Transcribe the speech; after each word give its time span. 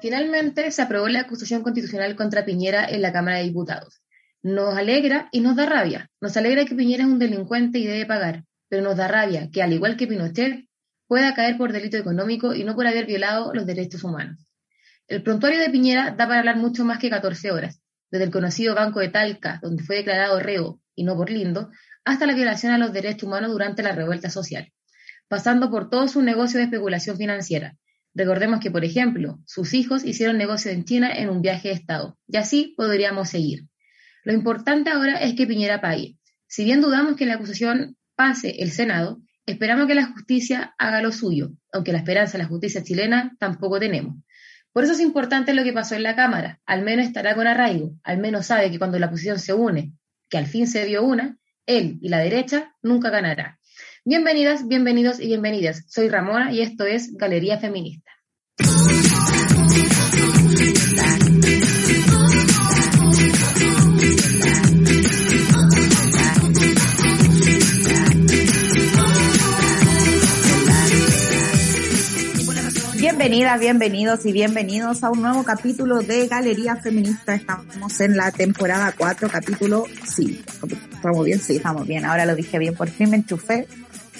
Finalmente 0.00 0.70
se 0.70 0.82
aprobó 0.82 1.08
la 1.08 1.20
acusación 1.20 1.62
constitucional 1.62 2.16
contra 2.16 2.44
Piñera 2.44 2.84
en 2.86 3.02
la 3.02 3.12
Cámara 3.12 3.38
de 3.38 3.44
Diputados. 3.44 4.02
Nos 4.42 4.76
alegra 4.76 5.28
y 5.32 5.40
nos 5.40 5.56
da 5.56 5.64
rabia. 5.64 6.10
Nos 6.20 6.36
alegra 6.36 6.64
que 6.64 6.74
Piñera 6.74 7.04
es 7.04 7.08
un 7.08 7.18
delincuente 7.18 7.78
y 7.78 7.86
debe 7.86 8.04
pagar, 8.04 8.44
pero 8.68 8.82
nos 8.82 8.96
da 8.96 9.08
rabia 9.08 9.48
que, 9.50 9.62
al 9.62 9.72
igual 9.72 9.96
que 9.96 10.06
Pinochet, 10.06 10.66
pueda 11.06 11.34
caer 11.34 11.56
por 11.56 11.72
delito 11.72 11.96
económico 11.96 12.52
y 12.54 12.64
no 12.64 12.74
por 12.74 12.86
haber 12.86 13.06
violado 13.06 13.54
los 13.54 13.64
derechos 13.64 14.02
humanos. 14.04 14.46
El 15.06 15.22
prontuario 15.22 15.60
de 15.60 15.70
Piñera 15.70 16.10
da 16.10 16.26
para 16.26 16.40
hablar 16.40 16.56
mucho 16.56 16.84
más 16.84 16.98
que 16.98 17.10
14 17.10 17.52
horas, 17.52 17.80
desde 18.10 18.24
el 18.24 18.30
conocido 18.30 18.74
Banco 18.74 19.00
de 19.00 19.08
Talca, 19.08 19.60
donde 19.62 19.84
fue 19.84 19.96
declarado 19.96 20.40
reo 20.40 20.80
y 20.94 21.04
no 21.04 21.16
por 21.16 21.30
lindo, 21.30 21.70
hasta 22.04 22.26
la 22.26 22.34
violación 22.34 22.72
a 22.72 22.78
los 22.78 22.92
derechos 22.92 23.22
humanos 23.22 23.52
durante 23.52 23.82
la 23.82 23.92
revuelta 23.92 24.28
social, 24.28 24.72
pasando 25.28 25.70
por 25.70 25.90
todo 25.90 26.08
su 26.08 26.22
negocio 26.22 26.58
de 26.58 26.64
especulación 26.64 27.16
financiera, 27.16 27.76
Recordemos 28.14 28.60
que, 28.60 28.70
por 28.70 28.84
ejemplo, 28.84 29.40
sus 29.44 29.74
hijos 29.74 30.04
hicieron 30.04 30.38
negocio 30.38 30.70
en 30.70 30.84
China 30.84 31.12
en 31.12 31.28
un 31.28 31.42
viaje 31.42 31.68
de 31.68 31.74
Estado, 31.74 32.16
y 32.28 32.36
así 32.36 32.74
podríamos 32.76 33.28
seguir. 33.28 33.66
Lo 34.22 34.32
importante 34.32 34.90
ahora 34.90 35.16
es 35.16 35.34
que 35.34 35.46
Piñera 35.46 35.80
pague. 35.80 36.16
Si 36.46 36.64
bien 36.64 36.80
dudamos 36.80 37.16
que 37.16 37.26
la 37.26 37.34
acusación 37.34 37.96
pase 38.14 38.62
el 38.62 38.70
Senado, 38.70 39.20
esperamos 39.46 39.88
que 39.88 39.96
la 39.96 40.06
justicia 40.06 40.74
haga 40.78 41.02
lo 41.02 41.10
suyo, 41.10 41.50
aunque 41.72 41.90
la 41.90 41.98
esperanza 41.98 42.38
de 42.38 42.44
la 42.44 42.48
justicia 42.48 42.84
chilena 42.84 43.34
tampoco 43.40 43.80
tenemos. 43.80 44.16
Por 44.72 44.84
eso 44.84 44.92
es 44.92 45.00
importante 45.00 45.52
lo 45.52 45.64
que 45.64 45.72
pasó 45.72 45.96
en 45.96 46.04
la 46.04 46.14
Cámara. 46.14 46.60
Al 46.66 46.82
menos 46.82 47.06
estará 47.06 47.34
con 47.34 47.48
arraigo, 47.48 47.96
al 48.04 48.18
menos 48.18 48.46
sabe 48.46 48.70
que 48.70 48.78
cuando 48.78 48.98
la 49.00 49.06
oposición 49.06 49.40
se 49.40 49.54
une, 49.54 49.92
que 50.28 50.38
al 50.38 50.46
fin 50.46 50.68
se 50.68 50.86
dio 50.86 51.02
una, 51.02 51.36
él 51.66 51.98
y 52.00 52.08
la 52.10 52.18
derecha 52.18 52.74
nunca 52.80 53.10
ganará. 53.10 53.58
Bienvenidas, 54.06 54.68
bienvenidos 54.68 55.18
y 55.18 55.28
bienvenidas. 55.28 55.86
Soy 55.88 56.10
Ramona 56.10 56.52
y 56.52 56.60
esto 56.60 56.84
es 56.84 57.14
Galería 57.14 57.58
Feminista. 57.58 58.10
Bienvenidas, 72.98 73.58
bienvenidos 73.58 74.26
y 74.26 74.32
bienvenidos 74.32 75.02
a 75.02 75.10
un 75.10 75.22
nuevo 75.22 75.44
capítulo 75.44 76.00
de 76.00 76.28
Galería 76.28 76.76
Feminista. 76.76 77.34
Estamos 77.34 78.00
en 78.00 78.18
la 78.18 78.30
temporada 78.32 78.92
4, 78.98 79.30
capítulo 79.30 79.86
5. 80.04 80.42
¿Estamos 80.92 81.24
bien? 81.24 81.38
Sí, 81.38 81.56
estamos 81.56 81.86
bien. 81.86 82.04
Ahora 82.04 82.26
lo 82.26 82.36
dije 82.36 82.58
bien, 82.58 82.74
por 82.74 82.90
fin 82.90 83.08
me 83.08 83.16
enchufé 83.16 83.66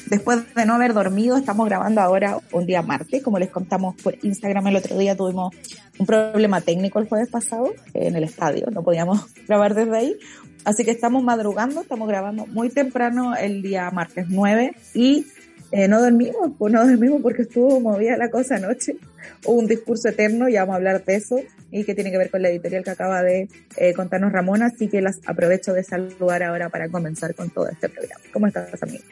después 0.07 0.55
de 0.55 0.67
no 0.67 0.75
haber 0.75 0.95
dormido, 0.95 1.37
estamos 1.37 1.67
grabando 1.67 2.01
ahora 2.01 2.39
un 2.53 2.67
día 2.67 2.83
martes. 2.83 3.23
Como 3.23 3.39
les 3.39 3.51
contamos 3.51 3.95
por 4.01 4.17
Instagram 4.23 4.67
el 4.69 4.77
otro 4.77 4.99
día, 4.99 5.17
tuvimos 5.17 5.55
un 5.99 6.07
problema 6.07 6.61
técnico 6.61 6.99
el 6.99 7.09
jueves 7.09 7.29
pasado 7.29 7.73
en 7.93 8.17
el 8.17 8.25
estadio. 8.25 8.67
No 8.73 8.83
podíamos 8.83 9.27
grabar 9.49 9.75
desde 9.75 9.97
ahí. 9.97 10.17
Así 10.65 10.85
que 10.85 10.91
estamos 10.91 11.23
madrugando, 11.23 11.83
estamos 11.83 12.09
grabando 12.09 12.47
muy 12.47 12.71
temprano 12.71 13.37
el 13.37 13.61
día 13.61 13.91
martes 13.91 14.27
9 14.31 14.75
y 14.95 15.27
eh, 15.73 15.89
no 15.89 16.01
dormimos, 16.01 16.53
pues 16.57 16.73
no 16.73 16.87
dormimos 16.87 17.21
porque 17.21 17.43
estuvo 17.43 17.81
movida 17.81 18.17
la 18.17 18.31
cosa 18.31 18.57
anoche. 18.57 18.97
Hubo 19.45 19.59
un 19.59 19.67
discurso 19.67 20.09
eterno 20.09 20.49
y 20.49 20.55
vamos 20.55 20.75
a 20.75 20.77
hablar 20.77 21.05
de 21.05 21.17
eso 21.17 21.37
y 21.71 21.85
que 21.85 21.95
tiene 21.95 22.11
que 22.11 22.19
ver 22.19 22.31
con 22.31 22.41
la 22.41 22.49
editorial 22.49 22.85
que 22.85 22.91
acaba 22.91 23.23
de 23.23 23.49
eh, 23.77 23.93
contarnos 23.93 24.33
Ramona, 24.33 24.67
así 24.67 24.89
que 24.89 25.03
las 25.03 25.19
aprovecho 25.27 25.73
de 25.73 25.83
saludar 25.83 26.45
ahora 26.45 26.69
para 26.69 26.89
comenzar 26.89 27.35
con 27.35 27.51
todo 27.51 27.69
este 27.69 27.89
programa. 27.89 28.23
¿Cómo 28.33 28.47
estás, 28.47 28.83
amigo? 28.83 29.03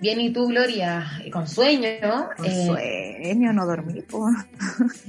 Bien, 0.00 0.20
¿y 0.20 0.32
tú, 0.32 0.48
Gloria? 0.48 1.04
Con 1.32 1.46
sueño, 1.46 1.88
¿no? 2.02 2.28
Con 2.36 2.46
eh, 2.46 2.66
sueño, 2.66 3.52
no 3.52 3.64
dormí, 3.64 4.02
pues. 4.02 4.34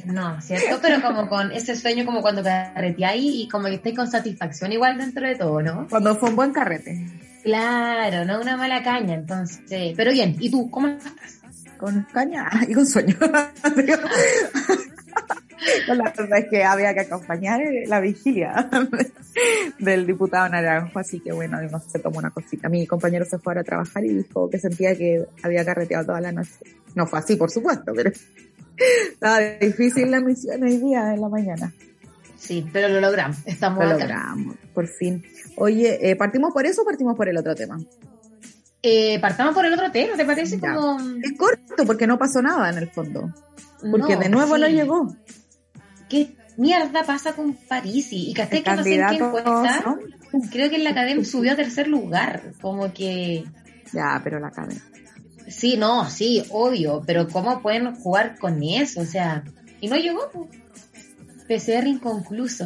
No, 0.06 0.40
¿cierto? 0.42 0.80
Pero 0.82 1.02
como 1.02 1.28
con 1.28 1.52
ese 1.52 1.76
sueño 1.76 2.06
como 2.06 2.22
cuando 2.22 2.44
ahí 2.46 3.42
y 3.42 3.48
como 3.48 3.66
que 3.66 3.76
estés 3.76 3.96
con 3.96 4.10
satisfacción 4.10 4.72
igual 4.72 4.98
dentro 4.98 5.28
de 5.28 5.36
todo, 5.36 5.62
¿no? 5.62 5.88
Cuando 5.90 6.16
fue 6.16 6.30
un 6.30 6.36
buen 6.36 6.54
carrete. 6.54 7.06
Claro, 7.44 8.26
no 8.26 8.42
una 8.42 8.58
mala 8.58 8.84
caña, 8.84 9.16
entonces. 9.16 9.94
Pero 9.96 10.12
bien, 10.12 10.36
¿y 10.40 10.50
tú, 10.50 10.70
cómo 10.70 10.88
estás? 10.88 11.14
Con 11.78 12.08
caña 12.14 12.50
y 12.68 12.74
con 12.74 12.86
sueño. 12.86 13.16
la 15.88 16.14
verdad 16.16 16.40
es 16.40 16.50
que 16.50 16.64
había 16.64 16.94
que 16.94 17.02
acompañar 17.02 17.62
la 17.88 18.00
vigilia 18.00 18.70
del 19.80 20.06
diputado 20.06 20.50
Naranjo, 20.50 21.00
así 21.00 21.20
que 21.20 21.32
bueno, 21.32 21.62
no 21.62 21.80
se 21.80 22.00
tomó 22.00 22.20
una 22.20 22.30
cosita. 22.30 22.70
Mi 22.70 22.86
compañero 22.88 23.26
se 23.26 23.38
fue 23.40 23.58
a 23.60 23.64
trabajar 23.64 24.06
y 24.06 24.14
dijo 24.14 24.50
que 24.50 24.60
sentía 24.60 24.96
que 24.96 25.26
había 25.44 25.66
carreteado 25.66 26.06
toda 26.06 26.22
la 26.22 26.32
noche. 26.32 26.52
No 26.96 27.08
fue 27.08 27.20
así, 27.20 27.36
por 27.36 27.52
supuesto, 27.52 27.92
pero 27.96 28.12
estaba 29.12 29.40
difícil 29.40 30.12
la 30.12 30.22
misión 30.22 30.64
hoy 30.64 30.78
día 30.78 31.14
en 31.14 31.22
la 31.22 31.30
mañana. 31.30 31.74
Sí, 32.38 32.68
pero 32.72 32.90
lo 32.90 33.02
logramos, 33.02 33.38
estamos 33.46 33.84
Lo 33.84 33.92
logramos, 33.92 34.56
por 34.74 34.88
fin. 34.88 35.24
Oye, 35.58 36.12
eh, 36.12 36.16
¿partimos 36.16 36.54
por 36.54 36.66
eso 36.66 36.84
o 36.84 36.86
partimos 36.86 37.16
por 37.16 37.28
el 37.28 37.38
otro 37.38 37.56
tema? 37.56 37.80
Eh, 38.84 39.20
partamos 39.20 39.56
por 39.56 39.66
el 39.66 39.74
otro 39.74 39.92
tema, 39.92 40.16
¿te 40.16 40.26
parece 40.26 40.60
como...? 40.60 41.00
Es 41.24 41.36
corto 41.38 41.86
porque 41.88 42.06
no 42.06 42.20
pasó 42.20 42.44
nada 42.44 42.70
en 42.70 42.78
el 42.78 42.90
fondo. 42.90 43.34
Porque 43.90 44.16
de 44.16 44.30
nuevo 44.30 44.58
no 44.58 44.68
llegó. 44.68 45.16
¿Qué 46.10 46.36
mierda 46.58 47.04
pasa 47.04 47.34
con 47.34 47.54
Parisi? 47.54 48.30
Y 48.30 48.34
que 48.34 48.48
que 48.48 48.76
no 48.76 48.84
sé 48.84 48.96
en 48.96 49.08
qué 49.08 49.16
encuesta, 49.16 49.98
creo 50.52 50.70
que 50.70 50.76
en 50.76 50.84
la 50.84 50.92
academia 50.92 51.26
subió 51.26 51.54
a 51.54 51.56
tercer 51.56 51.88
lugar, 51.88 52.54
como 52.62 52.94
que... 52.94 53.44
Ya, 53.94 54.20
pero 54.24 54.40
la 54.40 54.48
academia. 54.48 54.82
Sí, 55.48 55.78
no, 55.78 56.10
sí, 56.10 56.44
obvio, 56.50 57.04
pero 57.06 57.28
¿cómo 57.28 57.62
pueden 57.62 57.96
jugar 57.96 58.38
con 58.40 58.62
eso? 58.64 59.02
O 59.02 59.06
sea, 59.06 59.44
y 59.80 59.88
no 59.88 59.96
llegó, 59.96 60.32
PCR 61.48 61.88
inconcluso. 61.88 62.66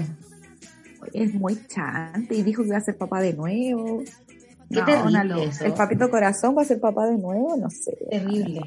Es 1.13 1.33
muy 1.33 1.59
chante 1.67 2.35
y 2.35 2.43
dijo 2.43 2.61
que 2.61 2.69
iba 2.69 2.77
a 2.77 2.81
ser 2.81 2.97
papá 2.97 3.21
de 3.21 3.33
nuevo. 3.33 4.03
Qué 4.69 4.81
terrible 4.81 5.45
eso. 5.45 5.65
El 5.65 5.73
papito 5.73 6.09
corazón 6.09 6.55
va 6.57 6.61
a 6.61 6.65
ser 6.65 6.79
papá 6.79 7.07
de 7.07 7.17
nuevo, 7.17 7.57
no 7.57 7.69
sé. 7.69 7.97
Terrible. 8.09 8.61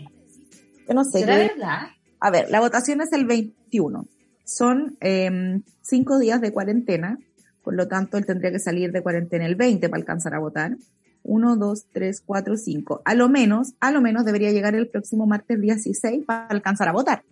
Yo 0.89 0.95
no 0.95 1.05
sé. 1.05 1.21
¿Será 1.21 1.37
verdad? 1.37 1.79
A 2.21 2.31
ver, 2.31 2.51
la 2.51 2.61
votación 2.61 3.01
es 3.01 3.13
el 3.13 3.25
21 3.25 4.07
son 4.45 4.97
em, 5.01 5.63
cinco 5.83 6.19
días 6.19 6.41
de 6.41 6.53
cuarentena, 6.53 7.19
por 7.63 7.75
lo 7.75 7.89
tanto 7.89 8.19
él 8.19 8.27
tendría 8.27 8.51
que 8.51 8.59
salir 8.59 8.93
de 8.93 9.03
cuarentena 9.03 9.47
el 9.47 9.55
20 9.55 9.89
para 9.89 10.01
alcanzar 10.01 10.35
a 10.35 10.39
votar. 10.39 10.77
Uno, 11.25 11.57
dos, 11.57 11.87
tres, 11.93 12.21
cuatro, 12.25 12.57
cinco. 12.57 13.01
A 13.05 13.15
lo 13.15 13.29
menos, 13.29 13.75
a 13.81 13.93
lo 13.93 14.01
menos 14.01 14.25
debería 14.25 14.51
llegar 14.51 14.75
el 14.75 14.89
próximo 14.89 15.27
martes 15.27 15.61
día 15.61 15.75
16 15.75 16.25
para 16.27 16.47
alcanzar 16.49 16.89
a 16.89 16.93
votar. 16.93 17.23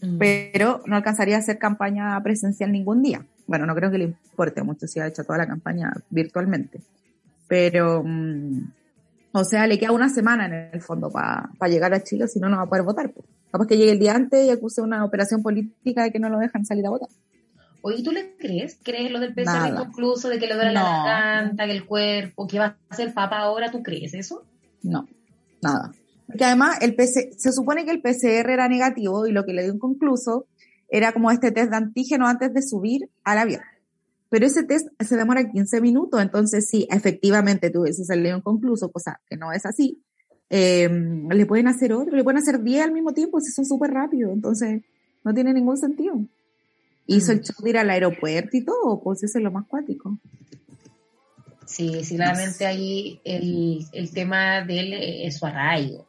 Mm. 0.00 0.18
Pero 0.18 0.80
no 0.86 0.96
alcanzaría 0.96 1.36
a 1.36 1.40
hacer 1.40 1.58
campaña 1.58 2.20
presencial 2.22 2.72
ningún 2.72 3.02
día. 3.02 3.24
Bueno, 3.46 3.66
no 3.66 3.74
creo 3.74 3.90
que 3.90 3.98
le 3.98 4.04
importe 4.04 4.62
mucho 4.62 4.86
si 4.86 4.98
ha 5.00 5.06
hecho 5.06 5.24
toda 5.24 5.38
la 5.38 5.46
campaña 5.46 5.92
virtualmente. 6.08 6.80
Pero, 7.46 8.02
mm, 8.02 8.72
o 9.32 9.44
sea, 9.44 9.66
le 9.66 9.78
queda 9.78 9.92
una 9.92 10.08
semana 10.08 10.46
en 10.46 10.70
el 10.72 10.80
fondo 10.80 11.10
para 11.10 11.50
llegar 11.68 11.92
a 11.92 12.02
Chile, 12.02 12.28
si 12.28 12.40
no, 12.40 12.48
no 12.48 12.56
va 12.56 12.62
a 12.62 12.68
poder 12.68 12.84
votar. 12.84 13.10
Pues. 13.10 13.26
Capaz 13.54 13.68
que 13.68 13.76
llegue 13.76 13.92
el 13.92 14.00
día 14.00 14.16
antes 14.16 14.44
y 14.44 14.50
acuse 14.50 14.82
una 14.82 15.04
operación 15.04 15.40
política 15.40 16.02
de 16.02 16.10
que 16.10 16.18
no 16.18 16.28
lo 16.28 16.40
dejan 16.40 16.66
salir 16.66 16.84
a 16.86 16.90
votar. 16.90 17.08
Oye, 17.82 18.02
¿tú 18.02 18.10
le 18.10 18.34
crees? 18.36 18.80
¿Crees 18.82 19.12
lo 19.12 19.20
del 19.20 19.32
PCR 19.32 19.68
inconcluso, 19.68 20.28
de 20.28 20.40
que 20.40 20.48
le 20.48 20.56
duele 20.56 20.72
la 20.72 20.82
garganta, 20.82 21.64
que 21.64 21.70
el 21.70 21.86
cuerpo, 21.86 22.48
que 22.48 22.58
va 22.58 22.76
a 22.88 22.96
ser 22.96 23.14
papá 23.14 23.38
ahora? 23.38 23.70
¿Tú 23.70 23.80
crees 23.80 24.12
eso? 24.12 24.44
No, 24.82 25.06
nada. 25.62 25.92
Porque 26.26 26.44
además 26.44 26.78
el 26.80 26.96
PC, 26.96 27.30
se 27.38 27.52
supone 27.52 27.84
que 27.84 27.92
el 27.92 28.02
PCR 28.02 28.50
era 28.50 28.66
negativo 28.68 29.24
y 29.24 29.30
lo 29.30 29.44
que 29.44 29.52
le 29.52 29.62
dio 29.62 29.72
inconcluso 29.72 30.48
era 30.88 31.12
como 31.12 31.30
este 31.30 31.52
test 31.52 31.70
de 31.70 31.76
antígeno 31.76 32.26
antes 32.26 32.52
de 32.52 32.60
subir 32.60 33.08
al 33.22 33.38
avión. 33.38 33.62
Pero 34.30 34.46
ese 34.46 34.64
test 34.64 34.88
se 34.98 35.16
demora 35.16 35.48
15 35.48 35.80
minutos, 35.80 36.20
entonces 36.20 36.68
sí, 36.68 36.88
efectivamente 36.90 37.70
tú 37.70 37.84
dices 37.84 38.10
el 38.10 38.24
león 38.24 38.38
inconcluso, 38.38 38.90
cosa 38.90 39.20
que 39.30 39.36
no 39.36 39.52
es 39.52 39.64
así, 39.64 40.02
eh, 40.56 40.88
le 40.88 41.46
pueden 41.46 41.66
hacer 41.66 41.92
otro, 41.92 42.14
le 42.14 42.22
pueden 42.22 42.38
hacer 42.38 42.62
10 42.62 42.84
al 42.84 42.92
mismo 42.92 43.12
tiempo, 43.12 43.40
si 43.40 43.50
son 43.50 43.66
súper 43.66 43.90
rápido, 43.90 44.30
entonces 44.30 44.82
no 45.24 45.34
tiene 45.34 45.52
ningún 45.52 45.76
sentido. 45.76 46.24
Hizo 47.08 47.32
el 47.32 47.40
mm. 47.40 47.42
show 47.42 47.64
de 47.64 47.70
ir 47.70 47.78
al 47.78 47.90
aeropuerto 47.90 48.56
y 48.56 48.64
todo, 48.64 49.00
pues 49.02 49.24
eso 49.24 49.38
es 49.38 49.42
lo 49.42 49.50
más 49.50 49.66
cuático. 49.66 50.16
Sí, 51.66 52.04
sí, 52.04 52.14
claramente 52.14 52.66
ahí 52.66 53.20
el, 53.24 53.84
el 53.92 54.12
tema 54.12 54.64
de 54.64 54.78
él 54.78 54.92
es 54.92 55.38
su 55.38 55.46
arraigo. 55.46 56.06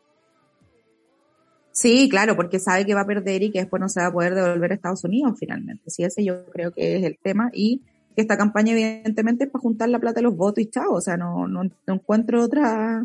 Sí, 1.72 2.08
claro, 2.08 2.36
porque 2.36 2.60
sabe 2.60 2.86
que 2.86 2.94
va 2.94 3.02
a 3.02 3.08
perder 3.08 3.42
y 3.42 3.52
que 3.52 3.62
después 3.62 3.82
no 3.82 3.90
se 3.90 4.00
va 4.00 4.08
a 4.08 4.14
poder 4.14 4.36
devolver 4.36 4.72
a 4.72 4.76
Estados 4.76 5.04
Unidos 5.06 5.38
finalmente. 5.40 5.90
Sí, 5.90 6.04
ese 6.04 6.24
yo 6.24 6.46
creo 6.52 6.72
que 6.72 6.98
es 6.98 7.04
el 7.04 7.18
tema. 7.18 7.50
Y 7.52 7.82
que 8.16 8.22
esta 8.22 8.38
campaña 8.38 8.74
evidentemente 8.74 9.46
es 9.46 9.50
para 9.50 9.64
juntar 9.64 9.90
la 9.90 10.00
plata 10.00 10.20
de 10.20 10.22
los 10.22 10.38
votos 10.38 10.64
y 10.64 10.70
chao. 10.70 10.94
O 10.94 11.02
sea, 11.02 11.18
no, 11.18 11.48
no, 11.48 11.64
no 11.64 11.94
encuentro 11.94 12.44
otra, 12.44 13.04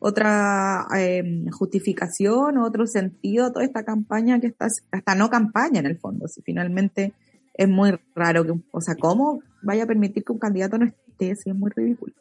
otra 0.00 0.86
eh, 0.96 1.44
justificación, 1.50 2.58
otro 2.58 2.86
sentido 2.86 3.46
a 3.46 3.52
toda 3.52 3.64
esta 3.64 3.84
campaña 3.84 4.40
que 4.40 4.48
está, 4.48 4.68
hasta 4.90 5.14
no 5.14 5.30
campaña 5.30 5.80
en 5.80 5.86
el 5.86 5.98
fondo, 5.98 6.28
si 6.28 6.42
finalmente 6.42 7.12
es 7.54 7.68
muy 7.68 7.98
raro 8.14 8.44
que, 8.44 8.54
o 8.70 8.80
sea, 8.80 8.94
¿cómo 8.94 9.42
vaya 9.62 9.84
a 9.84 9.86
permitir 9.86 10.24
que 10.24 10.32
un 10.32 10.38
candidato 10.38 10.78
no 10.78 10.86
esté? 10.86 11.34
Si 11.34 11.50
es 11.50 11.56
muy 11.56 11.70
ridículo. 11.74 12.14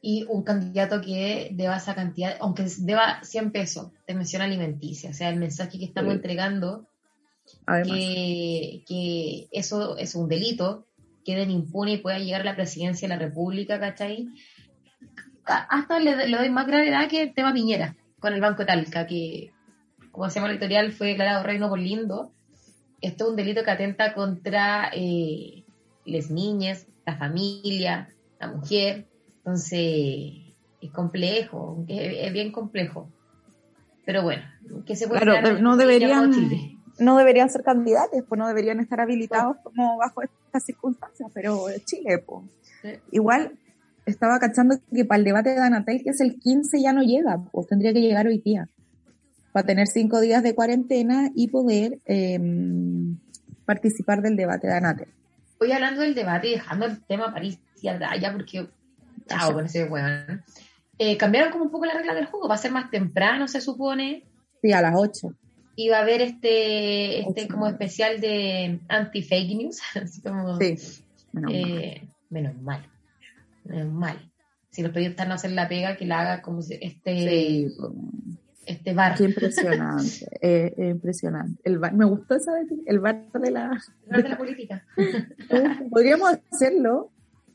y 0.00 0.24
un 0.28 0.42
candidato 0.42 1.00
que 1.00 1.50
deba 1.52 1.76
esa 1.76 1.94
cantidad, 1.94 2.36
aunque 2.40 2.66
deba 2.78 3.22
100 3.22 3.52
pesos 3.52 3.92
de 4.06 4.14
mención 4.14 4.42
alimenticia. 4.42 5.10
O 5.10 5.12
sea, 5.12 5.28
el 5.28 5.38
mensaje 5.38 5.78
que 5.78 5.84
estamos 5.84 6.14
entregando, 6.14 6.88
que, 7.84 8.82
que, 8.88 9.48
eso 9.52 9.96
es 9.98 10.16
un 10.16 10.28
delito, 10.28 10.86
queden 11.24 11.50
impune 11.50 11.92
y 11.92 11.98
pueda 11.98 12.18
llegar 12.18 12.40
a 12.40 12.44
la 12.44 12.56
presidencia 12.56 13.06
de 13.06 13.14
la 13.14 13.20
República, 13.20 13.78
¿cachai? 13.78 14.28
Hasta 15.44 15.98
le, 15.98 16.28
le 16.28 16.36
doy 16.36 16.50
más 16.50 16.66
gravedad 16.66 17.08
que 17.08 17.22
el 17.22 17.34
tema 17.34 17.52
Piñera 17.52 17.96
con 18.22 18.32
el 18.32 18.40
Banco 18.40 18.64
Talca, 18.64 19.06
que, 19.06 19.52
como 20.12 20.30
se 20.30 20.36
llama 20.36 20.48
el 20.48 20.52
editorial, 20.52 20.92
fue 20.92 21.08
declarado 21.08 21.42
reino 21.42 21.68
por 21.68 21.78
lindo. 21.78 22.30
Esto 23.00 23.24
es 23.24 23.30
un 23.30 23.36
delito 23.36 23.64
que 23.64 23.70
atenta 23.72 24.14
contra 24.14 24.90
eh, 24.94 25.64
las 26.04 26.30
niñas, 26.30 26.86
la 27.04 27.16
familia, 27.16 28.08
la 28.38 28.46
mujer. 28.46 29.06
Entonces, 29.38 30.54
es 30.80 30.90
complejo, 30.92 31.84
es, 31.88 32.32
bien 32.32 32.52
complejo. 32.52 33.10
Pero 34.06 34.22
bueno, 34.22 34.44
que 34.86 34.94
se 34.94 35.08
puede 35.08 35.22
claro, 35.22 35.58
no 35.58 35.76
deberían 35.76 36.30
no 36.98 37.16
deberían 37.16 37.50
ser 37.50 37.62
candidatos, 37.62 38.22
pues 38.28 38.38
no 38.38 38.46
deberían 38.46 38.78
estar 38.78 39.00
habilitados 39.00 39.56
como 39.64 39.96
bajo 39.96 40.22
estas 40.22 40.64
circunstancias, 40.64 41.28
pero 41.34 41.66
Chile, 41.84 42.18
pues. 42.18 42.44
Igual 43.10 43.52
estaba 44.06 44.38
cachando 44.38 44.76
que 44.92 45.04
para 45.04 45.18
el 45.18 45.24
debate 45.24 45.50
de 45.50 45.60
Anatel, 45.60 46.02
que 46.02 46.10
es 46.10 46.20
el 46.20 46.38
15, 46.38 46.80
ya 46.80 46.92
no 46.92 47.02
llega, 47.02 47.42
pues 47.52 47.66
tendría 47.66 47.92
que 47.92 48.00
llegar 48.00 48.26
hoy 48.26 48.38
día, 48.38 48.68
para 49.52 49.66
tener 49.66 49.86
cinco 49.86 50.20
días 50.20 50.42
de 50.42 50.54
cuarentena 50.54 51.30
y 51.34 51.48
poder 51.48 51.98
em, 52.04 53.16
participar 53.64 54.22
del 54.22 54.36
debate 54.36 54.66
de 54.66 54.74
Anatel. 54.74 55.08
Hoy 55.58 55.72
hablando 55.72 56.00
del 56.00 56.14
debate, 56.14 56.48
dejando 56.48 56.86
el 56.86 57.00
tema 57.02 57.32
París 57.32 57.58
y 57.80 57.88
allá, 57.88 58.32
porque, 58.32 58.68
chao, 59.26 59.52
con 59.52 59.66
ese 59.66 59.84
weón. 59.84 60.42
Eh, 60.98 61.16
cambiaron 61.16 61.52
como 61.52 61.64
un 61.64 61.70
poco 61.70 61.86
la 61.86 61.94
regla 61.94 62.14
del 62.14 62.26
juego, 62.26 62.48
va 62.48 62.54
a 62.56 62.58
ser 62.58 62.72
más 62.72 62.90
temprano, 62.90 63.48
se 63.48 63.60
supone. 63.60 64.24
Sí, 64.60 64.72
a 64.72 64.82
las 64.82 64.94
8 64.96 65.34
y 65.76 65.88
va 65.88 65.98
a 65.98 66.02
haber 66.02 66.20
este, 66.20 67.20
este 67.20 67.48
como 67.48 67.66
especial 67.66 68.20
de 68.20 68.80
anti-fake 68.88 69.56
news, 69.56 69.80
así 69.94 70.20
como... 70.20 70.58
Sí, 70.58 70.76
menos, 71.32 71.50
mal. 71.50 71.54
Eh, 71.54 72.08
menos 72.30 72.62
mal. 72.62 72.91
Menos 73.64 73.92
mal. 73.92 74.30
Si 74.70 74.82
los 74.82 74.92
periodistas 74.92 75.28
no 75.28 75.34
hacen 75.34 75.54
la 75.54 75.68
pega, 75.68 75.96
que 75.96 76.06
la 76.06 76.20
haga 76.20 76.42
como 76.42 76.60
este... 76.60 77.66
este 78.64 78.94
bar. 78.94 79.16
Qué 79.16 79.24
impresionante, 79.24 80.26
eh, 80.40 80.74
impresionante. 80.78 81.60
El 81.64 81.78
bar, 81.78 81.92
me 81.92 82.04
gustó 82.04 82.36
esa 82.36 82.52
el 82.86 82.98
bar 83.00 83.30
de 83.32 83.50
la, 83.50 83.78
de 84.06 84.28
la 84.28 84.38
política. 84.38 84.84
Podríamos 85.90 86.38
hacerlo 86.50 87.10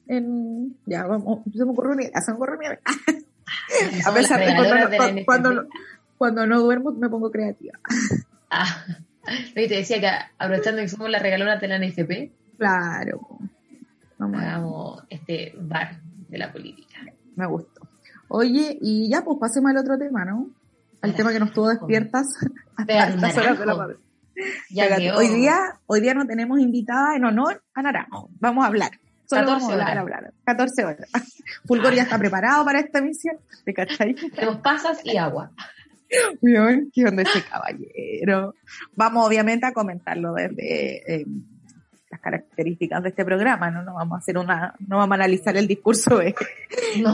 en, 0.07 0.77
ya, 0.85 1.05
vamos, 1.05 1.41
se 1.51 1.65
me 1.65 1.71
ocurrió 1.71 1.93
una 1.93 2.03
idea, 2.03 2.21
se 2.21 2.31
me 2.31 2.35
ocurrió 2.35 2.57
una 2.57 2.67
idea. 2.67 2.79
A 4.05 4.13
pesar 4.13 4.39
de 4.39 4.55
cuando, 4.55 5.25
cuando, 5.25 5.67
cuando 6.17 6.47
no 6.47 6.59
duermo 6.59 6.91
me 6.91 7.09
pongo 7.09 7.31
creativa. 7.31 7.79
Ah, 8.49 8.83
te 9.53 9.67
decía 9.67 9.99
que 9.99 10.09
aprovechando 10.37 10.81
que 10.81 10.89
somos 10.89 11.09
la 11.09 11.19
regalona 11.19 11.57
de 11.57 11.67
la 11.67 11.79
NFP. 11.79 12.31
Claro. 12.57 13.39
Vamos 14.17 14.41
Hagamos 14.41 15.03
este 15.09 15.53
bar 15.59 15.99
de 16.27 16.37
la 16.37 16.51
política. 16.51 16.99
Me 17.35 17.45
gustó. 17.45 17.87
Oye, 18.29 18.77
y 18.81 19.09
ya 19.09 19.23
pues 19.23 19.37
pasemos 19.39 19.71
al 19.71 19.77
otro 19.77 19.97
tema, 19.97 20.25
¿no? 20.25 20.49
Al 21.01 21.15
tema 21.15 21.31
que 21.31 21.39
nos 21.39 21.53
tuvo 21.53 21.69
despiertas 21.69 22.27
hasta 22.75 23.09
estas 23.09 23.37
horas 23.37 23.59
de 23.59 23.65
la 23.65 23.75
madre. 23.75 23.95
hoy 25.15 25.27
día, 25.29 25.57
hoy 25.85 26.01
día 26.01 26.13
no 26.13 26.25
tenemos 26.25 26.59
invitada 26.59 27.15
en 27.15 27.25
honor 27.25 27.63
a 27.73 27.81
Naranjo. 27.81 28.29
Vamos 28.39 28.63
a 28.63 28.67
hablar. 28.67 28.91
Solo 29.25 29.41
14 29.41 29.51
vamos 29.51 29.69
a 29.69 29.73
hablar, 29.73 29.97
hablar. 29.97 30.33
14 30.45 30.85
horas. 30.85 31.09
Fulgor 31.65 31.93
ya 31.93 32.03
está 32.03 32.17
preparado 32.17 32.65
para 32.65 32.79
esta 32.79 33.01
misión. 33.01 33.37
¿Te 33.65 33.73
cachai? 33.73 34.15
Tenemos 34.15 34.57
pasas 34.57 34.99
y 35.03 35.17
agua. 35.17 35.51
¿Qué 36.09 37.05
onda 37.05 37.23
ese 37.23 37.43
caballero? 37.43 38.55
Vamos 38.95 39.27
obviamente 39.27 39.65
a 39.65 39.73
comentarlo 39.73 40.33
desde 40.33 41.21
eh, 41.21 41.25
las 42.17 42.21
características 42.21 43.03
de 43.03 43.09
este 43.09 43.25
programa, 43.25 43.71
¿no? 43.71 43.83
No 43.83 43.93
vamos 43.95 44.15
a 44.15 44.19
hacer 44.19 44.37
una, 44.37 44.75
no 44.87 44.97
vamos 44.97 45.13
a 45.13 45.15
analizar 45.15 45.55
el 45.57 45.67
discurso 45.67 46.17
de, 46.17 46.35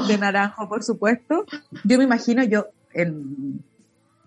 de 0.08 0.18
Naranjo, 0.18 0.68
por 0.68 0.84
supuesto. 0.84 1.46
Yo 1.84 1.98
me 1.98 2.04
imagino, 2.04 2.44
yo, 2.44 2.68
en 2.94 3.64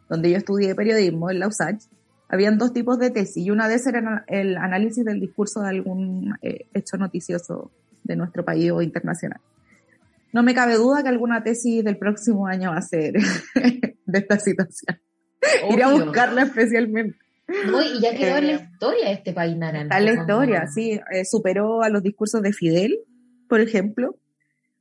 donde 0.08 0.31
yo 0.31 0.37
estudié 0.37 0.75
periodismo, 0.75 1.31
en 1.31 1.40
la 1.40 1.49
USACH, 1.49 1.82
habían 2.28 2.58
dos 2.58 2.73
tipos 2.73 2.99
de 2.99 3.11
tesis 3.11 3.44
y 3.44 3.50
una 3.50 3.69
de 3.69 3.75
esas 3.75 3.94
era 3.94 4.25
el 4.28 4.56
análisis 4.56 5.05
del 5.05 5.20
discurso 5.20 5.61
de 5.61 5.69
algún 5.69 6.34
eh, 6.43 6.67
hecho 6.75 6.96
noticioso 6.96 7.70
de 8.05 8.17
nuestro 8.17 8.44
país 8.44 8.70
o 8.73 8.82
internacional 8.82 9.40
no 10.37 10.43
me 10.43 10.55
cabe 10.55 10.75
duda 10.75 11.02
que 11.02 11.08
alguna 11.08 11.43
tesis 11.43 11.82
del 11.82 11.96
próximo 11.96 12.46
año 12.46 12.70
va 12.70 12.76
a 12.76 12.82
ser 12.82 13.14
de 13.55 14.19
esta 14.19 14.38
situación. 14.38 15.00
Iré 15.70 15.82
a 15.82 15.88
buscarla 15.88 16.43
especialmente. 16.43 17.17
Y 17.49 18.01
ya 18.01 18.15
quedó 18.15 18.37
en 18.39 18.47
la 18.47 18.53
eh, 18.53 18.69
historia 18.73 19.11
este 19.11 19.33
país 19.33 19.57
naranja. 19.57 19.85
Está 19.85 19.99
en 19.99 20.05
la 20.05 20.21
historia, 20.21 20.67
sí. 20.67 21.01
Eh, 21.13 21.25
superó 21.25 21.83
a 21.83 21.89
los 21.89 22.03
discursos 22.03 22.43
de 22.43 22.53
Fidel, 22.53 22.99
por 23.49 23.61
ejemplo, 23.61 24.17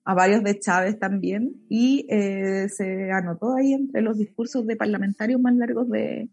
a 0.03 0.13
varios 0.13 0.43
de 0.43 0.59
Chávez 0.59 0.99
también, 0.99 1.63
y 1.69 2.05
eh, 2.09 2.67
se 2.69 3.11
anotó 3.11 3.55
ahí 3.55 3.73
entre 3.73 4.01
los 4.01 4.17
discursos 4.17 4.65
de 4.67 4.75
parlamentarios 4.75 5.39
más 5.41 5.55
largos 5.55 5.89
de, 5.89 6.29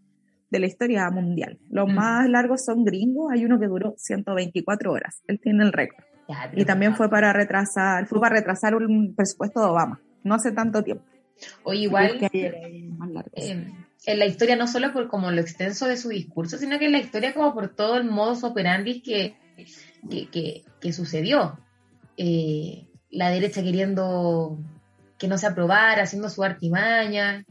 la 0.51 0.67
historia 0.67 1.11
mundial. 1.11 1.59
Los 1.71 1.89
mm. 1.89 1.95
más 1.95 2.29
largos 2.29 2.65
son 2.65 2.85
gringos, 2.85 3.33
hay 3.33 3.45
uno 3.45 3.59
que 3.59 3.67
duró 3.67 3.95
124 3.97 4.93
horas, 4.93 5.23
él 5.27 5.41
tiene 5.41 5.65
el 5.65 5.73
récord 5.73 6.05
y 6.55 6.65
también 6.65 6.95
fue 6.95 7.09
para 7.09 7.33
retrasar, 7.33 8.07
fue 8.07 8.21
para 8.21 8.37
retrasar 8.37 8.75
un 8.75 9.15
presupuesto 9.15 9.61
de 9.61 9.67
Obama, 9.67 10.01
no 10.23 10.35
hace 10.35 10.53
tanto 10.53 10.83
tiempo. 10.83 11.05
Oye, 11.65 11.81
igual 11.81 12.19
eh, 12.33 13.73
en 14.05 14.19
la 14.19 14.27
historia 14.27 14.57
no 14.57 14.67
solo 14.67 14.93
por 14.93 15.09
como 15.09 15.31
lo 15.31 15.41
extenso 15.41 15.87
de 15.87 15.97
su 15.97 16.09
discurso, 16.09 16.59
sino 16.59 16.79
que 16.79 16.87
en 16.87 16.93
la 16.93 16.99
historia 16.99 17.35
como 17.35 17.55
por 17.55 17.75
todo 17.75 17.97
el 17.97 18.05
modus 18.05 18.43
operandi 18.45 19.03
que, 19.03 19.37
que, 20.31 20.65
que, 20.81 20.93
sucedió. 20.93 21.59
Eh, 22.17 22.89
la 23.11 23.31
derecha 23.31 23.63
queriendo 23.63 24.59
que 25.19 25.29
no 25.29 25.39
se 25.39 25.47
aprobara, 25.47 26.03
haciendo 26.03 26.29
su 26.29 26.43
artimaña. 26.43 27.45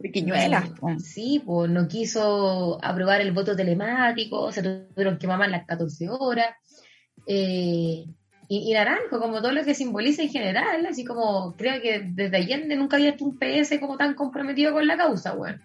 Pequeñuela. 0.00 0.70
Eh, 0.88 1.00
sí, 1.00 1.42
pues 1.44 1.68
no 1.70 1.88
quiso 1.88 2.78
aprobar 2.84 3.20
el 3.20 3.32
voto 3.32 3.56
telemático, 3.56 4.52
se 4.52 4.62
tuvieron 4.62 5.18
que 5.18 5.26
mamar 5.26 5.50
las 5.50 5.66
14 5.66 6.08
horas. 6.10 6.54
Eh, 7.26 8.04
y, 8.50 8.72
naranjo, 8.72 9.18
como 9.18 9.42
todo 9.42 9.52
lo 9.52 9.64
que 9.64 9.74
simboliza 9.74 10.22
en 10.22 10.30
general, 10.30 10.86
así 10.86 11.04
como 11.04 11.54
creo 11.56 11.82
que 11.82 12.00
desde 12.00 12.36
Allende 12.36 12.76
nunca 12.76 12.96
había 12.96 13.10
visto 13.10 13.26
un 13.26 13.38
PS 13.38 13.78
como 13.78 13.98
tan 13.98 14.14
comprometido 14.14 14.72
con 14.72 14.86
la 14.86 14.96
causa, 14.96 15.34
bueno. 15.34 15.58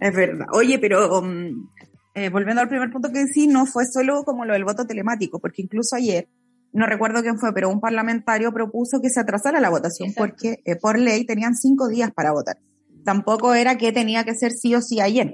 Es 0.00 0.14
verdad. 0.14 0.46
Oye, 0.52 0.78
pero 0.78 1.18
um, 1.18 1.68
eh, 2.14 2.30
volviendo 2.30 2.60
al 2.60 2.68
primer 2.68 2.90
punto 2.90 3.10
que 3.12 3.26
sí, 3.26 3.46
no 3.46 3.66
fue 3.66 3.84
solo 3.86 4.24
como 4.24 4.44
lo 4.44 4.52
del 4.52 4.64
voto 4.64 4.86
telemático, 4.86 5.38
porque 5.38 5.62
incluso 5.62 5.96
ayer, 5.96 6.28
no 6.72 6.86
recuerdo 6.86 7.22
quién 7.22 7.38
fue, 7.38 7.52
pero 7.52 7.70
un 7.70 7.80
parlamentario 7.80 8.52
propuso 8.52 9.00
que 9.00 9.08
se 9.08 9.20
atrasara 9.20 9.60
la 9.60 9.70
votación 9.70 10.12
porque 10.16 10.60
eh, 10.64 10.76
por 10.76 10.98
ley 10.98 11.24
tenían 11.24 11.54
cinco 11.54 11.88
días 11.88 12.10
para 12.12 12.32
votar. 12.32 12.58
Tampoco 13.04 13.54
era 13.54 13.78
que 13.78 13.92
tenía 13.92 14.24
que 14.24 14.34
ser 14.34 14.52
sí 14.52 14.74
o 14.74 14.82
sí 14.82 15.00
ayer. 15.00 15.32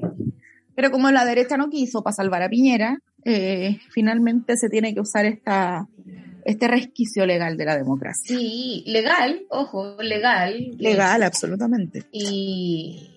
Pero 0.77 0.91
como 0.91 1.11
la 1.11 1.25
derecha 1.25 1.57
no 1.57 1.71
quiso 1.71 2.03
para 2.03 2.15
salvar 2.15 2.43
a 2.43 2.49
Piñera, 2.49 2.99
eh, 3.25 3.79
finalmente 3.91 4.57
se 4.57 4.69
tiene 4.69 4.93
que 4.93 5.01
usar 5.01 5.25
esta, 5.25 5.89
este 6.45 6.69
resquicio 6.69 7.25
legal 7.27 7.57
de 7.57 7.65
la 7.65 7.77
democracia. 7.77 8.37
Sí, 8.37 8.85
legal, 8.87 9.47
ojo, 9.49 9.97
legal. 10.03 10.71
Legal, 10.79 11.23
absolutamente. 11.23 12.05
Y, 12.13 13.14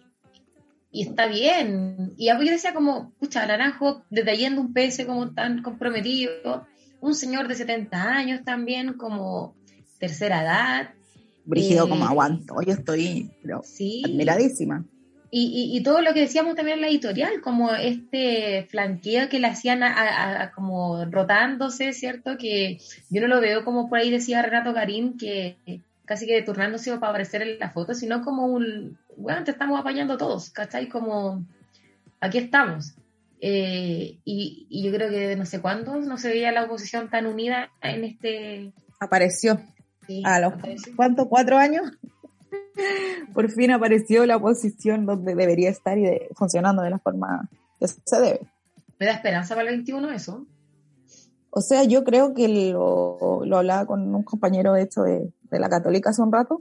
y 0.91 1.03
está 1.03 1.27
bien. 1.27 2.13
Y 2.17 2.27
yo 2.27 2.37
decía 2.37 2.73
como, 2.73 3.11
pucha, 3.19 3.45
Naranjo, 3.45 4.03
detallando 4.09 4.61
un 4.61 4.73
PS 4.73 5.05
como 5.05 5.33
tan 5.33 5.61
comprometido, 5.61 6.65
un 7.01 7.13
señor 7.15 7.47
de 7.47 7.55
70 7.55 8.03
años 8.03 8.43
también 8.43 8.93
como 8.93 9.55
tercera 9.99 10.43
edad. 10.43 10.93
Brígido 11.45 11.87
como 11.87 12.05
eh, 12.05 12.07
aguanto, 12.09 12.61
yo 12.61 12.73
estoy 12.73 13.31
admiradísima. 14.05 14.85
Y, 15.29 15.75
y, 15.75 15.83
todo 15.83 16.01
lo 16.01 16.13
que 16.13 16.21
decíamos 16.21 16.55
también 16.55 16.77
en 16.77 16.81
la 16.83 16.87
editorial, 16.87 17.41
como 17.41 17.73
este 17.73 18.65
flanqueo 18.69 19.27
que 19.27 19.39
le 19.39 19.47
hacían 19.47 19.83
a, 19.83 20.53
como 20.55 21.03
rotándose, 21.03 21.91
¿cierto? 21.91 22.37
Que 22.37 22.79
yo 23.09 23.19
no 23.19 23.27
lo 23.27 23.41
veo 23.41 23.65
como 23.65 23.89
por 23.89 23.99
ahí 23.99 24.09
decía 24.09 24.41
Renato 24.41 24.71
Garín, 24.71 25.17
que 25.17 25.57
casi 26.07 26.25
que 26.25 26.41
turnándose 26.41 26.89
para 26.97 27.09
aparecer 27.09 27.41
en 27.41 27.59
la 27.59 27.69
foto, 27.69 27.93
sino 27.93 28.23
como 28.23 28.45
un, 28.45 28.97
bueno, 29.17 29.43
te 29.43 29.51
estamos 29.51 29.79
apañando 29.79 30.17
todos, 30.17 30.49
¿cachai? 30.49 30.87
Como, 30.87 31.45
aquí 32.21 32.37
estamos. 32.37 32.95
Eh, 33.41 34.17
y, 34.23 34.65
y, 34.69 34.83
yo 34.83 34.91
creo 34.91 35.09
que 35.09 35.35
no 35.35 35.45
sé 35.45 35.61
cuándo 35.61 35.97
no 35.97 36.17
se 36.17 36.29
veía 36.29 36.51
la 36.51 36.63
oposición 36.63 37.09
tan 37.09 37.27
unida 37.27 37.69
en 37.81 38.05
este... 38.05 38.71
Apareció. 38.99 39.61
a 40.23 40.39
los, 40.39 40.53
¿cuánto? 40.95 41.27
¿Cuatro 41.27 41.57
años? 41.57 41.91
Por 43.33 43.51
fin 43.51 43.71
apareció 43.71 44.25
la 44.25 44.39
posición 44.39 45.05
donde 45.05 45.35
debería 45.35 45.69
estar 45.69 45.97
y 45.97 46.05
funcionando 46.35 46.81
de 46.81 46.89
la 46.89 46.99
forma 46.99 47.49
que 47.79 47.87
se 47.87 48.19
debe. 48.19 48.39
¿Me 48.97 49.07
da 49.07 49.11
esperanza 49.11 49.55
para 49.55 49.69
el 49.69 49.75
21 49.75 50.09
eso? 50.11 50.47
O 51.57 51.61
sea, 51.61 51.83
yo 51.85 52.03
creo 52.03 52.35
que 52.35 52.47
lo, 52.71 53.41
lo 53.43 53.57
hablaba 53.57 53.87
con 53.87 54.13
un 54.13 54.21
compañero 54.21 54.73
de 54.73 54.83
hecho 54.83 55.01
de, 55.01 55.33
de 55.49 55.59
la 55.59 55.69
Católica 55.69 56.11
hace 56.11 56.21
un 56.21 56.31
rato. 56.31 56.59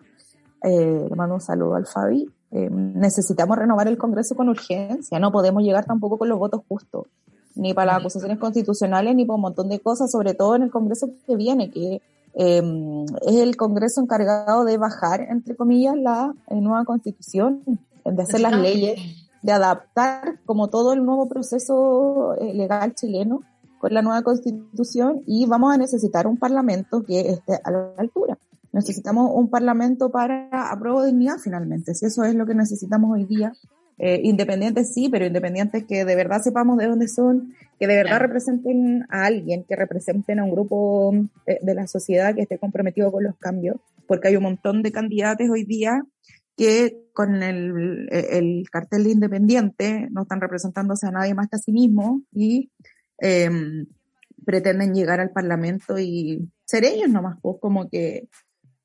Eh, 0.62 1.07
le 1.11 1.15
mando 1.15 1.35
un 1.35 1.41
saludo 1.43 1.75
al 1.75 1.87
Fabi. 1.87 2.26
Eh, 2.50 2.71
necesitamos 2.71 3.59
renovar 3.59 3.88
el 3.88 3.99
Congreso 3.99 4.35
con 4.35 4.49
urgencia. 4.49 5.19
No 5.19 5.33
podemos 5.33 5.62
llegar 5.62 5.85
tampoco 5.85 6.17
con 6.17 6.31
los 6.31 6.38
votos 6.38 6.62
justos, 6.67 7.09
ni 7.55 7.75
para 7.75 7.93
las 7.93 8.00
acusaciones 8.00 8.38
constitucionales, 8.38 9.15
ni 9.15 9.26
para 9.26 9.35
un 9.35 9.43
montón 9.43 9.69
de 9.69 9.81
cosas, 9.81 10.11
sobre 10.11 10.33
todo 10.33 10.57
en 10.57 10.62
el 10.62 10.71
Congreso 10.71 11.11
que 11.26 11.37
viene, 11.37 11.71
que 11.71 12.00
eh, 12.33 13.05
es 13.26 13.37
el 13.37 13.55
Congreso 13.59 14.00
encargado 14.00 14.65
de 14.65 14.79
bajar, 14.79 15.21
entre 15.29 15.57
comillas, 15.57 15.95
la 15.99 16.33
nueva 16.49 16.87
constitución, 16.87 17.62
de 18.03 18.23
hacer 18.23 18.41
las 18.41 18.59
leyes, 18.59 18.99
de 19.43 19.53
adaptar 19.53 20.41
como 20.47 20.69
todo 20.69 20.95
el 20.95 21.05
nuevo 21.05 21.29
proceso 21.29 22.35
legal 22.41 22.95
chileno 22.95 23.43
la 23.93 24.02
nueva 24.02 24.23
constitución 24.23 25.23
y 25.26 25.47
vamos 25.47 25.75
a 25.75 25.78
necesitar 25.78 26.26
un 26.26 26.37
parlamento 26.37 27.05
que 27.05 27.21
esté 27.21 27.59
a 27.62 27.71
la 27.71 27.93
altura. 27.99 28.38
Necesitamos 28.73 29.31
un 29.33 29.49
parlamento 29.49 30.11
para 30.11 30.71
aprobar 30.71 31.07
dignidad 31.07 31.37
finalmente, 31.43 31.95
si 31.95 32.07
eso 32.07 32.25
es 32.25 32.35
lo 32.35 32.47
que 32.47 32.55
necesitamos 32.55 33.11
hoy 33.12 33.25
día. 33.25 33.52
Eh, 33.99 34.21
independientes 34.25 34.93
sí, 34.93 35.09
pero 35.09 35.25
independientes 35.25 35.85
que 35.85 36.05
de 36.05 36.14
verdad 36.14 36.43
sepamos 36.43 36.76
de 36.76 36.87
dónde 36.87 37.09
son, 37.09 37.55
que 37.81 37.87
de 37.87 37.97
verdad 37.97 38.21
representen 38.21 39.07
a 39.09 39.25
alguien, 39.25 39.64
que 39.64 39.75
representen 39.75 40.38
a 40.38 40.45
un 40.45 40.50
grupo 40.50 41.14
eh, 41.47 41.59
de 41.62 41.75
la 41.75 41.87
sociedad 41.87 42.35
que 42.35 42.43
esté 42.43 42.59
comprometido 42.59 43.11
con 43.11 43.25
los 43.25 43.37
cambios, 43.38 43.76
porque 44.07 44.28
hay 44.28 44.37
un 44.37 44.43
montón 44.43 44.83
de 44.83 44.93
candidatos 44.93 45.49
hoy 45.49 45.64
día 45.64 46.02
que 46.59 46.99
con 47.14 47.43
el, 47.43 48.09
el 48.11 48.69
cartel 48.71 49.05
de 49.05 49.12
independiente 49.12 50.09
no 50.11 50.23
están 50.23 50.40
representándose 50.43 51.07
a 51.07 51.11
nadie 51.11 51.35
más 51.35 51.49
que 51.49 51.57
a 51.57 51.59
sí 51.59 51.73
mismos 51.73 52.21
y 52.33 52.71
eh, 53.19 53.51
pretenden 54.45 54.95
llegar 54.95 55.21
al 55.21 55.31
Parlamento 55.31 55.99
y 55.99 56.49
ser 56.65 56.85
ellos 56.85 57.09
nomás, 57.09 57.39
pues 57.43 57.57
como 57.61 57.89
que 57.89 58.29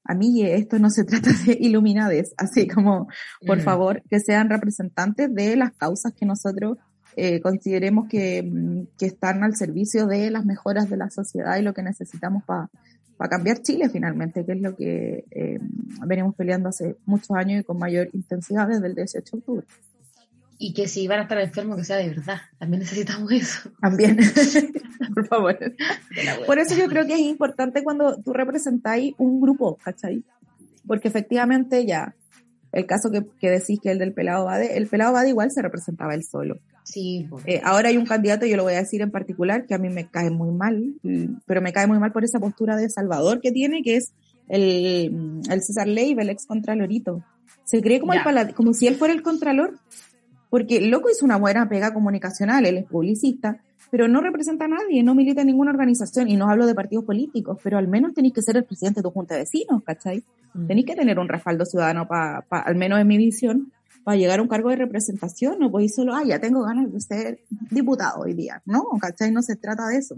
a 0.04 0.16
mí 0.16 0.44
esto 0.44 0.80
no 0.80 0.90
se 0.90 1.04
trata 1.06 1.30
de 1.46 1.58
iluminades, 1.60 2.34
así 2.38 2.68
como, 2.68 3.08
por 3.46 3.60
mm. 3.60 3.62
favor, 3.62 4.04
que 4.10 4.20
sean 4.20 4.50
representantes 4.50 5.34
de 5.34 5.56
las 5.56 5.72
causas 5.74 6.14
que 6.14 6.26
nosotros 6.26 6.78
eh, 7.16 7.42
consideremos 7.42 8.08
que, 8.08 8.42
mm, 8.44 8.98
que, 8.98 9.06
están 9.06 9.44
al 9.44 9.56
servicio 9.56 10.08
de 10.08 10.32
las 10.32 10.46
mejoras 10.46 10.90
de 10.90 10.98
la 10.98 11.10
sociedad 11.10 11.58
y 11.58 11.62
lo 11.62 11.74
que 11.74 11.84
necesitamos 11.84 12.44
para 12.46 12.70
cambiar 13.30 13.62
Chile 13.62 13.90
finalmente, 13.90 14.46
que 14.46 14.54
es 14.54 14.62
lo 14.62 14.76
que 14.76 15.26
eh, 15.30 15.60
venimos 16.08 16.34
peleando 16.36 16.70
hace 16.70 16.96
muchos 17.06 17.32
años 17.32 17.62
y 17.62 17.64
con 17.64 17.78
mayor 17.78 18.10
intensidad 18.14 18.68
desde 18.68 18.88
el 18.88 18.96
18 18.96 19.24
de 19.24 19.40
octubre 19.40 19.68
y 20.62 20.74
que 20.74 20.88
si 20.88 21.08
van 21.08 21.20
a 21.20 21.22
estar 21.24 21.40
enfermos 21.40 21.76
que 21.76 21.84
sea 21.84 21.98
de 21.98 22.10
verdad. 22.10 22.38
También 22.60 22.82
necesitamos 22.82 23.32
eso. 23.32 23.72
También, 23.82 24.18
por 25.16 25.28
favor. 25.28 25.58
Por 26.46 26.60
eso 26.60 26.76
yo 26.76 26.88
creo 26.88 27.08
que 27.08 27.16
es 27.16 27.20
importante 27.20 27.84
cuando 27.84 28.22
tú 28.22 28.32
representáis 28.32 29.16
un 29.18 29.42
grupo, 29.42 29.80
¿cachai? 29.84 30.24
Porque 30.86 31.08
efectivamente 31.08 31.84
ya, 31.88 32.14
el 32.74 32.86
caso 32.86 33.10
que, 33.10 33.26
que 33.40 33.50
decís 33.50 33.80
que 33.82 33.90
el 33.90 33.98
del 33.98 34.14
pelado 34.14 34.46
Bade, 34.46 34.78
el 34.78 34.86
pelado 34.86 35.14
Bade 35.14 35.30
igual 35.30 35.50
se 35.50 35.64
representaba 35.64 36.14
él 36.14 36.24
solo. 36.24 36.60
Sí. 36.84 37.28
Eh, 37.48 37.60
ahora 37.64 37.90
hay 37.90 37.98
un 37.98 38.06
candidato, 38.06 38.46
yo 38.46 38.56
lo 38.56 38.64
voy 38.64 38.74
a 38.74 38.82
decir 38.82 39.02
en 39.02 39.10
particular, 39.10 39.66
que 39.66 39.74
a 39.74 39.80
mí 39.80 39.90
me 39.90 40.10
cae 40.10 40.30
muy 40.30 40.52
mal, 40.52 40.94
pero 41.48 41.62
me 41.62 41.74
cae 41.74 41.88
muy 41.88 41.98
mal 41.98 42.12
por 42.12 42.24
esa 42.24 42.40
postura 42.40 42.76
de 42.76 42.88
Salvador 42.92 43.42
que 43.42 43.52
tiene, 43.52 43.82
que 43.82 43.96
es 43.96 44.14
el, 44.48 45.42
el 45.50 45.64
César 45.64 45.88
Leiva, 45.88 46.22
el 46.22 46.30
ex 46.30 46.46
contralorito. 46.46 47.24
Se 47.64 47.82
cree 47.82 48.00
como, 48.00 48.14
el 48.14 48.54
como 48.54 48.74
si 48.74 48.86
él 48.86 48.96
fuera 48.96 49.14
el 49.14 49.24
contralor 49.24 49.80
porque 50.52 50.78
el 50.78 50.90
loco 50.90 51.10
hizo 51.10 51.24
una 51.24 51.38
buena 51.38 51.70
pega 51.70 51.94
comunicacional, 51.94 52.66
él 52.66 52.78
es 52.78 52.86
publicista, 52.86 53.62
pero 53.90 54.10
no 54.10 54.20
representa 54.20 54.66
a 54.66 54.68
nadie, 54.68 55.02
no 55.02 55.16
milita 55.16 55.42
en 55.42 55.48
ninguna 55.48 55.72
organización, 55.72 56.28
y 56.28 56.36
no 56.36 56.50
hablo 56.50 56.68
de 56.68 56.76
partidos 56.76 57.06
políticos, 57.06 57.58
pero 57.64 57.78
al 57.78 57.88
menos 57.88 58.14
tenéis 58.14 58.34
que 58.34 58.42
ser 58.42 58.58
el 58.58 58.66
presidente 58.66 59.00
de 59.00 59.04
tu 59.04 59.12
junta 59.12 59.36
de 59.36 59.42
vecinos, 59.42 59.82
¿cachai? 59.86 60.26
Mm. 60.54 60.68
Tenéis 60.68 60.86
que 60.86 60.96
tener 60.96 61.20
un 61.20 61.30
respaldo 61.30 61.66
ciudadano 61.66 62.06
para, 62.06 62.46
al 62.50 62.76
menos 62.76 63.00
en 63.00 63.08
mi 63.08 63.18
visión, 63.18 63.72
para 64.04 64.18
llegar 64.18 64.40
a 64.40 64.42
un 64.42 64.50
cargo 64.50 64.70
de 64.70 64.76
representación, 64.76 65.58
no 65.58 65.72
podéis 65.72 65.96
solo, 65.96 66.14
ah, 66.14 66.24
ya 66.26 66.40
tengo 66.40 66.64
ganas 66.64 66.92
de 66.92 67.00
ser 67.00 67.40
diputado 67.70 68.24
hoy 68.24 68.34
día, 68.34 68.62
¿no? 68.66 68.84
¿Cachai? 69.00 69.32
No 69.32 69.42
se 69.42 69.56
trata 69.56 69.88
de 69.88 69.98
eso. 69.98 70.18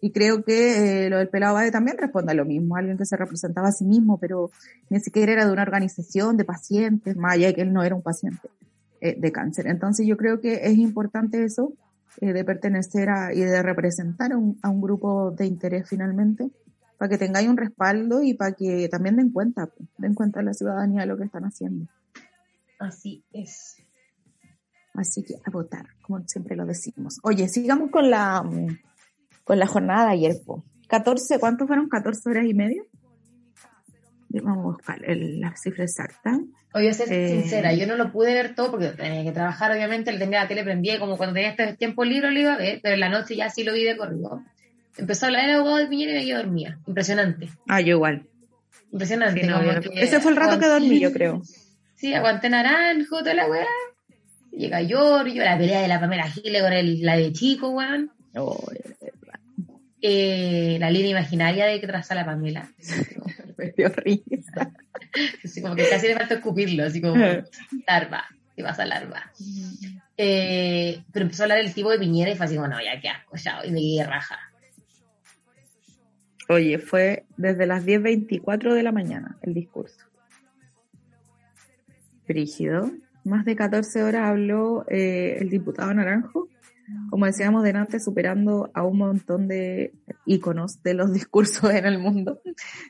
Y 0.00 0.10
creo 0.10 0.42
que 0.42 1.04
eh, 1.06 1.10
lo 1.10 1.18
del 1.18 1.28
pelado 1.28 1.54
Bade 1.54 1.70
también 1.70 1.98
responde 1.98 2.32
a 2.32 2.34
lo 2.34 2.46
mismo, 2.46 2.76
alguien 2.76 2.96
que 2.96 3.04
se 3.04 3.16
representaba 3.16 3.68
a 3.68 3.72
sí 3.72 3.84
mismo, 3.84 4.18
pero 4.18 4.50
ni 4.88 5.00
siquiera 5.00 5.32
era 5.32 5.44
de 5.44 5.52
una 5.52 5.62
organización 5.62 6.38
de 6.38 6.46
pacientes, 6.46 7.14
más 7.16 7.34
allá 7.34 7.48
de 7.48 7.54
que 7.54 7.60
él 7.62 7.74
no 7.74 7.82
era 7.82 7.94
un 7.94 8.02
paciente. 8.02 8.48
Eh, 9.00 9.14
de 9.18 9.30
cáncer. 9.30 9.66
Entonces 9.66 10.06
yo 10.06 10.16
creo 10.16 10.40
que 10.40 10.54
es 10.54 10.78
importante 10.78 11.44
eso, 11.44 11.74
eh, 12.20 12.32
de 12.32 12.44
pertenecer 12.44 13.10
a, 13.10 13.34
y 13.34 13.40
de 13.40 13.62
representar 13.62 14.32
a 14.32 14.38
un, 14.38 14.58
a 14.62 14.70
un, 14.70 14.80
grupo 14.80 15.32
de 15.32 15.44
interés 15.44 15.86
finalmente, 15.86 16.50
para 16.96 17.10
que 17.10 17.18
tengáis 17.18 17.46
un 17.46 17.58
respaldo 17.58 18.22
y 18.22 18.32
para 18.32 18.52
que 18.52 18.88
también 18.88 19.16
den 19.16 19.32
cuenta, 19.32 19.66
pues, 19.66 19.86
den 19.98 20.14
cuenta 20.14 20.40
a 20.40 20.42
la 20.42 20.54
ciudadanía 20.54 21.02
de 21.02 21.06
lo 21.08 21.18
que 21.18 21.24
están 21.24 21.44
haciendo. 21.44 21.86
Así 22.78 23.22
es. 23.34 23.76
Así 24.94 25.22
que 25.22 25.34
a 25.44 25.50
votar, 25.50 25.86
como 26.00 26.26
siempre 26.26 26.56
lo 26.56 26.64
decimos. 26.64 27.18
Oye, 27.22 27.48
sigamos 27.48 27.90
con 27.90 28.08
la, 28.08 28.42
con 29.44 29.58
la 29.58 29.66
jornada 29.66 30.06
de 30.06 30.12
ayer. 30.12 30.36
14, 30.88 31.38
¿cuántos 31.38 31.66
fueron? 31.66 31.90
¿14 31.90 32.30
horas 32.30 32.46
y 32.46 32.54
media? 32.54 32.82
Vamos 34.42 34.58
a 34.58 34.68
buscar 34.68 35.00
la 35.06 35.56
cifra 35.56 35.84
exacta. 35.84 36.38
Voy 36.72 36.88
a 36.88 36.92
ser 36.92 37.12
eh, 37.12 37.28
sincera, 37.28 37.72
yo 37.72 37.86
no 37.86 37.96
lo 37.96 38.12
pude 38.12 38.34
ver 38.34 38.54
todo 38.54 38.70
porque 38.70 38.88
tenía 38.88 39.24
que 39.24 39.32
trabajar, 39.32 39.72
obviamente, 39.72 40.12
le 40.12 40.18
tenía 40.18 40.42
la 40.42 40.48
tele 40.48 40.62
prendida, 40.62 40.98
como 40.98 41.16
cuando 41.16 41.34
tenía 41.34 41.50
este 41.50 41.74
tiempo 41.74 42.04
libre 42.04 42.30
lo 42.30 42.40
iba 42.40 42.52
a 42.52 42.58
ver, 42.58 42.80
pero 42.82 42.94
en 42.94 43.00
la 43.00 43.08
noche 43.08 43.34
ya 43.36 43.48
sí 43.48 43.64
lo 43.64 43.72
vi 43.72 43.84
de 43.84 43.96
corrido. 43.96 44.42
Empezó 44.98 45.26
a 45.26 45.28
hablar 45.28 45.48
el 45.48 45.56
abogado 45.56 45.78
de 45.78 45.86
Piñera 45.86 46.12
y 46.12 46.14
me 46.14 46.24
quedé 46.24 46.36
dormida. 46.36 46.78
Impresionante. 46.86 47.48
Ah, 47.68 47.80
yo 47.80 47.96
igual. 47.96 48.26
Impresionante. 48.92 49.48
ese 49.94 50.20
fue 50.20 50.32
el 50.32 50.36
rato 50.36 50.58
que 50.58 50.66
dormí, 50.66 51.00
yo 51.00 51.12
creo. 51.12 51.42
Sí, 51.94 52.14
aguanté 52.14 52.50
naranjo, 52.50 53.18
toda 53.18 53.34
la 53.34 53.46
weá. 53.46 53.66
Llega 54.52 54.80
yo, 54.82 55.26
yo 55.26 55.44
la 55.44 55.58
pelea 55.58 55.82
de 55.82 55.88
la 55.88 56.00
Pamela 56.00 56.28
Gile 56.28 56.60
con 56.60 56.72
el, 56.72 57.02
la 57.02 57.16
de 57.16 57.32
Chico, 57.32 57.70
weón. 57.70 58.10
Oh, 58.34 58.70
eh, 60.00 60.76
la 60.78 60.90
línea 60.90 61.10
imaginaria 61.10 61.66
de 61.66 61.80
que 61.80 61.86
traza 61.86 62.14
la 62.14 62.24
Pamela. 62.24 62.68
me 63.56 63.72
dio 63.72 63.88
risa. 63.88 64.72
Así 65.44 65.62
como 65.62 65.74
que 65.74 65.88
casi 65.88 66.08
le 66.08 66.16
falta 66.16 66.34
escupirlo, 66.34 66.84
así 66.84 67.00
como 67.00 67.16
larva, 67.86 68.24
¿qué 68.54 68.62
pasa 68.62 68.84
larva? 68.84 69.32
Eh, 70.16 71.02
pero 71.12 71.24
empezó 71.24 71.42
a 71.42 71.44
hablar 71.44 71.58
el 71.58 71.74
tipo 71.74 71.90
de 71.90 71.98
Piñera 71.98 72.30
y 72.30 72.36
fue 72.36 72.46
así 72.46 72.56
como, 72.56 72.68
no, 72.68 72.82
ya 72.82 73.00
qué 73.00 73.08
asco, 73.08 73.36
ya, 73.36 73.64
y 73.64 73.70
me 73.70 73.80
quedé 73.80 74.04
raja. 74.04 74.38
Oye, 76.48 76.78
fue 76.78 77.24
desde 77.36 77.66
las 77.66 77.84
10.24 77.84 78.72
de 78.72 78.82
la 78.82 78.92
mañana 78.92 79.36
el 79.42 79.54
discurso. 79.54 80.06
Brígido. 82.28 82.90
Más 83.24 83.44
de 83.44 83.56
14 83.56 84.04
horas 84.04 84.28
habló 84.28 84.84
eh, 84.88 85.38
el 85.40 85.50
diputado 85.50 85.92
Naranjo 85.92 86.48
como 87.10 87.26
decíamos 87.26 87.62
delante, 87.62 88.00
superando 88.00 88.70
a 88.74 88.84
un 88.84 88.98
montón 88.98 89.48
de 89.48 89.92
íconos 90.24 90.82
de 90.82 90.94
los 90.94 91.12
discursos 91.12 91.70
en 91.70 91.86
el 91.86 91.98
mundo, 91.98 92.40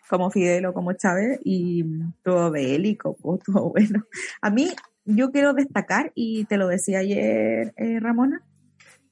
como 0.09 0.31
Fidel 0.31 0.67
o 0.67 0.75
como 0.75 0.93
Chávez, 0.93 1.41
y 1.45 1.85
todo 2.23 2.51
bélico, 2.51 3.17
todo 3.45 3.71
bueno. 3.71 4.05
A 4.41 4.51
mí, 4.51 4.71
yo 5.05 5.31
quiero 5.31 5.55
destacar, 5.55 6.13
y 6.15 6.45
te 6.45 6.57
lo 6.57 6.69
decía 6.69 6.99
ayer, 6.99 7.75
eh, 7.77 8.01
Ramona, 8.01 8.43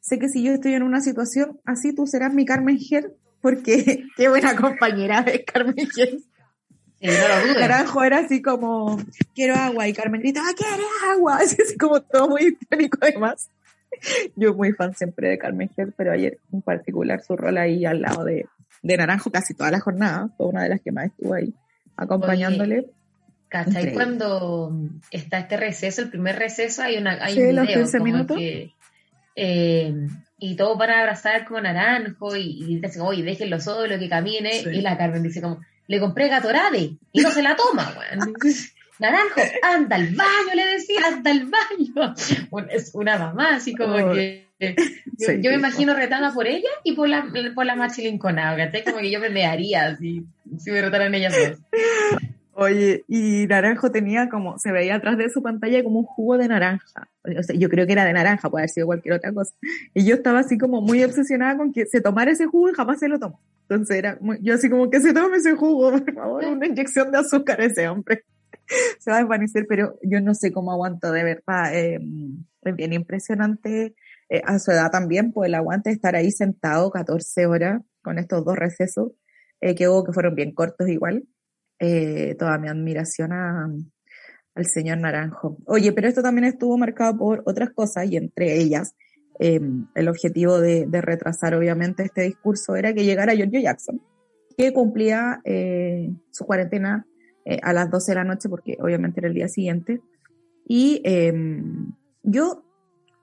sé 0.00 0.19
que 0.19 0.29
si 0.29 0.43
yo 0.43 0.53
estoy 0.53 0.75
en 0.75 0.83
una 0.83 1.00
situación 1.00 1.61
así, 1.64 1.95
tú 1.95 2.07
serás 2.07 2.35
mi 2.35 2.45
Carmen 2.45 2.79
Ger, 2.79 3.14
porque 3.41 4.05
qué 4.17 4.29
buena 4.29 4.57
compañera 4.57 5.23
de 5.23 5.45
Carmen 5.45 5.88
Ger. 5.95 6.19
Sí, 7.00 7.11
no 7.11 7.61
Naranjo 7.61 8.03
era 8.03 8.19
así 8.21 8.41
como, 8.41 8.99
quiero 9.35 9.55
agua, 9.55 9.87
y 9.88 9.93
Carmen 9.93 10.21
gritaba, 10.21 10.49
¿quieres 10.55 10.87
agua? 11.12 11.37
Así, 11.37 11.57
así 11.62 11.76
como 11.76 12.00
todo 12.00 12.29
muy 12.29 12.57
histórico 12.59 12.99
además. 13.00 13.50
Yo 14.37 14.55
muy 14.55 14.73
fan 14.73 14.95
siempre 14.95 15.29
de 15.29 15.39
Carmen 15.39 15.71
Gel, 15.75 15.93
pero 15.97 16.13
ayer 16.13 16.39
en 16.53 16.63
particular 16.63 17.23
su 17.23 17.37
rol 17.37 17.59
ahí 17.59 17.85
al 17.85 18.03
lado 18.03 18.25
de, 18.25 18.47
de 18.83 18.97
Naranjo 18.97 19.31
casi 19.31 19.55
toda 19.55 19.71
la 19.71 19.81
jornada, 19.81 20.29
fue 20.37 20.47
una 20.47 20.63
de 20.65 20.71
las 20.71 20.81
que 20.81 20.93
más 20.93 21.07
estuvo 21.07 21.35
ahí 21.35 21.53
acompañándole. 21.97 22.87
¿Cachai? 23.49 23.93
Cuando 23.93 24.73
está 25.11 25.39
este 25.39 25.57
receso, 25.57 26.03
el 26.03 26.11
primer 26.11 26.37
receso, 26.37 26.83
hay, 26.83 26.97
una, 26.97 27.25
hay 27.25 27.39
un 27.39 27.51
video 27.51 27.87
como 27.99 28.27
que 28.27 28.73
eh, 29.37 29.95
y 30.39 30.57
todos 30.57 30.77
van 30.77 30.91
a 30.91 31.01
abrazar 31.01 31.45
como 31.47 31.61
naranjo 31.61 32.37
y, 32.37 32.63
y 32.63 32.81
dicen, 32.81 33.03
oye, 33.03 33.23
déjenlo 33.23 33.61
solo, 33.61 33.99
que 33.99 34.09
camine. 34.09 34.63
Y 34.73 34.81
la 34.81 34.99
Carmen 34.99 35.23
dice 35.23 35.41
como, 35.41 35.61
le 35.87 36.01
compré 36.01 36.29
Gatorade 36.29 36.97
y 37.13 37.21
no 37.21 37.31
se 37.31 37.43
la 37.43 37.57
toma, 37.57 37.95
Naranjo, 39.01 39.41
anda 39.63 39.97
al 39.97 40.15
baño, 40.15 40.55
le 40.55 40.67
decía, 40.67 41.01
anda 41.07 41.31
al 41.31 41.47
baño. 41.47 42.15
es 42.71 42.95
una 42.95 43.19
mamá, 43.19 43.57
así 43.57 43.75
como 43.75 44.13
que. 44.13 44.45
Yo, 45.19 45.51
me 45.51 45.57
imagino 45.57 45.95
retada 45.95 46.33
por 46.33 46.47
ella 46.47 46.69
y 46.85 46.93
por 46.93 47.09
la, 47.09 47.27
por 47.55 47.67
la 47.67 47.75
Machi 47.75 48.19
Como 48.19 48.99
que 48.99 49.11
yo 49.11 49.21
me 49.21 49.29
mearía 49.29 49.97
si, 49.97 50.25
si 50.59 50.71
me 50.71 50.81
retaran 50.81 51.15
ellas 51.15 51.35
dos. 51.37 51.59
Oye, 52.57 53.05
y 53.09 53.47
Naranjo 53.49 53.91
tenía 53.91 54.29
como, 54.29 54.59
se 54.59 54.71
veía 54.71 54.95
atrás 54.95 55.19
de 55.19 55.29
su 55.29 55.43
pantalla 55.43 55.83
como 55.83 55.99
un 55.99 56.05
jugo 56.05 56.39
de 56.39 56.47
naranja. 56.47 57.09
O 57.25 57.43
sea, 57.43 57.57
yo 57.57 57.69
creo 57.69 57.85
que 57.85 57.93
era 57.93 58.05
de 58.05 58.13
naranja, 58.13 58.49
puede 58.49 58.63
haber 58.63 58.71
sido 58.71 58.87
cualquier 58.87 59.15
otra 59.15 59.33
cosa. 59.33 59.55
Y 59.93 60.05
yo 60.05 60.15
estaba 60.15 60.39
así 60.39 60.57
como 60.57 60.81
muy 60.81 61.03
obsesionada 61.03 61.57
con 61.57 61.73
que 61.73 61.87
se 61.87 62.01
tomara 62.01 62.31
ese 62.31 62.47
jugo 62.47 62.71
y 62.71 62.75
jamás 62.75 63.01
se 63.01 63.09
lo 63.09 63.19
tomó. 63.19 63.41
Entonces 63.69 63.97
era, 63.97 64.19
yo 64.41 64.55
así 64.55 64.71
como 64.71 64.89
que 64.89 65.01
se 65.01 65.13
tome 65.13 65.39
ese 65.39 65.55
jugo, 65.55 65.91
por 65.91 66.15
favor, 66.15 66.45
una 66.45 66.67
inyección 66.67 67.11
de 67.11 67.19
azúcar 67.19 67.61
ese 67.61 67.89
hombre. 67.89 68.25
se 68.99 69.11
va 69.11 69.16
a 69.16 69.21
desvanecer, 69.21 69.66
pero 69.68 69.99
yo 70.02 70.21
no 70.21 70.35
sé 70.35 70.52
cómo 70.52 70.73
aguanto, 70.73 71.12
de 71.12 71.25
verdad. 71.25 71.75
Eh, 71.75 71.99
es 72.62 72.76
bien 72.76 72.92
impresionante 72.92 73.94
eh, 74.28 74.42
a 74.44 74.59
su 74.59 74.71
edad 74.71 74.90
también, 74.90 75.33
pues 75.33 75.49
el 75.49 75.54
aguante 75.54 75.90
de 75.90 75.94
estar 75.94 76.16
ahí 76.16 76.30
sentado 76.30 76.90
14 76.90 77.47
horas 77.47 77.83
con 78.02 78.18
estos 78.18 78.44
dos 78.44 78.56
recesos, 78.56 79.12
eh, 79.61 79.75
que 79.75 79.88
hubo 79.88 80.04
que 80.04 80.12
fueron 80.12 80.35
bien 80.35 80.52
cortos 80.52 80.88
igual. 80.88 81.25
Eh, 81.78 82.37
toda 82.38 82.59
mi 82.59 82.68
admiración 82.68 83.33
a, 83.33 83.68
al 84.54 84.66
señor 84.66 84.99
Naranjo. 84.99 85.59
Oye, 85.66 85.92
pero 85.92 86.09
esto 86.09 86.23
también 86.23 86.44
estuvo 86.44 86.78
marcado 86.78 87.16
por 87.18 87.42
otras 87.47 87.71
cosas 87.71 88.06
y 88.11 88.16
entre 88.16 88.56
ellas 88.56 88.94
em, 89.40 89.88
el 89.94 90.09
objetivo 90.09 90.61
de, 90.61 90.87
de, 90.87 91.00
retrasar 91.00 91.54
obviamente 91.54 92.04
este 92.04 92.23
discurso 92.23 92.76
era 92.76 92.94
que 92.94 93.04
llegara 93.04 93.35
Giorgio 93.35 93.61
Jackson, 93.61 94.00
que 94.56 94.73
cumplía 94.73 95.40
su 96.30 96.47
cuarentena 96.47 97.06
a 97.63 97.73
las 97.73 97.91
12 97.91 98.13
de 98.13 98.15
la 98.17 98.25
noche 98.25 98.49
porque 98.49 98.77
obviamente 98.81 99.21
era 99.21 99.29
el 99.29 99.35
día 99.35 99.49
siguiente. 99.49 100.01
Y 100.67 101.03
em, 101.05 101.93
yo 102.23 102.65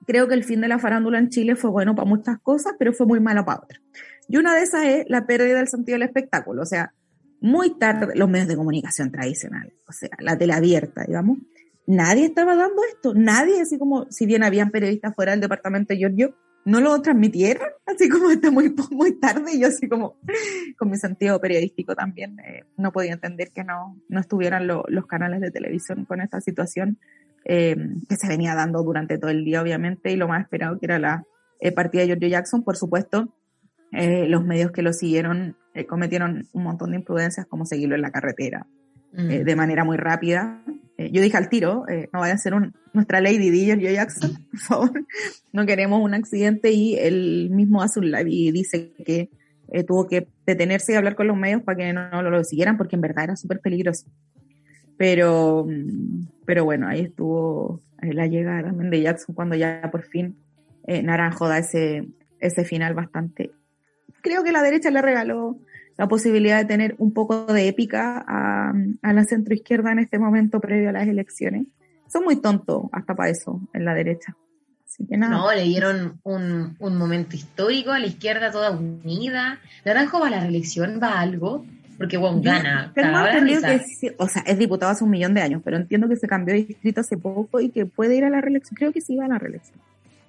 creo 0.06 0.28
que 0.28 0.34
el 0.34 0.44
fin 0.44 0.60
de 0.60 0.68
la 0.68 0.78
farándula 0.78 1.18
en 1.18 1.28
Chile 1.28 1.56
fue 1.56 1.70
bueno 1.70 1.94
para 1.94 2.08
muchas 2.08 2.38
cosas, 2.40 2.74
pero 2.78 2.92
fue 2.92 3.06
muy 3.06 3.20
malo 3.20 3.44
para 3.44 3.60
otras. 3.60 3.80
Y 4.28 4.36
una 4.36 4.54
de 4.54 4.62
esas 4.62 4.84
es 4.84 5.04
la 5.08 5.26
pérdida 5.26 5.58
del 5.58 5.68
sentido 5.68 5.96
del 5.96 6.08
espectáculo. 6.08 6.62
O 6.62 6.66
sea, 6.66 6.94
muy 7.40 7.76
tarde, 7.78 8.14
los 8.14 8.28
medios 8.28 8.48
de 8.48 8.56
comunicación 8.56 9.10
tradicionales, 9.10 9.74
o 9.88 9.92
sea, 9.92 10.10
la 10.20 10.38
tele 10.38 10.52
abierta, 10.52 11.04
digamos, 11.04 11.38
nadie 11.86 12.26
estaba 12.26 12.54
dando 12.54 12.82
esto. 12.84 13.14
Nadie, 13.14 13.60
así 13.60 13.78
como, 13.78 14.06
si 14.10 14.26
bien 14.26 14.44
habían 14.44 14.70
periodistas 14.70 15.14
fuera 15.14 15.32
del 15.32 15.40
departamento 15.40 15.92
de 15.92 15.98
Giorgio, 15.98 16.36
no 16.64 16.80
lo 16.80 17.00
transmitieron, 17.02 17.68
así 17.86 18.08
como 18.08 18.30
está 18.30 18.50
muy, 18.50 18.74
muy 18.90 19.18
tarde, 19.18 19.54
y 19.54 19.60
yo 19.60 19.68
así 19.68 19.88
como, 19.88 20.16
con 20.78 20.90
mi 20.90 20.96
sentido 20.96 21.40
periodístico 21.40 21.94
también, 21.94 22.38
eh, 22.40 22.64
no 22.76 22.92
podía 22.92 23.12
entender 23.12 23.50
que 23.52 23.64
no, 23.64 24.00
no 24.08 24.20
estuvieran 24.20 24.66
los 24.66 25.06
canales 25.06 25.40
de 25.40 25.50
televisión 25.50 26.04
con 26.04 26.20
esta 26.20 26.40
situación 26.40 26.98
eh, 27.44 27.76
que 28.08 28.16
se 28.16 28.28
venía 28.28 28.54
dando 28.54 28.82
durante 28.82 29.18
todo 29.18 29.30
el 29.30 29.44
día, 29.44 29.62
obviamente, 29.62 30.12
y 30.12 30.16
lo 30.16 30.28
más 30.28 30.42
esperado 30.42 30.78
que 30.78 30.86
era 30.86 30.98
la 30.98 31.24
eh, 31.60 31.72
partida 31.72 32.02
de 32.02 32.08
George 32.08 32.30
Jackson. 32.30 32.62
Por 32.62 32.76
supuesto, 32.76 33.34
eh, 33.90 34.26
los 34.28 34.44
medios 34.44 34.70
que 34.70 34.82
lo 34.82 34.92
siguieron 34.92 35.56
cometieron 35.88 36.46
un 36.52 36.62
montón 36.62 36.90
de 36.90 36.98
imprudencias, 36.98 37.46
como 37.46 37.64
seguirlo 37.64 37.94
en 37.94 38.02
la 38.02 38.10
carretera 38.10 38.66
mm. 39.12 39.44
de 39.44 39.56
manera 39.56 39.84
muy 39.84 39.96
rápida. 39.96 40.62
Yo 41.10 41.22
dije 41.22 41.36
al 41.36 41.48
tiro, 41.48 41.84
no 42.12 42.20
vaya 42.20 42.34
a 42.34 42.38
ser 42.38 42.54
un, 42.54 42.74
nuestra 42.92 43.20
Lady 43.20 43.50
D, 43.50 43.64
George 43.64 43.92
Jackson, 43.92 44.46
por 44.50 44.60
favor. 44.60 45.06
No 45.52 45.66
queremos 45.66 46.00
un 46.00 46.14
accidente 46.14 46.70
y 46.70 46.96
él 46.96 47.48
mismo 47.50 47.82
hace 47.82 48.00
un 48.00 48.10
live 48.10 48.30
y 48.30 48.52
dice 48.52 48.92
que 49.04 49.30
tuvo 49.86 50.06
que 50.06 50.28
detenerse 50.46 50.92
y 50.92 50.96
hablar 50.96 51.14
con 51.14 51.26
los 51.26 51.36
medios 51.36 51.62
para 51.62 51.78
que 51.78 51.92
no, 51.92 52.22
lo 52.22 52.44
siguieran 52.44 52.76
porque 52.76 52.96
en 52.96 53.02
verdad 53.02 53.24
era 53.24 53.36
súper 53.36 53.60
peligroso. 53.60 54.06
Pero, 54.98 55.66
pero 56.44 56.64
bueno, 56.64 56.86
ahí 56.88 57.00
estuvo 57.00 57.80
eh, 58.02 58.12
la 58.12 58.26
llegada 58.26 58.64
también 58.64 58.90
de 58.90 59.00
Jackson 59.00 59.34
cuando 59.34 59.56
ya 59.56 59.88
por 59.90 60.02
fin 60.02 60.36
eh, 60.86 61.02
Naranjo 61.02 61.48
da 61.48 61.58
ese, 61.58 62.08
ese 62.40 62.64
final 62.64 62.94
bastante. 62.94 63.52
Creo 64.20 64.44
que 64.44 64.52
la 64.52 64.62
derecha 64.62 64.90
le 64.90 65.00
regaló 65.00 65.58
la 66.02 66.08
posibilidad 66.08 66.58
de 66.58 66.64
tener 66.64 66.96
un 66.98 67.12
poco 67.12 67.46
de 67.46 67.68
épica 67.68 68.24
a, 68.26 68.72
a 69.02 69.12
la 69.12 69.22
centroizquierda 69.22 69.92
en 69.92 70.00
este 70.00 70.18
momento 70.18 70.58
previo 70.58 70.88
a 70.88 70.92
las 70.92 71.06
elecciones. 71.06 71.66
Son 72.12 72.24
muy 72.24 72.40
tontos 72.40 72.86
hasta 72.90 73.14
para 73.14 73.30
eso 73.30 73.60
en 73.72 73.84
la 73.84 73.94
derecha. 73.94 74.36
No, 75.10 75.52
le 75.54 75.62
dieron 75.62 76.18
un, 76.24 76.74
un 76.80 76.96
momento 76.96 77.36
histórico 77.36 77.92
a 77.92 78.00
la 78.00 78.06
izquierda 78.06 78.50
toda 78.50 78.72
unida. 78.72 79.60
Naranjo 79.84 80.18
va 80.18 80.26
a 80.26 80.30
la 80.30 80.40
reelección, 80.40 80.98
va 81.00 81.10
a 81.12 81.20
algo 81.20 81.64
porque 81.98 82.16
bueno, 82.16 82.40
gana. 82.42 82.90
Tengo 82.96 83.24
entendido 83.24 83.60
que, 83.62 84.16
o 84.18 84.26
sea, 84.26 84.42
es 84.44 84.58
diputado 84.58 84.90
hace 84.90 85.04
un 85.04 85.10
millón 85.10 85.34
de 85.34 85.42
años, 85.42 85.62
pero 85.64 85.76
entiendo 85.76 86.08
que 86.08 86.16
se 86.16 86.26
cambió 86.26 86.52
de 86.52 86.64
distrito 86.64 87.02
hace 87.02 87.16
poco 87.16 87.60
y 87.60 87.68
que 87.68 87.86
puede 87.86 88.16
ir 88.16 88.24
a 88.24 88.30
la 88.30 88.40
reelección. 88.40 88.74
Creo 88.74 88.92
que 88.92 89.00
sí 89.00 89.14
va 89.14 89.26
a 89.26 89.28
la 89.28 89.38
reelección. 89.38 89.78